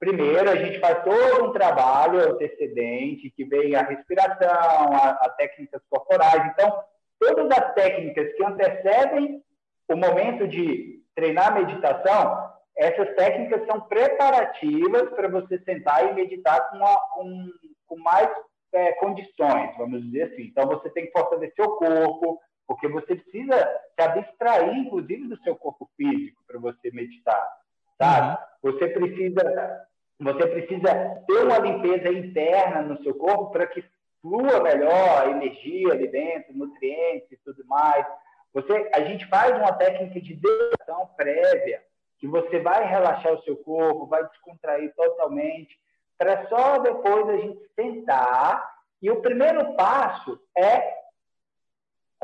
Primeiro, 0.00 0.50
a 0.50 0.56
gente 0.56 0.80
faz 0.80 1.04
todo 1.04 1.44
um 1.44 1.52
trabalho 1.52 2.32
antecedente, 2.32 3.30
que 3.30 3.44
vem 3.44 3.76
a 3.76 3.82
respiração, 3.82 4.92
a, 4.96 5.10
a 5.10 5.28
técnicas 5.38 5.80
corporais. 5.88 6.50
Então, 6.52 6.76
todas 7.20 7.48
as 7.56 7.72
técnicas 7.74 8.32
que 8.32 8.44
antecedem 8.44 9.40
o 9.88 9.94
momento 9.94 10.48
de 10.48 11.00
treinar 11.14 11.52
a 11.52 11.60
meditação, 11.60 12.50
essas 12.76 13.14
técnicas 13.14 13.64
são 13.64 13.82
preparativas 13.82 15.08
para 15.10 15.28
você 15.28 15.60
sentar 15.60 16.10
e 16.10 16.14
meditar 16.14 16.68
com, 16.68 16.80
com, 17.14 17.52
com 17.86 17.96
mais 18.00 18.28
é, 18.72 18.90
condições, 18.94 19.70
vamos 19.78 20.02
dizer 20.02 20.32
assim. 20.32 20.42
Então, 20.42 20.66
você 20.66 20.90
tem 20.90 21.06
que 21.06 21.12
fortalecer 21.12 21.64
o 21.64 21.76
corpo, 21.76 22.40
porque 22.66 22.88
você 22.88 23.16
precisa 23.16 23.56
se 23.94 24.02
abstrair, 24.02 24.76
inclusive, 24.76 25.28
do 25.28 25.42
seu 25.42 25.54
corpo 25.56 25.88
físico 25.96 26.42
para 26.46 26.58
você 26.58 26.90
meditar 26.90 27.56
sabe? 27.98 28.38
Uhum. 28.62 28.72
Você 28.72 28.88
precisa 28.88 29.86
você 30.18 30.46
precisa 30.46 31.22
ter 31.26 31.44
uma 31.44 31.58
limpeza 31.58 32.08
interna 32.08 32.80
no 32.80 33.02
seu 33.02 33.14
corpo 33.14 33.50
para 33.50 33.66
que 33.66 33.84
flua 34.22 34.62
melhor 34.62 35.22
a 35.22 35.28
energia 35.28 35.92
ali 35.92 36.08
dentro, 36.08 36.56
nutrientes 36.56 37.30
e 37.30 37.36
tudo 37.44 37.62
mais. 37.66 38.06
Você, 38.54 38.90
a 38.94 39.00
gente 39.02 39.26
faz 39.26 39.54
uma 39.54 39.74
técnica 39.74 40.18
de 40.18 40.34
depressão 40.34 41.10
prévia 41.14 41.82
que 42.18 42.26
você 42.26 42.58
vai 42.60 42.88
relaxar 42.88 43.34
o 43.34 43.42
seu 43.42 43.58
corpo, 43.58 44.06
vai 44.06 44.26
descontrair 44.26 44.90
totalmente, 44.94 45.78
para 46.16 46.48
só 46.48 46.78
depois 46.78 47.28
a 47.28 47.36
gente 47.36 47.60
sentar. 47.74 48.74
E 49.02 49.10
o 49.10 49.20
primeiro 49.20 49.74
passo 49.74 50.40
é 50.56 50.94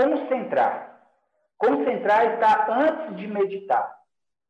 concentrar. 0.03 1.01
Concentrar 1.59 2.35
está 2.35 2.67
antes 2.69 3.17
de 3.17 3.27
meditar. 3.27 3.97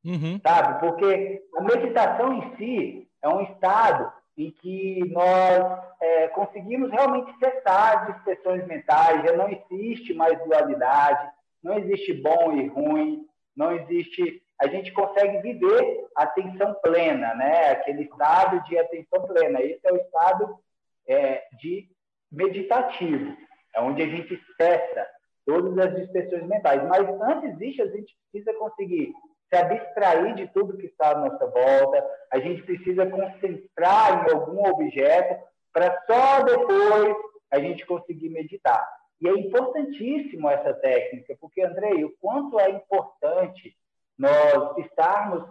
Uhum. 0.04 0.40
Sabe? 0.42 0.80
Porque 0.80 1.42
a 1.56 1.62
meditação 1.62 2.32
em 2.34 2.56
si 2.56 3.08
é 3.22 3.28
um 3.28 3.42
estado 3.42 4.12
em 4.36 4.50
que 4.50 5.00
nós 5.12 5.84
é, 6.00 6.28
conseguimos 6.28 6.90
realmente 6.90 7.32
cessar 7.38 8.12
dispersões 8.12 8.66
mentais, 8.66 9.22
já 9.24 9.36
não 9.36 9.48
existe 9.48 10.14
mais 10.14 10.42
dualidade, 10.44 11.30
não 11.62 11.78
existe 11.78 12.14
bom 12.14 12.52
e 12.52 12.66
ruim, 12.68 13.26
não 13.54 13.72
existe. 13.72 14.42
A 14.58 14.66
gente 14.66 14.90
consegue 14.92 15.38
viver 15.38 16.06
atenção 16.16 16.74
plena, 16.82 17.34
né? 17.34 17.70
Aquele 17.70 18.04
estado 18.04 18.62
de 18.64 18.78
atenção 18.78 19.22
plena. 19.22 19.60
Esse 19.60 19.86
é 19.86 19.92
o 19.92 19.96
estado 19.96 20.58
é, 21.06 21.44
de 21.60 21.88
meditativo, 22.30 23.36
é 23.74 23.80
onde 23.80 24.02
a 24.02 24.06
gente 24.06 24.40
cessa 24.56 25.06
todas 25.46 25.76
as 25.78 25.96
dispersões 25.96 26.46
mentais. 26.46 26.82
Mas 26.88 27.08
antes 27.20 27.58
disso, 27.58 27.82
a 27.82 27.86
gente 27.86 28.16
precisa 28.30 28.58
conseguir 28.58 29.12
se 29.52 29.56
abstrair 29.56 30.34
de 30.34 30.46
tudo 30.48 30.78
que 30.78 30.86
está 30.86 31.10
à 31.10 31.18
nossa 31.18 31.46
volta, 31.46 32.10
a 32.30 32.38
gente 32.38 32.62
precisa 32.62 33.06
concentrar 33.06 34.26
em 34.26 34.32
algum 34.32 34.66
objeto 34.66 35.42
para 35.72 36.02
só 36.06 36.42
depois 36.42 37.16
a 37.50 37.58
gente 37.58 37.84
conseguir 37.84 38.30
meditar. 38.30 38.86
E 39.20 39.28
é 39.28 39.32
importantíssimo 39.32 40.48
essa 40.48 40.74
técnica, 40.74 41.36
porque, 41.40 41.62
Andrei, 41.62 42.02
o 42.02 42.14
quanto 42.20 42.58
é 42.58 42.70
importante 42.70 43.76
nós 44.18 44.78
estarmos 44.78 45.44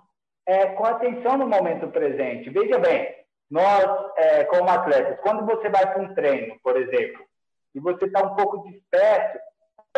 é, 0.45 0.65
com 0.67 0.85
atenção 0.85 1.37
no 1.37 1.47
momento 1.47 1.87
presente. 1.89 2.49
Veja 2.49 2.79
bem, 2.79 3.15
nós, 3.49 4.11
é, 4.17 4.43
como 4.45 4.69
atletas, 4.69 5.19
quando 5.21 5.45
você 5.45 5.69
vai 5.69 5.91
para 5.91 6.01
um 6.01 6.13
treino, 6.13 6.59
por 6.63 6.75
exemplo, 6.75 7.23
e 7.75 7.79
você 7.79 8.05
está 8.05 8.21
um 8.23 8.35
pouco 8.35 8.63
disperso, 8.69 9.37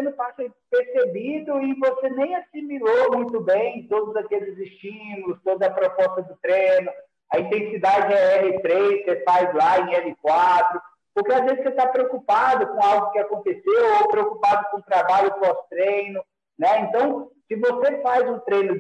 não 0.02 0.12
passa 0.14 0.44
percebido 0.72 1.62
e 1.62 1.74
você 1.76 2.10
nem 2.10 2.36
assimilou 2.36 3.18
muito 3.18 3.40
bem 3.42 3.88
todos 3.88 4.16
aqueles 4.16 4.58
estímulos, 4.58 5.40
toda 5.44 5.68
a 5.68 5.74
proposta 5.74 6.24
do 6.24 6.36
treino. 6.38 6.92
A 7.32 7.40
intensidade 7.40 8.14
é 8.14 8.44
L3, 8.44 9.06
você 9.06 9.24
faz 9.24 9.54
lá 9.54 9.80
em 9.80 10.14
L4, 10.14 10.82
porque 11.14 11.34
às 11.34 11.42
vezes 11.42 11.64
você 11.64 11.70
está 11.70 11.88
preocupado 11.88 12.68
com 12.68 12.84
algo 12.84 13.12
que 13.12 13.20
aconteceu 13.20 14.02
ou 14.02 14.08
preocupado 14.08 14.68
com 14.72 14.78
o 14.78 14.84
trabalho 14.84 15.34
pós-treino, 15.40 16.24
né? 16.58 16.82
Então, 16.82 17.30
se 17.48 17.56
você 17.56 18.02
faz 18.02 18.28
um 18.28 18.40
treino 18.40 18.80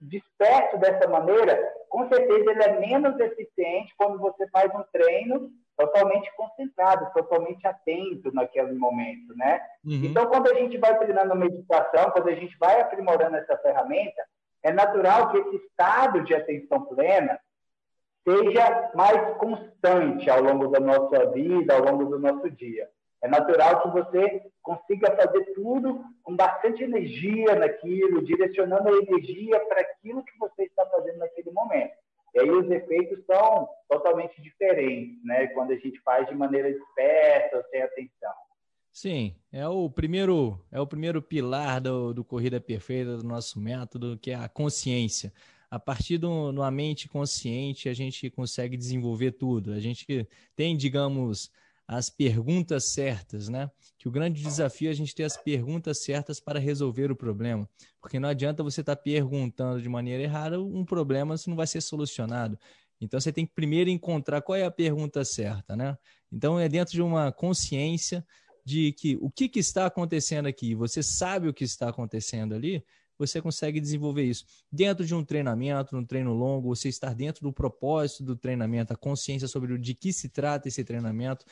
disperso 0.00 0.78
dessa 0.78 1.08
maneira, 1.08 1.74
com 1.88 2.08
certeza 2.08 2.50
ele 2.50 2.62
é 2.62 2.80
menos 2.80 3.18
eficiente 3.20 3.92
quando 3.96 4.18
você 4.18 4.48
faz 4.48 4.72
um 4.74 4.84
treino 4.92 5.50
totalmente 5.78 6.30
concentrado, 6.36 7.12
totalmente 7.14 7.64
atento 7.64 8.34
naquele 8.34 8.72
momento, 8.72 9.34
né? 9.36 9.60
Uhum. 9.84 10.00
Então, 10.04 10.26
quando 10.26 10.50
a 10.50 10.54
gente 10.54 10.76
vai 10.76 10.98
treinando 10.98 11.36
meditação, 11.36 12.10
quando 12.10 12.28
a 12.28 12.34
gente 12.34 12.58
vai 12.58 12.80
aprimorando 12.80 13.36
essa 13.36 13.56
ferramenta, 13.58 14.24
é 14.64 14.72
natural 14.72 15.30
que 15.30 15.38
esse 15.38 15.56
estado 15.56 16.24
de 16.24 16.34
atenção 16.34 16.84
plena 16.84 17.38
seja 18.26 18.90
mais 18.94 19.36
constante 19.38 20.28
ao 20.28 20.42
longo 20.42 20.66
da 20.66 20.80
nossa 20.80 21.30
vida, 21.30 21.74
ao 21.74 21.84
longo 21.84 22.06
do 22.06 22.18
nosso 22.18 22.50
dia. 22.50 22.88
É 23.22 23.28
natural 23.28 23.80
que 23.82 23.88
você 23.90 24.42
consiga 24.60 25.14
fazer 25.14 25.44
tudo 25.54 26.04
com 26.24 26.34
bastante 26.34 26.82
energia 26.82 27.54
naquilo, 27.54 28.24
direcionando 28.24 28.88
a 28.88 28.98
energia 28.98 29.60
para 29.60 29.80
aquilo 29.80 30.24
que 30.24 30.36
você 30.38 30.64
está 30.64 30.84
fazendo 30.86 31.18
naquele 31.18 31.52
momento. 31.52 31.94
E 32.38 32.40
aí 32.40 32.50
os 32.50 32.70
efeitos 32.70 33.18
são 33.26 33.68
totalmente 33.88 34.40
diferentes, 34.40 35.24
né? 35.24 35.48
Quando 35.48 35.72
a 35.72 35.76
gente 35.76 36.00
faz 36.02 36.28
de 36.28 36.36
maneira 36.36 36.72
dispersa, 36.72 37.64
sem 37.68 37.82
atenção. 37.82 38.32
Sim, 38.92 39.34
é 39.52 39.66
o 39.66 39.90
primeiro, 39.90 40.64
é 40.70 40.80
o 40.80 40.86
primeiro 40.86 41.20
pilar 41.20 41.80
do, 41.80 42.14
do 42.14 42.24
Corrida 42.24 42.60
Perfeita, 42.60 43.16
do 43.16 43.24
nosso 43.24 43.60
método, 43.60 44.16
que 44.20 44.30
é 44.30 44.34
a 44.36 44.48
consciência. 44.48 45.32
A 45.68 45.80
partir 45.80 46.16
de 46.16 46.26
uma 46.26 46.70
mente 46.70 47.08
consciente, 47.08 47.88
a 47.88 47.92
gente 47.92 48.30
consegue 48.30 48.76
desenvolver 48.76 49.32
tudo. 49.32 49.72
A 49.72 49.80
gente 49.80 50.26
tem, 50.54 50.76
digamos, 50.76 51.50
as 51.88 52.10
perguntas 52.10 52.92
certas, 52.92 53.48
né? 53.48 53.70
Que 53.96 54.06
o 54.06 54.10
grande 54.10 54.42
desafio 54.42 54.88
é 54.88 54.90
a 54.90 54.94
gente 54.94 55.14
ter 55.14 55.24
as 55.24 55.38
perguntas 55.38 56.04
certas 56.04 56.38
para 56.38 56.60
resolver 56.60 57.10
o 57.10 57.16
problema. 57.16 57.66
Porque 57.98 58.20
não 58.20 58.28
adianta 58.28 58.62
você 58.62 58.82
estar 58.82 58.94
tá 58.94 59.02
perguntando 59.02 59.80
de 59.80 59.88
maneira 59.88 60.22
errada 60.22 60.60
um 60.60 60.84
problema 60.84 61.38
se 61.38 61.48
não 61.48 61.56
vai 61.56 61.66
ser 61.66 61.80
solucionado. 61.80 62.58
Então 63.00 63.18
você 63.18 63.32
tem 63.32 63.46
que 63.46 63.54
primeiro 63.54 63.88
encontrar 63.88 64.42
qual 64.42 64.56
é 64.56 64.64
a 64.64 64.70
pergunta 64.70 65.24
certa, 65.24 65.74
né? 65.74 65.96
Então 66.30 66.60
é 66.60 66.68
dentro 66.68 66.92
de 66.92 67.00
uma 67.00 67.32
consciência 67.32 68.26
de 68.66 68.92
que 68.92 69.16
o 69.22 69.30
que, 69.30 69.48
que 69.48 69.60
está 69.60 69.86
acontecendo 69.86 70.46
aqui, 70.46 70.74
você 70.74 71.02
sabe 71.02 71.48
o 71.48 71.54
que 71.54 71.64
está 71.64 71.88
acontecendo 71.88 72.54
ali, 72.54 72.84
você 73.16 73.40
consegue 73.40 73.80
desenvolver 73.80 74.24
isso. 74.24 74.44
Dentro 74.70 75.06
de 75.06 75.14
um 75.14 75.24
treinamento, 75.24 75.96
um 75.96 76.04
treino 76.04 76.34
longo, 76.34 76.68
você 76.74 76.88
estar 76.90 77.14
dentro 77.14 77.42
do 77.42 77.52
propósito 77.52 78.22
do 78.22 78.36
treinamento, 78.36 78.92
a 78.92 78.96
consciência 78.96 79.48
sobre 79.48 79.78
de 79.78 79.94
que 79.94 80.12
se 80.12 80.28
trata 80.28 80.68
esse 80.68 80.84
treinamento, 80.84 81.46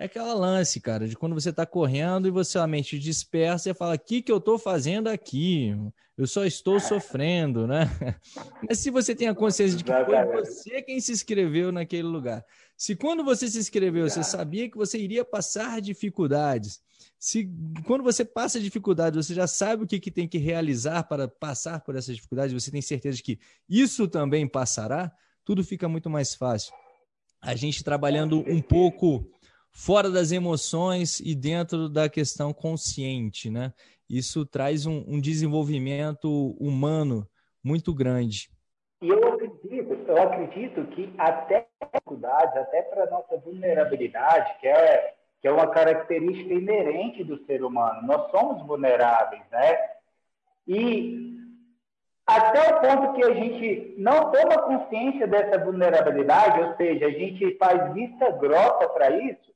é 0.00 0.06
aquela 0.06 0.32
lance, 0.32 0.80
cara, 0.80 1.06
de 1.06 1.14
quando 1.14 1.34
você 1.34 1.50
está 1.50 1.66
correndo 1.66 2.26
e 2.26 2.30
você 2.30 2.58
a 2.58 2.66
mente 2.66 2.98
dispersa 2.98 3.68
e 3.68 3.74
fala: 3.74 3.96
o 3.96 3.98
que, 3.98 4.22
que 4.22 4.32
eu 4.32 4.38
estou 4.38 4.58
fazendo 4.58 5.08
aqui? 5.08 5.76
Eu 6.16 6.26
só 6.26 6.46
estou 6.46 6.80
sofrendo, 6.80 7.66
né? 7.66 7.82
Mas 8.66 8.78
se 8.78 8.90
você 8.90 9.14
tem 9.14 9.28
a 9.28 9.34
consciência 9.34 9.76
de 9.76 9.84
que 9.84 9.92
foi 9.92 10.24
você 10.40 10.80
quem 10.80 10.98
se 11.02 11.12
inscreveu 11.12 11.70
naquele 11.70 12.08
lugar, 12.08 12.42
se 12.78 12.96
quando 12.96 13.22
você 13.22 13.46
se 13.46 13.58
inscreveu 13.58 14.08
você 14.08 14.24
sabia 14.24 14.70
que 14.70 14.76
você 14.78 14.98
iria 14.98 15.22
passar 15.22 15.82
dificuldades, 15.82 16.80
se 17.18 17.50
quando 17.84 18.02
você 18.02 18.24
passa 18.24 18.58
dificuldade 18.58 19.16
você 19.16 19.34
já 19.34 19.46
sabe 19.46 19.84
o 19.84 19.86
que, 19.86 20.00
que 20.00 20.10
tem 20.10 20.26
que 20.26 20.38
realizar 20.38 21.02
para 21.02 21.28
passar 21.28 21.80
por 21.80 21.94
essas 21.94 22.16
dificuldades, 22.16 22.54
você 22.54 22.70
tem 22.70 22.80
certeza 22.80 23.18
de 23.18 23.22
que 23.22 23.38
isso 23.68 24.08
também 24.08 24.48
passará, 24.48 25.12
tudo 25.44 25.62
fica 25.62 25.86
muito 25.90 26.08
mais 26.08 26.34
fácil. 26.34 26.72
A 27.38 27.54
gente 27.54 27.84
trabalhando 27.84 28.40
um 28.48 28.62
pouco 28.62 29.30
fora 29.72 30.10
das 30.10 30.32
emoções 30.32 31.20
e 31.20 31.34
dentro 31.34 31.88
da 31.88 32.08
questão 32.08 32.52
consciente, 32.52 33.50
né? 33.50 33.72
Isso 34.08 34.44
traz 34.44 34.86
um, 34.86 35.04
um 35.06 35.20
desenvolvimento 35.20 36.56
humano 36.58 37.26
muito 37.62 37.94
grande. 37.94 38.50
E 39.02 39.08
eu 39.08 39.34
acredito, 39.34 39.94
eu 40.08 40.22
acredito 40.22 40.84
que 40.88 41.12
até 41.16 41.66
dificuldades, 41.82 42.56
até 42.56 42.82
para 42.82 43.10
nossa 43.10 43.36
vulnerabilidade, 43.38 44.58
que 44.60 44.66
é 44.66 45.14
que 45.40 45.48
é 45.48 45.52
uma 45.52 45.68
característica 45.68 46.52
inerente 46.52 47.24
do 47.24 47.42
ser 47.46 47.64
humano, 47.64 48.06
nós 48.06 48.30
somos 48.30 48.62
vulneráveis, 48.66 49.42
né? 49.50 49.78
E 50.68 51.40
até 52.26 52.74
o 52.74 52.80
ponto 52.80 53.14
que 53.14 53.24
a 53.24 53.32
gente 53.32 53.94
não 53.96 54.30
toma 54.30 54.62
consciência 54.62 55.26
dessa 55.26 55.58
vulnerabilidade, 55.64 56.60
ou 56.60 56.76
seja, 56.76 57.06
a 57.06 57.10
gente 57.10 57.56
faz 57.56 57.92
vista 57.94 58.30
grossa 58.32 58.88
para 58.90 59.10
isso, 59.10 59.50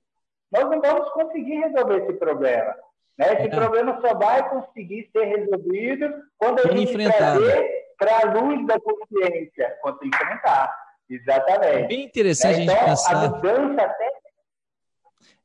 nós 0.54 0.70
não 0.70 0.80
vamos 0.80 1.10
conseguir 1.10 1.56
resolver 1.56 2.04
esse 2.04 2.12
problema. 2.14 2.74
Né? 3.18 3.34
Esse 3.34 3.48
é. 3.48 3.48
problema 3.48 4.00
só 4.00 4.14
vai 4.14 4.48
conseguir 4.48 5.08
ser 5.12 5.24
resolvido 5.24 6.14
quando 6.38 6.60
a 6.60 6.76
gente 6.76 6.92
trazer 6.92 7.84
para 7.98 8.20
a 8.20 8.32
luz 8.32 8.66
da 8.66 8.78
consciência, 8.78 9.76
quando 9.82 10.04
enfrentar. 10.04 10.74
Exatamente. 11.10 11.84
É 11.84 11.86
bem 11.86 12.04
interessante 12.04 12.58
né? 12.58 12.62
então, 12.64 12.76
a 12.76 12.78
gente 12.78 12.88
pensar. 12.88 13.24
A 13.24 13.28
mudança 13.28 13.82
até 13.82 14.14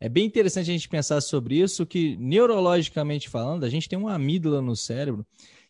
é 0.01 0.07
bem 0.07 0.26
interessante 0.26 0.70
a 0.70 0.74
gente 0.74 0.88
pensar 0.88 1.20
sobre 1.20 1.55
isso, 1.55 1.86
que 1.86 2.16
neurologicamente 2.18 3.28
falando, 3.28 3.66
a 3.66 3.70
gente 3.70 3.89
tem 3.89 3.99
uma 3.99 4.14
amígdala 4.14 4.62
no 4.62 4.74
cérebro 4.74 5.26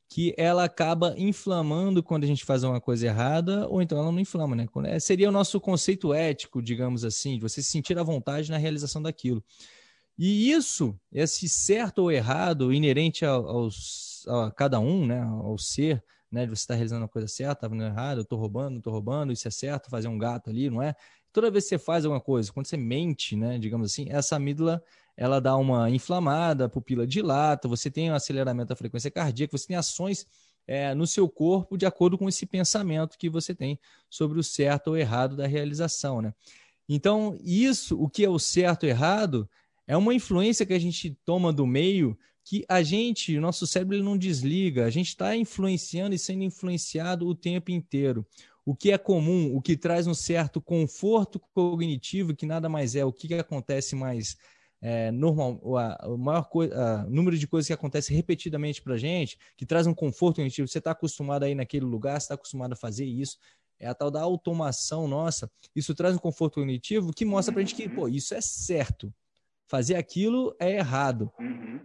que 0.09 0.33
ela 0.35 0.63
acaba 0.63 1.13
inflamando 1.17 2.01
quando 2.01 2.23
a 2.23 2.27
gente 2.27 2.43
faz 2.43 2.63
uma 2.63 2.81
coisa 2.81 3.05
errada, 3.05 3.67
ou 3.67 3.79
então 3.79 3.99
ela 3.99 4.11
não 4.11 4.19
inflama, 4.19 4.55
né? 4.55 4.67
É, 4.85 4.99
seria 4.99 5.29
o 5.29 5.31
nosso 5.31 5.61
conceito 5.61 6.11
ético, 6.11 6.63
digamos 6.63 7.05
assim, 7.05 7.35
de 7.35 7.41
você 7.41 7.61
se 7.61 7.69
sentir 7.69 7.97
à 7.99 8.01
vontade 8.01 8.49
na 8.49 8.57
realização 8.57 9.03
daquilo. 9.03 9.43
E 10.17 10.51
isso, 10.51 10.99
esse 11.13 11.47
certo 11.47 11.99
ou 11.99 12.11
errado, 12.11 12.73
inerente 12.73 13.23
ao, 13.23 13.47
aos, 13.47 14.25
a 14.27 14.51
cada 14.51 14.79
um, 14.79 15.05
né? 15.05 15.21
Ao 15.21 15.55
ser, 15.59 16.03
né? 16.31 16.43
De 16.43 16.49
você 16.49 16.63
estar 16.63 16.73
tá 16.73 16.77
realizando 16.77 17.05
a 17.05 17.07
coisa 17.07 17.27
certa, 17.27 17.69
fazendo 17.69 17.85
errado, 17.85 18.17
eu 18.17 18.23
estou 18.23 18.39
roubando, 18.39 18.77
estou 18.79 18.91
roubando, 18.91 19.31
isso 19.31 19.47
é 19.47 19.51
certo, 19.51 19.91
fazer 19.91 20.07
um 20.07 20.17
gato 20.17 20.49
ali, 20.49 20.71
não 20.71 20.81
é? 20.81 20.95
Toda 21.31 21.51
vez 21.51 21.65
que 21.65 21.69
você 21.69 21.77
faz 21.77 22.03
alguma 22.03 22.19
coisa, 22.19 22.51
quando 22.51 22.65
você 22.65 22.77
mente, 22.77 23.35
né? 23.35 23.59
Digamos 23.59 23.91
assim, 23.91 24.07
essa 24.09 24.37
amígdala 24.37 24.81
ela 25.19 25.41
dá 25.41 25.57
uma 25.57 25.89
inflamada, 25.89 26.63
a 26.63 26.69
pupila 26.69 27.05
dilata, 27.05 27.67
você 27.67 27.91
tem 27.91 28.09
um 28.09 28.15
aceleramento 28.15 28.69
da 28.69 28.75
frequência 28.75 29.11
cardíaca, 29.11 29.57
você 29.57 29.67
tem 29.67 29.75
ações 29.75 30.25
é, 30.65 30.95
no 30.95 31.05
seu 31.05 31.27
corpo 31.27 31.77
de 31.77 31.85
acordo 31.85 32.17
com 32.17 32.29
esse 32.29 32.45
pensamento 32.45 33.17
que 33.17 33.29
você 33.29 33.53
tem 33.53 33.77
sobre 34.09 34.39
o 34.39 34.43
certo 34.43 34.87
ou 34.87 34.97
errado 34.97 35.35
da 35.35 35.45
realização, 35.45 36.21
né? 36.21 36.33
Então, 36.87 37.37
isso, 37.43 38.01
o 38.01 38.09
que 38.09 38.23
é 38.23 38.29
o 38.29 38.39
certo 38.39 38.83
ou 38.83 38.89
errado, 38.89 39.49
é 39.85 39.97
uma 39.97 40.13
influência 40.13 40.65
que 40.65 40.71
a 40.71 40.79
gente 40.79 41.17
toma 41.25 41.51
do 41.51 41.67
meio 41.67 42.17
que 42.45 42.63
a 42.69 42.81
gente, 42.81 43.37
o 43.37 43.41
nosso 43.41 43.67
cérebro 43.67 43.97
ele 43.97 44.03
não 44.03 44.17
desliga, 44.17 44.85
a 44.85 44.89
gente 44.89 45.09
está 45.09 45.35
influenciando 45.35 46.15
e 46.15 46.17
sendo 46.17 46.45
influenciado 46.45 47.27
o 47.27 47.35
tempo 47.35 47.71
inteiro. 47.71 48.25
O 48.65 48.73
que 48.73 48.89
é 48.91 48.97
comum, 48.97 49.53
o 49.53 49.61
que 49.61 49.75
traz 49.75 50.07
um 50.07 50.13
certo 50.13 50.61
conforto 50.61 51.41
cognitivo, 51.53 52.33
que 52.33 52.45
nada 52.45 52.69
mais 52.69 52.95
é 52.95 53.03
o 53.03 53.11
que, 53.11 53.27
que 53.27 53.33
acontece 53.33 53.97
mais 53.97 54.37
é, 54.81 55.11
normal, 55.11 55.59
o 55.61 56.17
maior 56.17 56.49
a, 56.73 57.05
número 57.09 57.37
de 57.37 57.47
coisas 57.47 57.67
que 57.67 57.73
acontece 57.73 58.13
repetidamente 58.13 58.81
para 58.81 58.93
a 58.93 58.97
gente, 58.97 59.37
que 59.57 59.65
traz 59.65 59.85
um 59.87 59.93
conforto 59.93 60.37
cognitivo. 60.37 60.67
Você 60.67 60.77
está 60.77 60.91
acostumado 60.91 61.43
aí 61.43 61.53
naquele 61.53 61.85
lugar, 61.85 62.19
você 62.19 62.25
está 62.25 62.35
acostumado 62.35 62.73
a 62.73 62.77
fazer 62.77 63.05
isso. 63.05 63.37
É 63.79 63.87
a 63.87 63.93
tal 63.93 64.11
da 64.11 64.21
automação 64.21 65.07
nossa. 65.07 65.49
Isso 65.75 65.95
traz 65.95 66.15
um 66.15 66.19
conforto 66.19 66.55
cognitivo 66.55 67.13
que 67.13 67.25
mostra 67.25 67.53
para 67.53 67.61
a 67.61 67.65
gente 67.65 67.75
que, 67.75 67.87
pô, 67.87 68.07
isso 68.07 68.33
é 68.33 68.41
certo. 68.41 69.13
Fazer 69.67 69.95
aquilo 69.95 70.55
é 70.59 70.77
errado. 70.77 71.31
Uhum. 71.39 71.79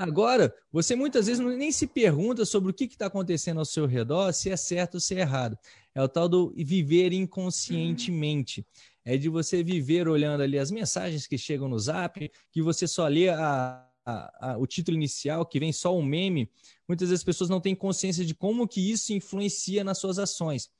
Agora, 0.00 0.54
você 0.72 0.96
muitas 0.96 1.26
vezes 1.26 1.44
nem 1.44 1.70
se 1.70 1.86
pergunta 1.86 2.46
sobre 2.46 2.70
o 2.70 2.72
que 2.72 2.84
está 2.84 3.04
acontecendo 3.04 3.58
ao 3.58 3.66
seu 3.66 3.84
redor, 3.84 4.32
se 4.32 4.48
é 4.48 4.56
certo 4.56 4.94
ou 4.94 5.00
se 5.00 5.14
é 5.14 5.20
errado. 5.20 5.58
É 5.94 6.02
o 6.02 6.08
tal 6.08 6.26
do 6.26 6.54
viver 6.56 7.12
inconscientemente. 7.12 8.66
É 9.04 9.18
de 9.18 9.28
você 9.28 9.62
viver 9.62 10.08
olhando 10.08 10.42
ali 10.42 10.58
as 10.58 10.70
mensagens 10.70 11.26
que 11.26 11.36
chegam 11.36 11.68
no 11.68 11.78
zap, 11.78 12.32
que 12.50 12.62
você 12.62 12.88
só 12.88 13.06
lê 13.06 13.28
a, 13.28 13.86
a, 14.06 14.52
a, 14.52 14.56
o 14.56 14.66
título 14.66 14.96
inicial, 14.96 15.44
que 15.44 15.60
vem 15.60 15.70
só 15.70 15.94
um 15.94 16.02
meme. 16.02 16.50
Muitas 16.88 17.10
vezes 17.10 17.20
as 17.20 17.24
pessoas 17.24 17.50
não 17.50 17.60
têm 17.60 17.74
consciência 17.74 18.24
de 18.24 18.34
como 18.34 18.66
que 18.66 18.80
isso 18.90 19.12
influencia 19.12 19.84
nas 19.84 19.98
suas 19.98 20.18
ações. 20.18 20.70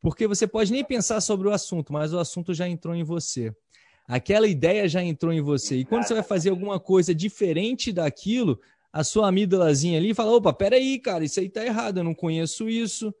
Porque 0.00 0.26
você 0.26 0.48
pode 0.48 0.72
nem 0.72 0.84
pensar 0.84 1.20
sobre 1.20 1.46
o 1.46 1.52
assunto, 1.52 1.92
mas 1.92 2.12
o 2.12 2.18
assunto 2.18 2.52
já 2.52 2.68
entrou 2.68 2.92
em 2.92 3.04
você. 3.04 3.54
Aquela 4.06 4.46
ideia 4.46 4.86
já 4.88 5.02
entrou 5.02 5.32
em 5.32 5.40
você. 5.40 5.76
E 5.76 5.84
quando 5.84 6.04
você 6.04 6.14
vai 6.14 6.22
fazer 6.22 6.50
alguma 6.50 6.78
coisa 6.78 7.14
diferente 7.14 7.92
daquilo, 7.92 8.60
a 8.92 9.02
sua 9.02 9.28
amígdalazinha 9.28 9.98
ali 9.98 10.14
fala: 10.14 10.32
opa, 10.32 10.52
peraí, 10.52 10.98
cara, 10.98 11.24
isso 11.24 11.40
aí 11.40 11.48
tá 11.48 11.64
errado, 11.64 11.98
eu 11.98 12.04
não 12.04 12.14
conheço 12.14 12.68
isso. 12.68 13.14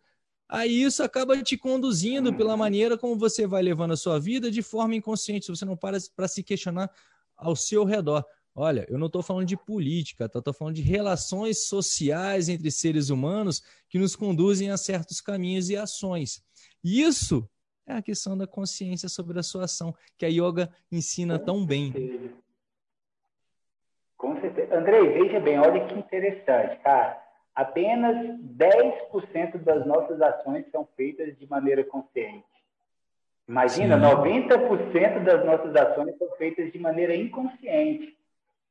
Aí 0.48 0.82
isso 0.82 1.02
acaba 1.02 1.42
te 1.42 1.56
conduzindo 1.56 2.34
pela 2.34 2.56
maneira 2.56 2.98
como 2.98 3.16
você 3.16 3.46
vai 3.46 3.62
levando 3.62 3.92
a 3.92 3.96
sua 3.96 4.20
vida 4.20 4.50
de 4.50 4.62
forma 4.62 4.94
inconsciente, 4.94 5.48
você 5.48 5.64
não 5.64 5.76
para 5.76 5.98
para 6.14 6.28
se 6.28 6.42
questionar 6.42 6.90
ao 7.36 7.56
seu 7.56 7.84
redor. 7.84 8.24
Olha, 8.54 8.86
eu 8.88 8.98
não 8.98 9.08
estou 9.08 9.22
falando 9.22 9.48
de 9.48 9.56
política, 9.56 10.26
estou 10.26 10.40
tá? 10.40 10.52
falando 10.52 10.76
de 10.76 10.82
relações 10.82 11.66
sociais 11.66 12.48
entre 12.48 12.70
seres 12.70 13.10
humanos 13.10 13.62
que 13.88 13.98
nos 13.98 14.14
conduzem 14.14 14.70
a 14.70 14.76
certos 14.76 15.20
caminhos 15.20 15.70
e 15.70 15.76
ações. 15.76 16.40
Isso 16.84 17.48
é 17.86 17.94
a 17.94 18.02
questão 18.02 18.36
da 18.36 18.46
consciência 18.46 19.08
sobre 19.08 19.38
a 19.38 19.42
sua 19.42 19.64
ação, 19.64 19.94
que 20.16 20.24
a 20.24 20.28
yoga 20.28 20.70
ensina 20.90 21.38
Com 21.38 21.44
tão 21.44 21.58
certeza. 21.66 21.68
bem. 21.68 22.34
Com 24.16 24.40
certeza. 24.40 24.76
Andrei, 24.76 25.08
veja 25.08 25.40
bem, 25.40 25.58
olha 25.58 25.86
que 25.86 25.98
interessante, 25.98 26.80
cara. 26.82 27.22
Apenas 27.54 28.16
10% 28.40 29.58
das 29.58 29.86
nossas 29.86 30.20
ações 30.20 30.64
são 30.72 30.88
feitas 30.96 31.36
de 31.38 31.46
maneira 31.46 31.84
consciente. 31.84 32.44
Imagina, 33.46 33.96
Sim. 33.96 34.16
90% 34.16 35.22
das 35.22 35.44
nossas 35.44 35.76
ações 35.76 36.16
são 36.16 36.30
feitas 36.38 36.72
de 36.72 36.78
maneira 36.78 37.14
inconsciente. 37.14 38.16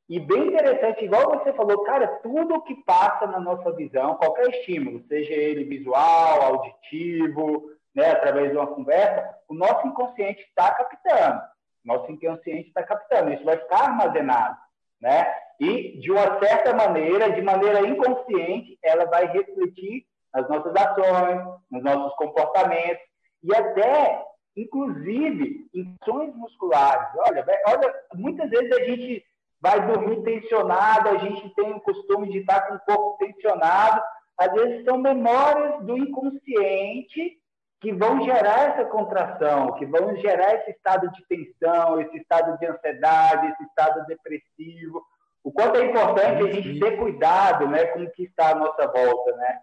E 0.10 0.20
bem 0.20 0.48
interessante, 0.48 1.06
igual 1.06 1.30
você 1.30 1.54
falou, 1.54 1.84
cara, 1.84 2.08
tudo 2.22 2.62
que 2.64 2.76
passa 2.84 3.26
na 3.28 3.40
nossa 3.40 3.72
visão, 3.72 4.16
qualquer 4.16 4.50
estímulo, 4.50 5.02
seja 5.08 5.34
ele 5.34 5.64
visual, 5.64 6.42
auditivo, 6.42 7.72
né, 7.96 8.12
através 8.12 8.52
de 8.52 8.58
uma 8.58 8.68
conversa, 8.68 9.38
o 9.48 9.54
nosso 9.54 9.88
inconsciente 9.88 10.42
está 10.42 10.72
captando. 10.74 11.42
Nosso 11.84 12.12
inconsciente 12.12 12.68
está 12.68 12.84
captando. 12.84 13.34
Isso 13.34 13.44
vai 13.44 13.58
ficar 13.58 13.84
armazenado, 13.84 14.58
né? 15.02 15.36
E 15.60 16.00
de 16.00 16.12
uma 16.12 16.40
certa 16.40 16.74
maneira, 16.74 17.32
de 17.32 17.42
maneira 17.42 17.86
inconsciente, 17.86 18.78
ela 18.82 19.06
vai 19.06 19.28
refletir 19.28 20.06
nas 20.34 20.50
nossas 20.50 20.76
ações, 20.76 21.42
nos 21.70 21.84
nossos 21.84 22.16
comportamentos 22.16 23.04
e 23.44 23.56
até, 23.56 24.26
inclusive, 24.56 25.68
em 25.74 25.96
ações 26.02 26.34
musculares. 26.36 27.08
Olha, 27.18 27.46
olha, 27.68 27.96
muitas 28.16 28.50
vezes 28.50 28.72
a 28.72 28.84
gente 28.86 29.24
vai 29.62 29.86
dormir 29.86 30.24
tensionado, 30.24 31.10
a 31.10 31.18
gente 31.18 31.54
tem 31.54 31.72
o 31.72 31.82
costume 31.82 32.32
de 32.32 32.40
estar 32.40 32.62
com 32.62 32.76
o 32.76 32.80
corpo 32.80 33.18
tensionado. 33.20 34.02
Às 34.38 34.52
vezes 34.52 34.84
são 34.86 34.98
memórias 34.98 35.86
do 35.86 35.98
inconsciente 35.98 37.40
que 37.84 37.92
vão 37.92 38.24
gerar 38.24 38.70
essa 38.70 38.86
contração, 38.86 39.74
que 39.74 39.86
vão 39.86 40.16
gerar 40.16 40.56
esse 40.56 40.72
estado 40.72 41.12
de 41.12 41.22
tensão, 41.28 42.00
esse 42.00 42.16
estado 42.16 42.58
de 42.58 42.66
ansiedade, 42.66 43.48
esse 43.48 43.64
estado 43.64 44.06
depressivo. 44.06 45.04
O 45.44 45.52
quanto 45.52 45.78
é 45.78 45.88
importante 45.88 46.44
a 46.44 46.54
gente 46.54 46.80
ter 46.80 46.96
cuidado 46.96 47.68
né, 47.68 47.88
com 47.88 48.04
o 48.04 48.10
que 48.12 48.24
está 48.24 48.52
à 48.52 48.56
nossa 48.56 48.88
volta, 48.88 49.36
né? 49.36 49.60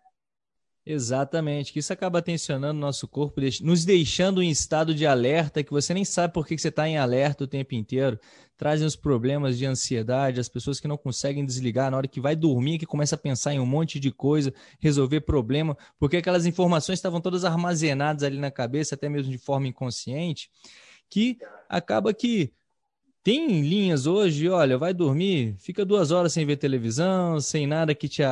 Exatamente, 0.93 1.72
que 1.72 1.78
isso 1.78 1.93
acaba 1.93 2.20
tensionando 2.20 2.76
o 2.76 2.80
nosso 2.80 3.07
corpo, 3.07 3.41
nos 3.62 3.84
deixando 3.84 4.43
em 4.43 4.51
estado 4.51 4.93
de 4.93 5.07
alerta, 5.07 5.62
que 5.62 5.70
você 5.70 5.95
nem 5.95 6.05
sabe 6.05 6.34
por 6.34 6.45
que 6.45 6.59
você 6.59 6.66
está 6.66 6.88
em 6.88 6.99
alerta 6.99 7.45
o 7.45 7.47
tempo 7.47 7.76
inteiro. 7.76 8.18
Trazem 8.57 8.84
os 8.84 8.97
problemas 8.97 9.57
de 9.57 9.64
ansiedade, 9.66 10.41
as 10.41 10.49
pessoas 10.49 10.80
que 10.80 10.88
não 10.88 10.97
conseguem 10.97 11.47
desligar 11.47 11.93
na 11.93 11.97
hora 11.97 12.09
que 12.09 12.20
vai 12.20 12.34
dormir, 12.34 12.76
que 12.76 12.86
começa 12.86 13.14
a 13.14 13.18
pensar 13.18 13.55
em 13.55 13.61
um 13.61 13.66
monte 13.66 14.01
de 14.01 14.11
coisa, 14.11 14.53
resolver 14.80 15.20
problema, 15.20 15.76
porque 15.97 16.16
aquelas 16.16 16.45
informações 16.45 16.99
estavam 16.99 17.20
todas 17.20 17.45
armazenadas 17.45 18.24
ali 18.24 18.38
na 18.38 18.51
cabeça, 18.51 18.97
até 18.97 19.09
mesmo 19.09 19.30
de 19.30 19.38
forma 19.38 19.68
inconsciente, 19.68 20.51
que 21.09 21.38
acaba 21.68 22.12
que 22.12 22.53
tem 23.22 23.61
linhas 23.61 24.07
hoje, 24.07 24.49
olha, 24.49 24.76
vai 24.76 24.93
dormir, 24.93 25.55
fica 25.61 25.84
duas 25.84 26.11
horas 26.11 26.32
sem 26.32 26.45
ver 26.45 26.57
televisão, 26.57 27.41
sem 27.41 27.64
nada 27.64 27.95
que 27.95 28.09
te, 28.09 28.22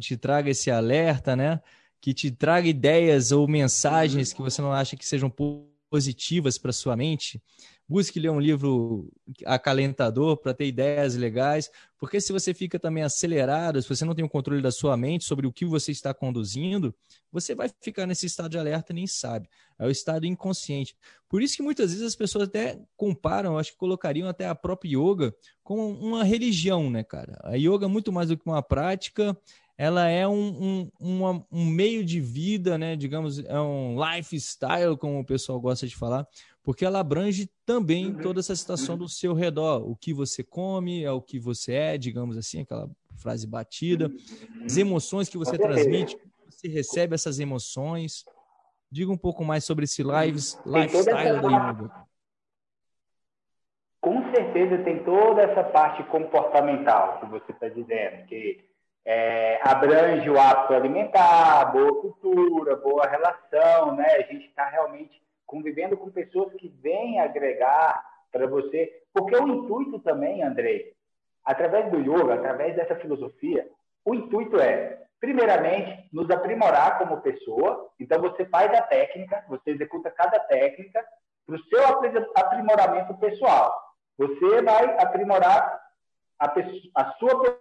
te 0.00 0.16
traga 0.16 0.50
esse 0.50 0.72
alerta, 0.72 1.36
né? 1.36 1.60
Que 2.00 2.14
te 2.14 2.30
traga 2.30 2.66
ideias 2.66 3.30
ou 3.32 3.46
mensagens 3.46 4.32
que 4.32 4.40
você 4.40 4.62
não 4.62 4.72
acha 4.72 4.96
que 4.96 5.06
sejam 5.06 5.30
positivas 5.90 6.56
para 6.56 6.72
sua 6.72 6.96
mente. 6.96 7.42
Busque 7.86 8.20
ler 8.20 8.30
um 8.30 8.38
livro 8.38 9.12
acalentador 9.44 10.36
para 10.36 10.54
ter 10.54 10.66
ideias 10.66 11.16
legais, 11.16 11.68
porque 11.98 12.20
se 12.20 12.32
você 12.32 12.54
fica 12.54 12.78
também 12.78 13.02
acelerado, 13.02 13.82
se 13.82 13.88
você 13.88 14.04
não 14.04 14.14
tem 14.14 14.24
o 14.24 14.28
controle 14.28 14.62
da 14.62 14.70
sua 14.70 14.96
mente 14.96 15.24
sobre 15.24 15.44
o 15.44 15.52
que 15.52 15.64
você 15.64 15.90
está 15.90 16.14
conduzindo, 16.14 16.94
você 17.32 17.52
vai 17.52 17.68
ficar 17.82 18.06
nesse 18.06 18.26
estado 18.26 18.52
de 18.52 18.58
alerta 18.58 18.92
e 18.92 18.94
nem 18.94 19.08
sabe. 19.08 19.48
É 19.76 19.84
o 19.84 19.90
estado 19.90 20.24
inconsciente. 20.24 20.96
Por 21.28 21.42
isso 21.42 21.56
que 21.56 21.62
muitas 21.62 21.90
vezes 21.90 22.06
as 22.06 22.14
pessoas 22.14 22.44
até 22.44 22.80
comparam, 22.96 23.58
acho 23.58 23.72
que 23.72 23.78
colocariam 23.78 24.28
até 24.28 24.46
a 24.46 24.54
própria 24.54 24.96
yoga 24.96 25.34
com 25.64 25.90
uma 25.92 26.22
religião, 26.22 26.88
né, 26.88 27.02
cara? 27.02 27.40
A 27.42 27.56
yoga 27.56 27.86
é 27.86 27.88
muito 27.88 28.12
mais 28.12 28.28
do 28.28 28.36
que 28.36 28.46
uma 28.46 28.62
prática, 28.62 29.36
ela 29.80 30.06
é 30.08 30.28
um, 30.28 30.90
um, 31.00 31.42
um 31.50 31.64
meio 31.64 32.04
de 32.04 32.20
vida, 32.20 32.76
né? 32.76 32.94
digamos, 32.94 33.38
é 33.38 33.58
um 33.58 33.96
lifestyle, 33.98 34.94
como 34.94 35.18
o 35.18 35.24
pessoal 35.24 35.58
gosta 35.58 35.86
de 35.86 35.96
falar, 35.96 36.28
porque 36.62 36.84
ela 36.84 37.00
abrange 37.00 37.50
também 37.64 38.12
toda 38.12 38.40
essa 38.40 38.54
situação 38.54 38.98
do 38.98 39.08
seu 39.08 39.32
redor. 39.32 39.90
O 39.90 39.96
que 39.96 40.12
você 40.12 40.44
come, 40.44 41.02
é 41.02 41.10
o 41.10 41.22
que 41.22 41.38
você 41.38 41.72
é, 41.72 41.96
digamos 41.96 42.36
assim, 42.36 42.60
aquela 42.60 42.90
frase 43.16 43.46
batida. 43.46 44.12
As 44.62 44.76
emoções 44.76 45.30
que 45.30 45.38
você 45.38 45.56
transmite, 45.56 46.14
você 46.46 46.68
recebe 46.68 47.14
essas 47.14 47.40
emoções. 47.40 48.26
Diga 48.90 49.10
um 49.10 49.16
pouco 49.16 49.42
mais 49.42 49.64
sobre 49.64 49.84
esse 49.84 50.02
lives, 50.02 50.60
lifestyle 50.66 51.40
da 51.40 51.70
yoga. 51.70 51.90
Com 54.02 54.30
certeza 54.30 54.76
tem 54.84 55.02
toda 55.04 55.40
essa 55.40 55.64
parte 55.64 56.02
comportamental 56.10 57.18
que 57.20 57.26
você 57.30 57.50
está 57.50 57.70
dizendo, 57.70 58.26
que 58.26 58.68
é, 59.04 59.60
abrange 59.62 60.28
o 60.28 60.38
hábito 60.38 60.74
alimentar, 60.74 61.72
boa 61.72 62.00
cultura, 62.00 62.76
boa 62.76 63.06
relação, 63.06 63.94
né? 63.94 64.06
A 64.16 64.22
gente 64.22 64.46
está 64.46 64.66
realmente 64.66 65.20
convivendo 65.46 65.96
com 65.96 66.10
pessoas 66.10 66.52
que 66.54 66.68
vêm 66.68 67.20
agregar 67.20 68.04
para 68.30 68.46
você. 68.46 69.02
Porque 69.12 69.34
o 69.36 69.48
intuito 69.48 69.98
também, 70.00 70.42
Andrei, 70.42 70.94
através 71.44 71.90
do 71.90 71.98
yoga, 71.98 72.34
através 72.34 72.76
dessa 72.76 72.94
filosofia, 72.96 73.68
o 74.04 74.14
intuito 74.14 74.60
é, 74.60 75.02
primeiramente, 75.18 76.08
nos 76.12 76.30
aprimorar 76.30 76.98
como 76.98 77.20
pessoa. 77.20 77.90
Então, 77.98 78.20
você 78.20 78.44
faz 78.46 78.72
a 78.72 78.82
técnica, 78.82 79.44
você 79.48 79.70
executa 79.70 80.10
cada 80.10 80.38
técnica 80.40 81.04
para 81.46 81.56
o 81.56 81.64
seu 81.64 81.82
aprimoramento 82.36 83.14
pessoal. 83.18 83.76
Você 84.16 84.62
vai 84.62 84.98
aprimorar 85.00 85.80
a, 86.38 86.54
a 86.96 87.12
sua 87.14 87.60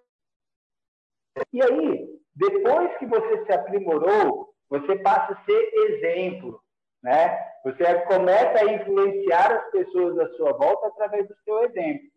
e 1.54 1.62
aí, 1.62 2.10
depois 2.36 2.98
que 2.98 3.06
você 3.06 3.46
se 3.46 3.52
aprimorou, 3.52 4.50
você 4.70 4.96
passa 4.98 5.34
a 5.34 5.46
ser 5.46 5.72
exemplo, 5.74 6.62
né? 7.02 7.38
Você 7.64 7.84
começa 8.02 8.64
a 8.64 8.74
influenciar 8.74 9.52
as 9.52 9.72
pessoas 9.72 10.18
à 10.20 10.30
sua 10.36 10.54
volta 10.54 10.88
através 10.88 11.28
do 11.28 11.36
seu 11.44 11.64
exemplo. 11.66 12.08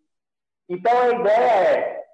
Então, 0.69 0.93
a 0.97 1.09
ideia 1.11 1.69
é 1.69 2.05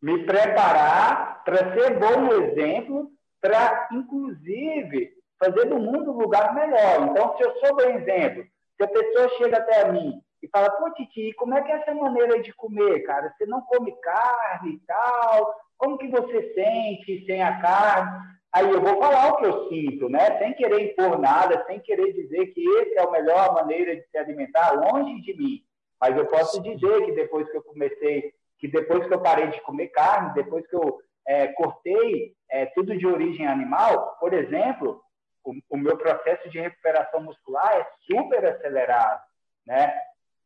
me 0.00 0.24
preparar 0.24 1.44
para 1.44 1.74
ser 1.74 1.98
bom 1.98 2.32
exemplo, 2.42 3.10
para, 3.40 3.88
inclusive, 3.92 5.12
fazer 5.38 5.66
do 5.66 5.78
mundo 5.78 6.12
um 6.12 6.18
lugar 6.18 6.54
melhor. 6.54 7.08
Então, 7.08 7.36
se 7.36 7.42
eu 7.44 7.54
sou 7.58 7.76
bom 7.76 7.90
exemplo, 7.90 8.44
se 8.76 8.84
a 8.84 8.88
pessoa 8.88 9.28
chega 9.36 9.58
até 9.58 9.92
mim 9.92 10.20
e 10.42 10.48
fala, 10.48 10.70
pô, 10.70 10.90
Titi, 10.92 11.32
como 11.34 11.54
é 11.54 11.62
que 11.62 11.70
é 11.70 11.76
essa 11.76 11.94
maneira 11.94 12.40
de 12.40 12.52
comer, 12.54 13.00
cara? 13.02 13.32
Você 13.36 13.46
não 13.46 13.60
come 13.62 13.92
carne 14.00 14.74
e 14.74 14.80
tal, 14.86 15.54
como 15.82 15.98
que 15.98 16.06
você 16.06 16.54
sente 16.54 17.26
sem 17.26 17.42
a 17.42 17.60
carne? 17.60 18.30
Aí 18.54 18.70
eu 18.70 18.80
vou 18.80 19.00
falar 19.00 19.32
o 19.32 19.36
que 19.38 19.46
eu 19.46 19.68
sinto, 19.68 20.08
né? 20.08 20.38
Sem 20.38 20.54
querer 20.54 20.92
impor 20.92 21.18
nada, 21.18 21.64
sem 21.66 21.80
querer 21.80 22.12
dizer 22.12 22.46
que 22.54 22.64
essa 22.78 23.00
é 23.00 23.02
a 23.02 23.10
melhor 23.10 23.52
maneira 23.52 23.96
de 23.96 24.06
se 24.08 24.16
alimentar, 24.16 24.74
longe 24.74 25.20
de 25.22 25.34
mim. 25.36 25.64
Mas 26.00 26.16
eu 26.16 26.26
posso 26.26 26.62
dizer 26.62 27.04
que 27.04 27.12
depois 27.12 27.50
que 27.50 27.56
eu 27.56 27.62
comecei, 27.64 28.32
que 28.60 28.68
depois 28.68 29.08
que 29.08 29.12
eu 29.12 29.20
parei 29.20 29.48
de 29.48 29.60
comer 29.62 29.88
carne, 29.88 30.34
depois 30.34 30.64
que 30.68 30.76
eu 30.76 31.00
é, 31.26 31.48
cortei 31.48 32.32
é, 32.48 32.66
tudo 32.66 32.96
de 32.96 33.06
origem 33.06 33.48
animal, 33.48 34.16
por 34.20 34.32
exemplo, 34.34 35.02
o, 35.42 35.52
o, 35.68 35.76
meu 35.76 35.96
processo 35.96 36.48
de 36.48 36.60
recuperação 36.60 37.24
muscular 37.24 37.74
é 37.74 37.86
super 38.08 38.44
acelerado, 38.46 39.20
né? 39.66 39.92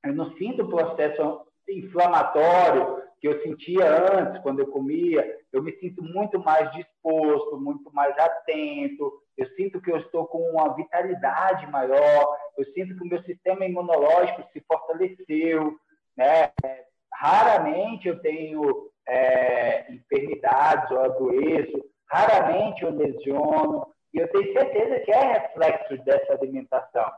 Eu 0.02 0.14
não 0.14 0.34
sinto 0.36 0.66
processo 0.66 1.42
inflamatório 1.68 3.02
que 3.26 3.28
eu 3.28 3.42
sentia 3.42 3.84
antes, 4.14 4.40
quando 4.42 4.60
eu 4.60 4.68
comia. 4.68 5.36
Eu 5.52 5.62
me 5.62 5.72
sinto 5.78 6.02
muito 6.02 6.38
mais 6.38 6.70
disposto, 6.72 7.60
muito 7.60 7.92
mais 7.92 8.16
atento. 8.16 9.12
Eu 9.36 9.46
sinto 9.56 9.80
que 9.80 9.90
eu 9.90 9.96
estou 9.98 10.26
com 10.26 10.38
uma 10.50 10.74
vitalidade 10.74 11.66
maior. 11.66 12.36
Eu 12.56 12.64
sinto 12.66 12.96
que 12.96 13.02
o 13.02 13.08
meu 13.08 13.22
sistema 13.24 13.64
imunológico 13.64 14.44
se 14.52 14.60
fortaleceu, 14.60 15.76
né? 16.16 16.52
Raramente 17.12 18.08
eu 18.08 18.20
tenho 18.20 18.90
é, 19.08 19.92
enfermidades 19.92 20.90
ou 20.90 21.00
adoeço, 21.00 21.84
raramente 22.08 22.82
eu 22.82 22.90
lesiono, 22.90 23.86
e 24.14 24.18
eu 24.18 24.28
tenho 24.30 24.52
certeza 24.52 25.00
que 25.00 25.10
é 25.10 25.32
reflexo 25.32 25.96
dessa 26.04 26.34
alimentação, 26.34 27.10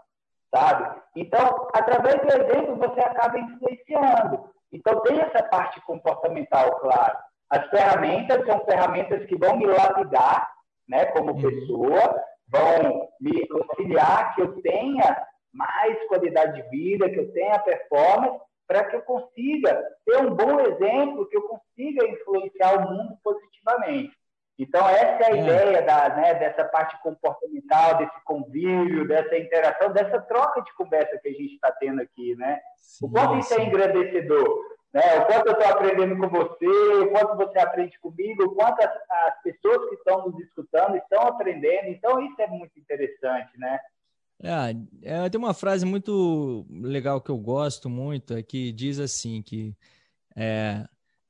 sabe? 0.54 1.00
Então, 1.16 1.68
através 1.74 2.20
do 2.20 2.28
exemplo, 2.28 2.76
você 2.76 3.00
acaba 3.00 3.38
influenciando. 3.38 4.57
Então, 4.72 5.00
tem 5.02 5.20
essa 5.20 5.42
parte 5.44 5.80
comportamental, 5.82 6.78
claro. 6.80 7.18
As 7.50 7.68
ferramentas 7.70 8.44
são 8.46 8.64
ferramentas 8.64 9.24
que 9.26 9.36
vão 9.36 9.56
me 9.56 9.66
lapidar, 9.66 10.52
né, 10.86 11.06
como 11.06 11.32
uhum. 11.32 11.42
pessoa, 11.42 12.22
vão 12.48 13.08
me 13.20 13.46
auxiliar 13.50 14.34
que 14.34 14.42
eu 14.42 14.60
tenha 14.62 15.26
mais 15.52 16.06
qualidade 16.08 16.62
de 16.62 16.68
vida, 16.68 17.10
que 17.10 17.18
eu 17.18 17.32
tenha 17.32 17.58
performance, 17.58 18.40
para 18.66 18.84
que 18.84 18.96
eu 18.96 19.02
consiga 19.02 19.82
ter 20.04 20.18
um 20.18 20.34
bom 20.34 20.60
exemplo, 20.60 21.26
que 21.28 21.36
eu 21.36 21.42
consiga 21.42 22.06
influenciar 22.06 22.76
o 22.76 22.90
mundo 22.90 23.18
positivamente. 23.24 24.12
Então, 24.58 24.88
essa 24.88 25.22
é 25.22 25.32
a 25.32 25.36
é. 25.36 25.40
ideia 25.40 25.82
da, 25.82 26.16
né, 26.16 26.34
dessa 26.34 26.64
parte 26.64 27.00
comportamental, 27.00 27.96
desse 27.98 28.24
convívio, 28.24 29.06
dessa 29.06 29.38
interação, 29.38 29.92
dessa 29.92 30.20
troca 30.22 30.62
de 30.62 30.74
conversa 30.74 31.16
que 31.22 31.28
a 31.28 31.32
gente 31.32 31.54
está 31.54 31.70
tendo 31.70 32.02
aqui, 32.02 32.34
né? 32.34 32.58
Sim, 32.76 33.06
o 33.06 33.10
quanto 33.10 33.38
isso 33.38 33.54
é 33.54 33.62
engrandecedor, 33.62 34.60
né? 34.92 35.18
O 35.20 35.26
quanto 35.26 35.46
eu 35.46 35.52
estou 35.52 35.68
aprendendo 35.68 36.18
com 36.18 36.28
você, 36.28 36.66
o 36.66 37.10
quanto 37.12 37.36
você 37.36 37.58
aprende 37.60 37.96
comigo, 38.00 38.44
o 38.44 38.54
quanto 38.56 38.82
as, 38.82 38.90
as 39.26 39.42
pessoas 39.42 39.88
que 39.88 39.94
estão 39.94 40.26
nos 40.26 40.40
escutando 40.40 40.96
estão 40.96 41.22
aprendendo. 41.22 41.86
Então, 41.88 42.20
isso 42.20 42.42
é 42.42 42.48
muito 42.48 42.76
interessante, 42.80 43.56
né? 43.56 43.78
É, 44.42 45.24
é, 45.24 45.28
tem 45.28 45.38
uma 45.38 45.54
frase 45.54 45.86
muito 45.86 46.66
legal 46.70 47.20
que 47.20 47.30
eu 47.30 47.38
gosto 47.38 47.88
muito, 47.88 48.36
é 48.36 48.42
que 48.42 48.72
diz 48.72 48.98
assim 48.98 49.40
que 49.42 49.76
é, 50.36 50.84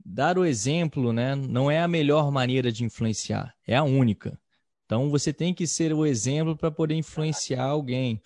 dar 0.05 0.39
o 0.39 0.45
exemplo, 0.45 1.13
né, 1.13 1.35
não 1.35 1.71
é 1.71 1.81
a 1.81 1.89
melhor 1.89 2.31
maneira 2.31 2.73
de 2.73 2.85
influenciar, 2.85 3.55
é 3.67 3.77
a 3.77 3.83
única. 3.83 4.39
Então 4.87 5.11
você 5.11 5.33
tem 5.33 5.53
que 5.53 5.67
ser 5.67 5.93
o 5.93 6.07
exemplo 6.07 6.57
para 6.57 6.71
poder 6.71 6.95
influenciar 6.95 7.65
alguém. 7.65 8.23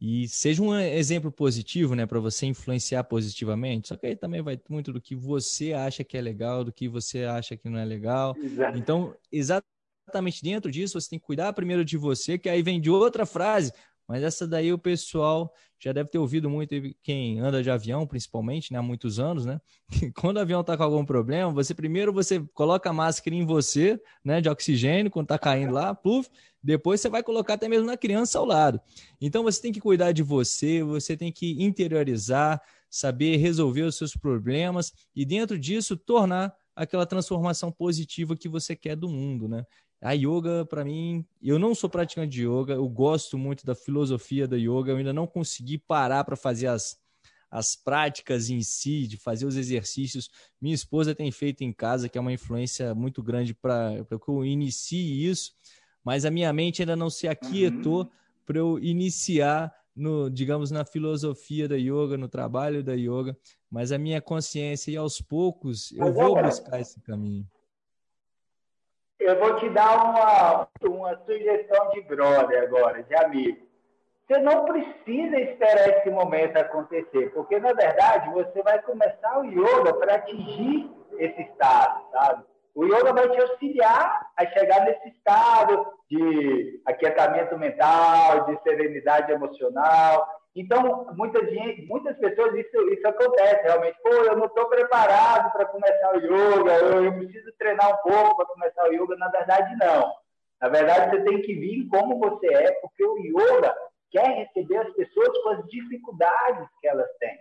E 0.00 0.28
seja 0.28 0.62
um 0.62 0.78
exemplo 0.78 1.30
positivo, 1.30 1.94
né, 1.94 2.06
para 2.06 2.20
você 2.20 2.46
influenciar 2.46 3.02
positivamente. 3.04 3.88
Só 3.88 3.96
que 3.96 4.06
aí 4.06 4.16
também 4.16 4.40
vai 4.40 4.58
muito 4.70 4.92
do 4.92 5.00
que 5.00 5.14
você 5.14 5.72
acha 5.72 6.04
que 6.04 6.16
é 6.16 6.20
legal, 6.20 6.62
do 6.62 6.72
que 6.72 6.88
você 6.88 7.24
acha 7.24 7.56
que 7.56 7.68
não 7.68 7.78
é 7.78 7.84
legal. 7.84 8.36
Exato. 8.40 8.78
Então, 8.78 9.14
exatamente 9.30 10.42
dentro 10.42 10.70
disso, 10.70 10.98
você 10.98 11.10
tem 11.10 11.18
que 11.18 11.26
cuidar 11.26 11.52
primeiro 11.52 11.84
de 11.84 11.96
você, 11.96 12.38
que 12.38 12.48
aí 12.48 12.62
vem 12.62 12.80
de 12.80 12.88
outra 12.88 13.26
frase. 13.26 13.72
Mas 14.06 14.22
essa 14.22 14.46
daí 14.46 14.72
o 14.72 14.78
pessoal 14.78 15.52
já 15.78 15.92
deve 15.92 16.10
ter 16.10 16.18
ouvido 16.18 16.50
muito, 16.50 16.74
quem 17.02 17.38
anda 17.38 17.62
de 17.62 17.70
avião, 17.70 18.06
principalmente, 18.06 18.72
né, 18.72 18.78
há 18.78 18.82
muitos 18.82 19.18
anos, 19.18 19.46
né? 19.46 19.60
quando 20.16 20.38
o 20.38 20.40
avião 20.40 20.60
está 20.60 20.76
com 20.76 20.82
algum 20.82 21.04
problema, 21.04 21.52
você 21.52 21.74
primeiro 21.74 22.12
você 22.12 22.40
coloca 22.52 22.90
a 22.90 22.92
máscara 22.92 23.34
em 23.34 23.46
você, 23.46 24.00
né, 24.24 24.40
de 24.40 24.48
oxigênio, 24.48 25.10
quando 25.10 25.26
está 25.26 25.38
caindo 25.38 25.72
lá, 25.72 25.94
puf, 25.94 26.28
depois 26.62 27.00
você 27.00 27.08
vai 27.08 27.22
colocar 27.22 27.54
até 27.54 27.68
mesmo 27.68 27.86
na 27.86 27.96
criança 27.96 28.38
ao 28.38 28.44
lado. 28.44 28.80
Então 29.20 29.42
você 29.42 29.62
tem 29.62 29.72
que 29.72 29.80
cuidar 29.80 30.12
de 30.12 30.22
você, 30.22 30.82
você 30.82 31.16
tem 31.16 31.30
que 31.30 31.62
interiorizar, 31.62 32.60
saber 32.90 33.36
resolver 33.36 33.82
os 33.82 33.96
seus 33.96 34.16
problemas 34.16 34.92
e 35.14 35.24
dentro 35.24 35.58
disso 35.58 35.96
tornar 35.96 36.54
aquela 36.74 37.06
transformação 37.06 37.72
positiva 37.72 38.36
que 38.36 38.48
você 38.48 38.74
quer 38.76 38.96
do 38.96 39.08
mundo, 39.08 39.48
né? 39.48 39.64
A 40.00 40.12
yoga, 40.12 40.64
para 40.64 40.84
mim, 40.84 41.26
eu 41.42 41.58
não 41.58 41.74
sou 41.74 41.90
praticante 41.90 42.30
de 42.30 42.46
yoga, 42.46 42.74
eu 42.74 42.88
gosto 42.88 43.36
muito 43.36 43.66
da 43.66 43.74
filosofia 43.74 44.46
da 44.46 44.56
yoga, 44.56 44.92
eu 44.92 44.96
ainda 44.96 45.12
não 45.12 45.26
consegui 45.26 45.76
parar 45.76 46.22
para 46.22 46.36
fazer 46.36 46.68
as, 46.68 46.96
as 47.50 47.74
práticas 47.74 48.48
em 48.48 48.62
si, 48.62 49.08
de 49.08 49.16
fazer 49.16 49.44
os 49.44 49.56
exercícios. 49.56 50.30
Minha 50.60 50.74
esposa 50.74 51.16
tem 51.16 51.32
feito 51.32 51.64
em 51.64 51.72
casa, 51.72 52.08
que 52.08 52.16
é 52.16 52.20
uma 52.20 52.32
influência 52.32 52.94
muito 52.94 53.22
grande 53.24 53.52
para 53.52 54.04
que 54.04 54.28
eu 54.28 54.44
inicie 54.44 55.28
isso, 55.28 55.52
mas 56.04 56.24
a 56.24 56.30
minha 56.30 56.52
mente 56.52 56.80
ainda 56.80 56.94
não 56.94 57.10
se 57.10 57.26
aquietou 57.26 58.02
uhum. 58.02 58.10
para 58.46 58.58
eu 58.58 58.78
iniciar 58.78 59.74
no, 59.96 60.30
digamos, 60.30 60.70
na 60.70 60.84
filosofia 60.84 61.66
da 61.66 61.74
yoga, 61.74 62.16
no 62.16 62.28
trabalho 62.28 62.84
da 62.84 62.94
yoga, 62.94 63.36
mas 63.68 63.90
a 63.90 63.98
minha 63.98 64.22
consciência 64.22 64.92
e 64.92 64.96
aos 64.96 65.20
poucos 65.20 65.90
eu 65.90 66.12
vou 66.12 66.40
buscar 66.40 66.80
esse 66.80 67.00
caminho 67.00 67.44
eu 69.18 69.38
vou 69.38 69.56
te 69.56 69.68
dar 69.70 70.04
uma, 70.04 70.68
uma 70.88 71.16
sugestão 71.24 71.90
de 71.90 72.02
brother 72.02 72.62
agora, 72.62 73.02
de 73.02 73.14
amigo. 73.16 73.66
Você 74.26 74.38
não 74.40 74.64
precisa 74.66 75.40
esperar 75.40 75.88
esse 75.88 76.10
momento 76.10 76.56
acontecer, 76.58 77.32
porque 77.32 77.58
na 77.58 77.72
verdade 77.72 78.30
você 78.30 78.62
vai 78.62 78.80
começar 78.82 79.40
o 79.40 79.44
yoga 79.44 79.94
para 79.94 80.16
atingir 80.16 80.90
esse 81.18 81.42
estado, 81.42 82.02
sabe? 82.12 82.44
O 82.74 82.84
yoga 82.84 83.12
vai 83.12 83.28
te 83.30 83.40
auxiliar 83.40 84.30
a 84.36 84.46
chegar 84.46 84.84
nesse 84.84 85.08
estado 85.08 85.92
de 86.08 86.80
aquietamento 86.86 87.58
mental, 87.58 88.44
de 88.44 88.62
serenidade 88.62 89.32
emocional. 89.32 90.37
Então, 90.56 91.06
muita 91.14 91.44
gente, 91.50 91.86
muitas 91.86 92.16
pessoas, 92.18 92.54
isso, 92.54 92.76
isso 92.90 93.06
acontece 93.06 93.62
realmente. 93.62 93.96
Pô, 94.02 94.10
eu 94.10 94.36
não 94.36 94.46
estou 94.46 94.66
preparado 94.68 95.52
para 95.52 95.66
começar 95.66 96.14
o 96.14 96.18
yoga, 96.18 96.72
eu, 96.78 97.04
eu 97.04 97.12
preciso 97.12 97.52
treinar 97.58 97.92
um 97.92 98.10
pouco 98.10 98.36
para 98.36 98.46
começar 98.46 98.88
o 98.88 98.92
yoga. 98.92 99.16
Na 99.16 99.28
verdade, 99.28 99.76
não. 99.76 100.12
Na 100.60 100.68
verdade, 100.68 101.10
você 101.10 101.24
tem 101.24 101.42
que 101.42 101.54
vir 101.54 101.86
como 101.88 102.18
você 102.18 102.46
é, 102.52 102.72
porque 102.80 103.04
o 103.04 103.18
yoga 103.18 103.74
quer 104.10 104.28
receber 104.28 104.78
as 104.78 104.92
pessoas 104.94 105.38
com 105.42 105.50
as 105.50 105.64
dificuldades 105.68 106.68
que 106.80 106.88
elas 106.88 107.08
têm. 107.20 107.38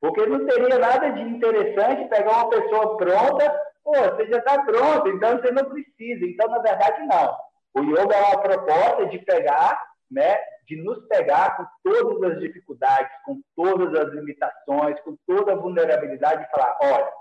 Porque 0.00 0.26
não 0.26 0.46
teria 0.46 0.78
nada 0.78 1.10
de 1.10 1.20
interessante 1.20 2.08
pegar 2.08 2.38
uma 2.38 2.50
pessoa 2.50 2.96
pronta, 2.96 3.60
pô, 3.84 3.92
você 3.92 4.26
já 4.26 4.38
está 4.38 4.62
pronto, 4.62 5.08
então 5.08 5.38
você 5.38 5.50
não 5.50 5.64
precisa. 5.64 6.24
Então, 6.24 6.48
na 6.48 6.58
verdade, 6.58 7.04
não. 7.06 7.36
O 7.74 7.82
yoga 7.82 8.16
é 8.16 8.22
uma 8.22 8.40
proposta 8.40 9.06
de 9.06 9.18
pegar 9.18 9.87
né, 10.10 10.36
de 10.66 10.76
nos 10.76 11.06
pegar 11.06 11.56
com 11.56 11.64
todas 11.82 12.32
as 12.32 12.40
dificuldades, 12.40 13.10
com 13.24 13.40
todas 13.54 13.94
as 13.94 14.12
limitações, 14.12 15.00
com 15.00 15.16
toda 15.26 15.52
a 15.52 15.56
vulnerabilidade 15.56 16.44
e 16.44 16.50
falar: 16.50 16.76
olha, 16.82 17.12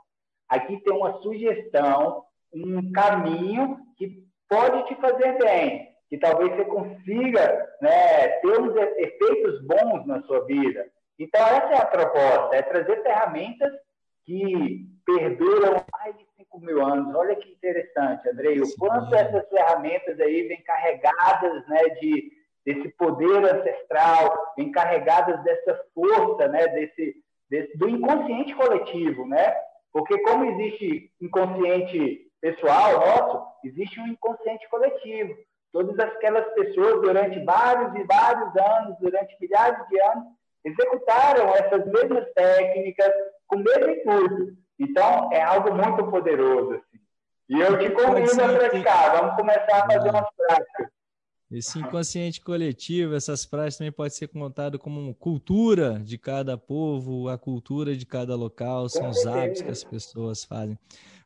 aqui 0.49 0.77
tem 0.83 0.93
uma 0.93 1.21
sugestão, 1.21 2.23
um 2.53 2.91
caminho 2.91 3.77
que 3.97 4.23
pode 4.49 4.87
te 4.87 4.95
fazer 4.95 5.37
bem, 5.37 5.89
que 6.09 6.17
talvez 6.17 6.55
você 6.55 6.65
consiga 6.65 7.69
né, 7.81 8.27
ter 8.39 8.59
uns 8.59 8.75
efeitos 8.75 9.61
bons 9.65 10.05
na 10.05 10.21
sua 10.23 10.45
vida. 10.45 10.85
Então, 11.19 11.41
essa 11.41 11.73
é 11.73 11.81
a 11.81 11.85
proposta: 11.85 12.55
é 12.55 12.61
trazer 12.61 13.01
ferramentas 13.03 13.71
que 14.23 14.85
perduram 15.05 15.85
mais 15.91 16.17
de 16.17 16.25
5 16.35 16.59
mil 16.59 16.85
anos. 16.85 17.15
Olha 17.15 17.35
que 17.35 17.49
interessante, 17.49 18.27
Andrei, 18.29 18.59
o 18.59 18.75
quanto 18.77 19.15
essas 19.15 19.47
ferramentas 19.47 20.19
aí 20.19 20.47
vêm 20.47 20.61
carregadas 20.63 21.65
né, 21.67 21.83
de 22.01 22.36
desse 22.67 22.89
poder 22.97 23.45
ancestral, 23.45 24.53
encarregadas 24.57 25.41
dessa 25.41 25.79
força, 25.95 26.49
né, 26.49 26.67
desse, 26.67 27.15
desse, 27.49 27.77
do 27.77 27.87
inconsciente 27.87 28.53
coletivo, 28.53 29.25
né? 29.25 29.55
Porque 29.93 30.21
como 30.23 30.43
existe 30.43 31.09
inconsciente 31.21 32.29
pessoal 32.41 32.99
nosso, 32.99 33.47
existe 33.63 34.01
um 34.01 34.07
inconsciente 34.07 34.67
coletivo. 34.69 35.33
Todas 35.71 35.97
aquelas 35.97 36.45
pessoas 36.55 37.01
durante 37.01 37.39
vários 37.45 37.95
e 37.95 38.03
vários 38.03 38.53
anos, 38.57 38.97
durante 38.99 39.37
milhares 39.39 39.87
de 39.87 40.01
anos, 40.01 40.25
executaram 40.65 41.49
essas 41.55 41.85
mesmas 41.85 42.25
técnicas 42.33 43.13
com 43.47 43.55
o 43.55 43.63
mesmo 43.63 43.91
intuito. 43.91 44.57
Então, 44.77 45.29
é 45.31 45.41
algo 45.41 45.73
muito 45.73 46.05
poderoso. 46.11 46.73
Assim. 46.73 46.99
E 47.47 47.61
eu 47.61 47.79
te 47.79 47.89
convido 47.91 48.43
a 48.43 48.57
praticar. 48.57 49.17
Vamos 49.21 49.35
começar 49.37 49.85
a 49.85 49.85
fazer 49.89 50.09
umas 50.09 50.29
práticas. 50.35 50.96
Esse 51.49 51.79
inconsciente 51.79 52.41
coletivo, 52.41 53.15
essas 53.15 53.45
práticas 53.45 53.77
também 53.77 53.91
pode 53.91 54.13
ser 54.13 54.27
contado 54.27 54.77
como 54.77 55.13
cultura 55.15 55.97
de 56.03 56.17
cada 56.17 56.57
povo, 56.57 57.29
a 57.29 57.37
cultura 57.37 57.95
de 57.95 58.05
cada 58.05 58.35
local, 58.35 58.89
são 58.89 59.09
os 59.09 59.25
hábitos 59.25 59.61
que 59.61 59.71
as 59.71 59.83
pessoas 59.83 60.43
fazem. 60.43 60.77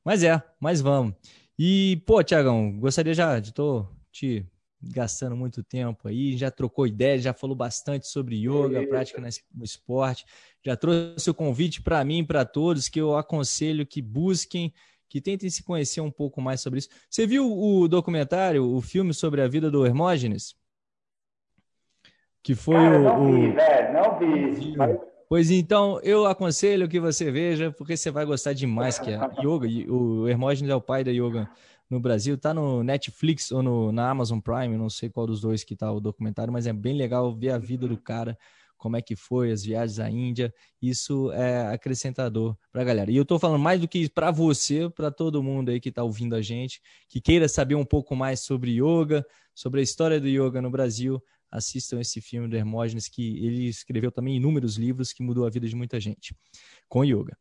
Mas 0.06 0.24
é, 0.24 0.42
mas 0.60 0.80
vamos. 0.80 1.16
E, 1.58 2.02
pô, 2.06 2.24
Tiagão, 2.24 2.78
gostaria 2.80 3.14
já 3.14 3.40
de 3.40 3.52
tô 3.52 3.88
te 4.12 4.46
gastando 4.82 5.36
muito 5.36 5.64
tempo 5.64 6.08
aí, 6.08 6.36
já 6.38 6.50
trocou 6.50 6.88
ideias, 6.88 7.22
já 7.24 7.34
falou 7.34 7.56
bastante 7.56 8.08
sobre 8.08 8.36
yoga, 8.36 8.86
prática 8.88 9.22
no 9.54 9.64
esporte, 9.64 10.26
já 10.66 10.76
trouxe 10.76 11.30
o 11.30 11.34
convite 11.34 11.82
para 11.82 12.04
mim 12.04 12.20
e 12.20 12.26
para 12.26 12.46
todos 12.46 12.90
que 12.90 13.00
eu 13.00 13.16
aconselho 13.16 13.86
que 13.86 14.02
busquem, 14.02 14.74
que 15.12 15.20
tentem 15.20 15.50
se 15.50 15.62
conhecer 15.62 16.00
um 16.00 16.10
pouco 16.10 16.42
mais 16.42 16.62
sobre 16.62 16.80
isso. 16.80 16.88
Você 17.10 17.28
viu 17.28 17.46
o 17.46 17.86
documentário, 17.86 18.64
o 18.64 18.80
filme 18.80 19.14
sobre 19.14 19.42
a 19.42 19.48
vida 19.48 19.70
do 19.70 19.86
Hermógenes? 19.86 20.56
Que 22.42 22.56
foi 22.56 22.76
Cara, 22.76 23.20
o. 23.20 23.28
Não 23.28 23.42
vi, 23.42 23.52
velho, 23.52 23.94
não 23.94 24.20
vi. 24.20 24.78
Mas... 24.78 24.98
Pois 25.28 25.52
então, 25.52 26.00
eu 26.02 26.26
aconselho 26.26 26.88
que 26.88 26.98
você 26.98 27.30
veja, 27.30 27.72
porque 27.74 27.98
você 27.98 28.10
vai 28.10 28.24
gostar 28.24 28.54
demais 28.54 29.00
que 29.00 29.10
é 29.10 29.20
yoga. 29.44 29.68
O 29.92 30.30
Hermógenes 30.30 30.72
é 30.72 30.76
o 30.76 30.82
pai 30.82 31.04
da 31.04 31.12
yoga 31.12 31.50
no 31.90 32.00
Brasil. 32.00 32.38
Tá 32.38 32.54
no 32.54 32.82
Netflix 32.82 33.52
ou 33.52 33.62
no, 33.62 33.92
na 33.92 34.10
Amazon 34.10 34.40
Prime, 34.40 34.78
não 34.78 34.90
sei 34.90 35.10
qual 35.10 35.28
dos 35.28 35.42
dois 35.42 35.62
que 35.62 35.76
tá 35.76 35.92
o 35.92 36.00
documentário, 36.00 36.54
mas 36.54 36.68
é 36.68 36.74
bem 36.74 36.96
legal 36.96 37.36
ver 37.36 37.50
a 37.50 37.58
vida 37.58 37.86
do 37.86 37.98
cara, 37.98 38.38
como 38.82 38.98
é 38.98 39.02
que 39.02 39.16
foi, 39.16 39.52
as 39.52 39.64
viagens 39.64 40.00
à 40.00 40.10
Índia. 40.10 40.52
Isso 40.82 41.32
é 41.34 41.68
acrescentador 41.68 42.58
para 42.72 42.82
a 42.82 42.84
galera. 42.84 43.12
E 43.12 43.16
eu 43.16 43.24
tô 43.24 43.38
falando 43.38 43.62
mais 43.62 43.80
do 43.80 43.88
que 43.88 44.10
para 44.10 44.32
você, 44.32 44.90
para 44.90 45.12
todo 45.12 45.44
mundo 45.44 45.70
aí 45.70 45.80
que 45.80 45.92
tá 45.92 46.04
ouvindo 46.04 46.36
a 46.36 46.42
gente, 46.42 46.82
que 47.08 47.22
queira 47.22 47.48
saber 47.48 47.76
um 47.76 47.86
pouco 47.86 48.16
mais 48.16 48.40
sobre 48.40 48.72
yoga, 48.72 49.24
sobre 49.54 49.82
a 49.82 49.84
história 49.84 50.20
do 50.20 50.28
yoga 50.28 50.64
no 50.64 50.72
Brasil. 50.72 51.24
Assistam 51.52 52.02
esse 52.02 52.20
filme 52.20 52.48
do 52.48 52.56
Hermógenes, 52.56 53.08
que 53.08 53.46
ele 53.46 53.68
escreveu 53.68 54.12
também 54.12 54.38
inúmeros 54.38 54.78
livros 54.78 55.14
que 55.14 55.22
mudou 55.22 55.46
a 55.46 55.50
vida 55.52 55.68
de 55.68 55.76
muita 55.76 56.00
gente 56.00 56.36
com 56.90 57.06
yoga. 57.06 57.38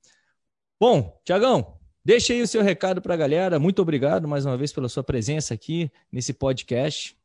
Bom, 0.79 1.19
Tiagão, 1.25 1.79
Deixe 2.03 2.33
aí 2.33 2.41
o 2.41 2.47
seu 2.47 2.63
recado 2.63 3.03
para 3.03 3.13
a 3.13 3.17
galera. 3.17 3.59
Muito 3.59 3.83
obrigado 3.83 4.27
mais 4.27 4.47
uma 4.47 4.57
vez 4.57 4.73
pela 4.73 4.89
sua 4.89 5.05
presença 5.05 5.53
aqui 5.53 5.91
nesse 6.11 6.33
podcast. 6.33 7.20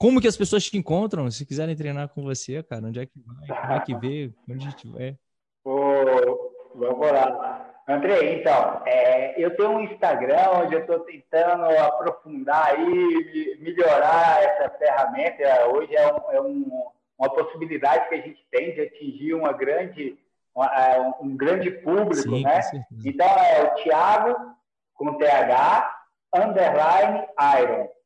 Como 0.00 0.18
que 0.18 0.26
as 0.26 0.36
pessoas 0.36 0.64
te 0.64 0.78
encontram? 0.78 1.30
Se 1.30 1.44
quiserem 1.44 1.76
treinar 1.76 2.08
com 2.08 2.22
você, 2.22 2.62
cara, 2.62 2.86
onde 2.86 3.00
é 3.00 3.04
que 3.04 3.20
vai? 3.20 3.60
Como 3.60 3.72
é 3.74 3.80
que 3.80 3.94
vê? 3.94 4.32
Onde 4.48 4.66
a 4.66 4.70
gente 4.70 4.88
vai? 4.88 5.14
Oh, 5.62 6.50
vamos 6.74 7.12
lá. 7.12 7.70
André, 7.86 8.32
então, 8.32 8.80
é, 8.86 9.38
eu 9.38 9.54
tenho 9.54 9.72
um 9.72 9.80
Instagram 9.80 10.62
onde 10.62 10.74
eu 10.74 10.80
estou 10.80 11.00
tentando 11.00 11.64
aprofundar 11.78 12.68
aí, 12.68 13.58
melhorar 13.60 14.42
essa 14.42 14.70
ferramenta. 14.70 15.66
Hoje 15.66 15.94
é, 15.94 16.14
um, 16.14 16.30
é 16.30 16.40
um, 16.40 16.88
uma 17.18 17.28
possibilidade 17.34 18.08
que 18.08 18.14
a 18.14 18.22
gente 18.22 18.42
tem 18.50 18.74
de 18.74 18.80
atingir 18.80 19.34
uma 19.34 19.52
grande 19.52 20.18
é, 20.56 20.98
um, 20.98 21.26
um 21.26 21.36
grande 21.36 21.70
público, 21.70 22.14
Sim, 22.14 22.42
né? 22.42 22.60
Então 23.04 23.28
é 23.28 23.64
o 23.64 23.74
Thiago 23.82 24.54
com 24.94 25.18
TH 25.18 26.04
underline 26.34 27.26
Iron. 27.60 27.99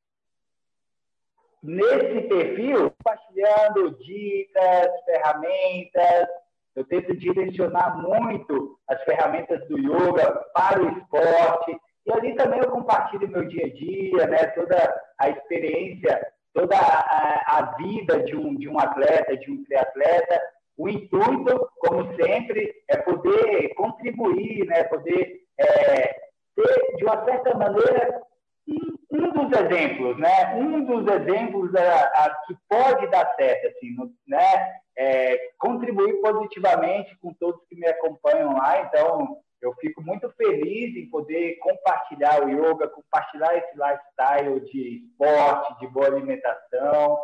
Nesse 1.66 2.28
perfil, 2.28 2.90
compartilhando 2.90 3.96
dicas, 4.04 4.88
ferramentas, 5.06 6.28
eu 6.76 6.84
tento 6.84 7.16
direcionar 7.16 7.96
muito 8.02 8.78
as 8.86 9.02
ferramentas 9.04 9.66
do 9.66 9.78
yoga 9.78 10.30
para 10.52 10.82
o 10.82 10.90
esporte. 10.90 11.80
E 12.04 12.12
ali 12.12 12.34
também 12.34 12.60
eu 12.60 12.70
compartilho 12.70 13.30
meu 13.30 13.46
dia 13.46 13.64
a 13.64 13.70
dia, 13.70 14.26
né? 14.26 14.46
toda 14.48 15.02
a 15.18 15.30
experiência, 15.30 16.26
toda 16.52 16.76
a, 16.76 17.58
a 17.58 17.76
vida 17.76 18.22
de 18.24 18.36
um, 18.36 18.54
de 18.56 18.68
um 18.68 18.78
atleta, 18.78 19.34
de 19.34 19.50
um 19.50 19.64
triatleta, 19.64 20.42
o 20.76 20.86
intuito, 20.86 21.66
como 21.78 22.14
sempre, 22.14 22.74
é 22.90 22.98
poder 22.98 23.72
contribuir, 23.74 24.66
né? 24.66 24.84
poder 24.84 25.40
é, 25.58 26.14
ter, 26.54 26.96
de 26.98 27.04
uma 27.04 27.24
certa 27.24 27.56
maneira, 27.56 28.20
um, 28.68 29.48
dos 29.48 29.60
exemplos, 29.60 30.18
né? 30.18 30.54
Um 30.54 30.84
dos 30.84 31.06
exemplos 31.14 31.74
a, 31.74 32.04
a, 32.24 32.36
que 32.46 32.56
pode 32.68 33.06
dar 33.08 33.34
certo, 33.36 33.68
assim, 33.68 33.94
no, 33.94 34.12
né? 34.26 34.74
É, 34.96 35.50
contribuir 35.58 36.20
positivamente 36.20 37.16
com 37.18 37.32
todos 37.34 37.64
que 37.68 37.76
me 37.76 37.86
acompanham 37.86 38.54
lá. 38.56 38.80
Então, 38.82 39.38
eu 39.60 39.72
fico 39.80 40.02
muito 40.02 40.30
feliz 40.36 40.96
em 40.96 41.08
poder 41.10 41.56
compartilhar 41.58 42.44
o 42.44 42.48
yoga, 42.48 42.88
compartilhar 42.88 43.56
esse 43.56 43.72
lifestyle 43.74 44.60
de 44.70 45.04
esporte, 45.04 45.78
de 45.80 45.86
boa 45.88 46.06
alimentação, 46.06 47.18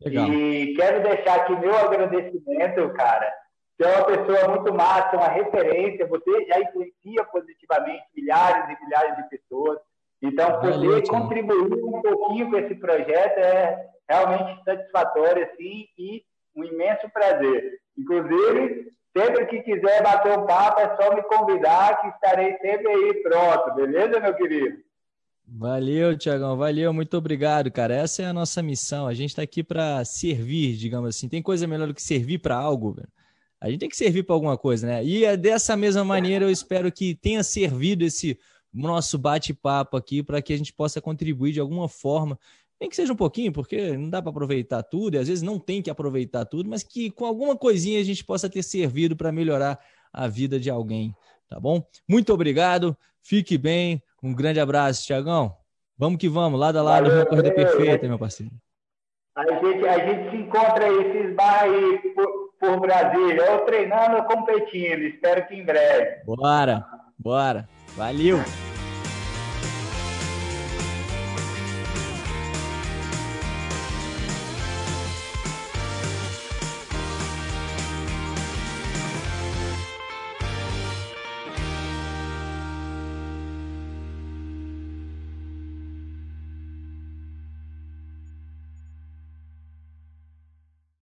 Legal. 0.00 0.32
E 0.32 0.74
quero 0.74 1.02
deixar 1.02 1.36
aqui 1.36 1.56
meu 1.56 1.74
agradecimento, 1.74 2.92
cara. 2.94 3.32
Você 3.78 3.88
é 3.88 3.96
uma 3.96 4.06
pessoa 4.06 4.48
muito 4.48 4.74
massa, 4.74 5.16
uma 5.16 5.28
referência. 5.28 6.06
Você 6.06 6.46
já 6.46 6.60
influencia 6.60 7.24
positivamente 7.24 8.04
milhares 8.14 8.64
e 8.76 8.84
milhares 8.84 9.16
de 9.16 9.28
pessoas. 9.28 9.78
Então, 10.22 10.60
poder 10.60 11.06
contribuir 11.06 11.72
um 11.72 12.02
pouquinho 12.02 12.50
com 12.50 12.56
esse 12.58 12.74
projeto 12.74 13.38
é 13.38 13.86
realmente 14.08 14.64
satisfatório, 14.64 15.44
assim, 15.44 15.86
e 15.98 16.22
um 16.56 16.64
imenso 16.64 17.08
prazer. 17.12 17.78
Inclusive, 17.98 18.92
sempre 19.16 19.46
que 19.46 19.62
quiser 19.62 20.02
bater 20.02 20.38
um 20.38 20.46
papo, 20.46 20.80
é 20.80 20.96
só 20.96 21.14
me 21.14 21.22
convidar, 21.22 22.00
que 22.00 22.08
estarei 22.08 22.56
sempre 22.58 22.88
aí 22.88 23.22
pronto. 23.22 23.74
Beleza, 23.74 24.20
meu 24.20 24.34
querido? 24.34 24.78
Valeu, 25.48 26.18
Tiagão, 26.18 26.56
valeu, 26.56 26.92
muito 26.92 27.16
obrigado, 27.16 27.70
cara. 27.70 27.94
Essa 27.94 28.22
é 28.22 28.26
a 28.26 28.32
nossa 28.32 28.62
missão. 28.62 29.06
A 29.06 29.14
gente 29.14 29.30
está 29.30 29.42
aqui 29.42 29.62
para 29.62 30.04
servir, 30.04 30.76
digamos 30.76 31.10
assim. 31.10 31.28
Tem 31.28 31.40
coisa 31.40 31.68
melhor 31.68 31.86
do 31.86 31.94
que 31.94 32.02
servir 32.02 32.38
para 32.38 32.56
algo, 32.56 32.92
velho. 32.92 33.08
A 33.60 33.70
gente 33.70 33.80
tem 33.80 33.88
que 33.88 33.96
servir 33.96 34.24
para 34.24 34.34
alguma 34.34 34.58
coisa, 34.58 34.86
né? 34.86 35.04
E 35.04 35.24
é 35.24 35.36
dessa 35.36 35.76
mesma 35.76 36.04
maneira 36.04 36.44
eu 36.44 36.50
espero 36.50 36.90
que 36.90 37.14
tenha 37.14 37.42
servido 37.42 38.04
esse 38.04 38.38
nosso 38.82 39.18
bate-papo 39.18 39.96
aqui 39.96 40.22
para 40.22 40.42
que 40.42 40.52
a 40.52 40.56
gente 40.56 40.72
possa 40.72 41.00
contribuir 41.00 41.52
de 41.52 41.60
alguma 41.60 41.88
forma, 41.88 42.38
nem 42.80 42.90
que 42.90 42.96
seja 42.96 43.12
um 43.12 43.16
pouquinho, 43.16 43.52
porque 43.52 43.96
não 43.96 44.10
dá 44.10 44.20
para 44.20 44.30
aproveitar 44.30 44.82
tudo 44.82 45.14
e 45.14 45.18
às 45.18 45.28
vezes 45.28 45.42
não 45.42 45.58
tem 45.58 45.80
que 45.80 45.90
aproveitar 45.90 46.44
tudo, 46.44 46.68
mas 46.68 46.82
que 46.82 47.10
com 47.10 47.24
alguma 47.24 47.56
coisinha 47.56 48.00
a 48.00 48.04
gente 48.04 48.24
possa 48.24 48.50
ter 48.50 48.62
servido 48.62 49.16
para 49.16 49.32
melhorar 49.32 49.78
a 50.12 50.28
vida 50.28 50.58
de 50.60 50.70
alguém, 50.70 51.14
tá 51.48 51.58
bom? 51.58 51.82
Muito 52.08 52.32
obrigado, 52.32 52.96
fique 53.22 53.56
bem. 53.56 54.02
Um 54.22 54.34
grande 54.34 54.60
abraço, 54.60 55.04
Tiagão. 55.06 55.56
Vamos 55.96 56.18
que 56.18 56.28
vamos, 56.28 56.60
lado 56.60 56.78
a 56.78 56.82
lado, 56.82 57.10
uma 57.10 57.24
corrida 57.24 57.52
perfeita, 57.52 58.06
meu 58.06 58.18
parceiro. 58.18 58.52
A 59.34 59.44
gente, 59.44 59.86
a 59.86 59.98
gente 59.98 60.30
se 60.30 60.36
encontra 60.36 60.84
aí, 60.86 61.12
se 61.12 61.28
esbarra 61.28 61.62
aí 61.64 61.98
por, 62.14 62.52
por 62.58 62.80
Brasília, 62.80 63.52
ou 63.52 63.58
treinando 63.66 64.16
ou 64.16 64.24
competindo. 64.24 65.02
Espero 65.02 65.46
que 65.46 65.54
em 65.54 65.64
breve. 65.64 66.24
Bora, 66.24 66.86
bora. 67.18 67.68
Valeu. 67.96 68.38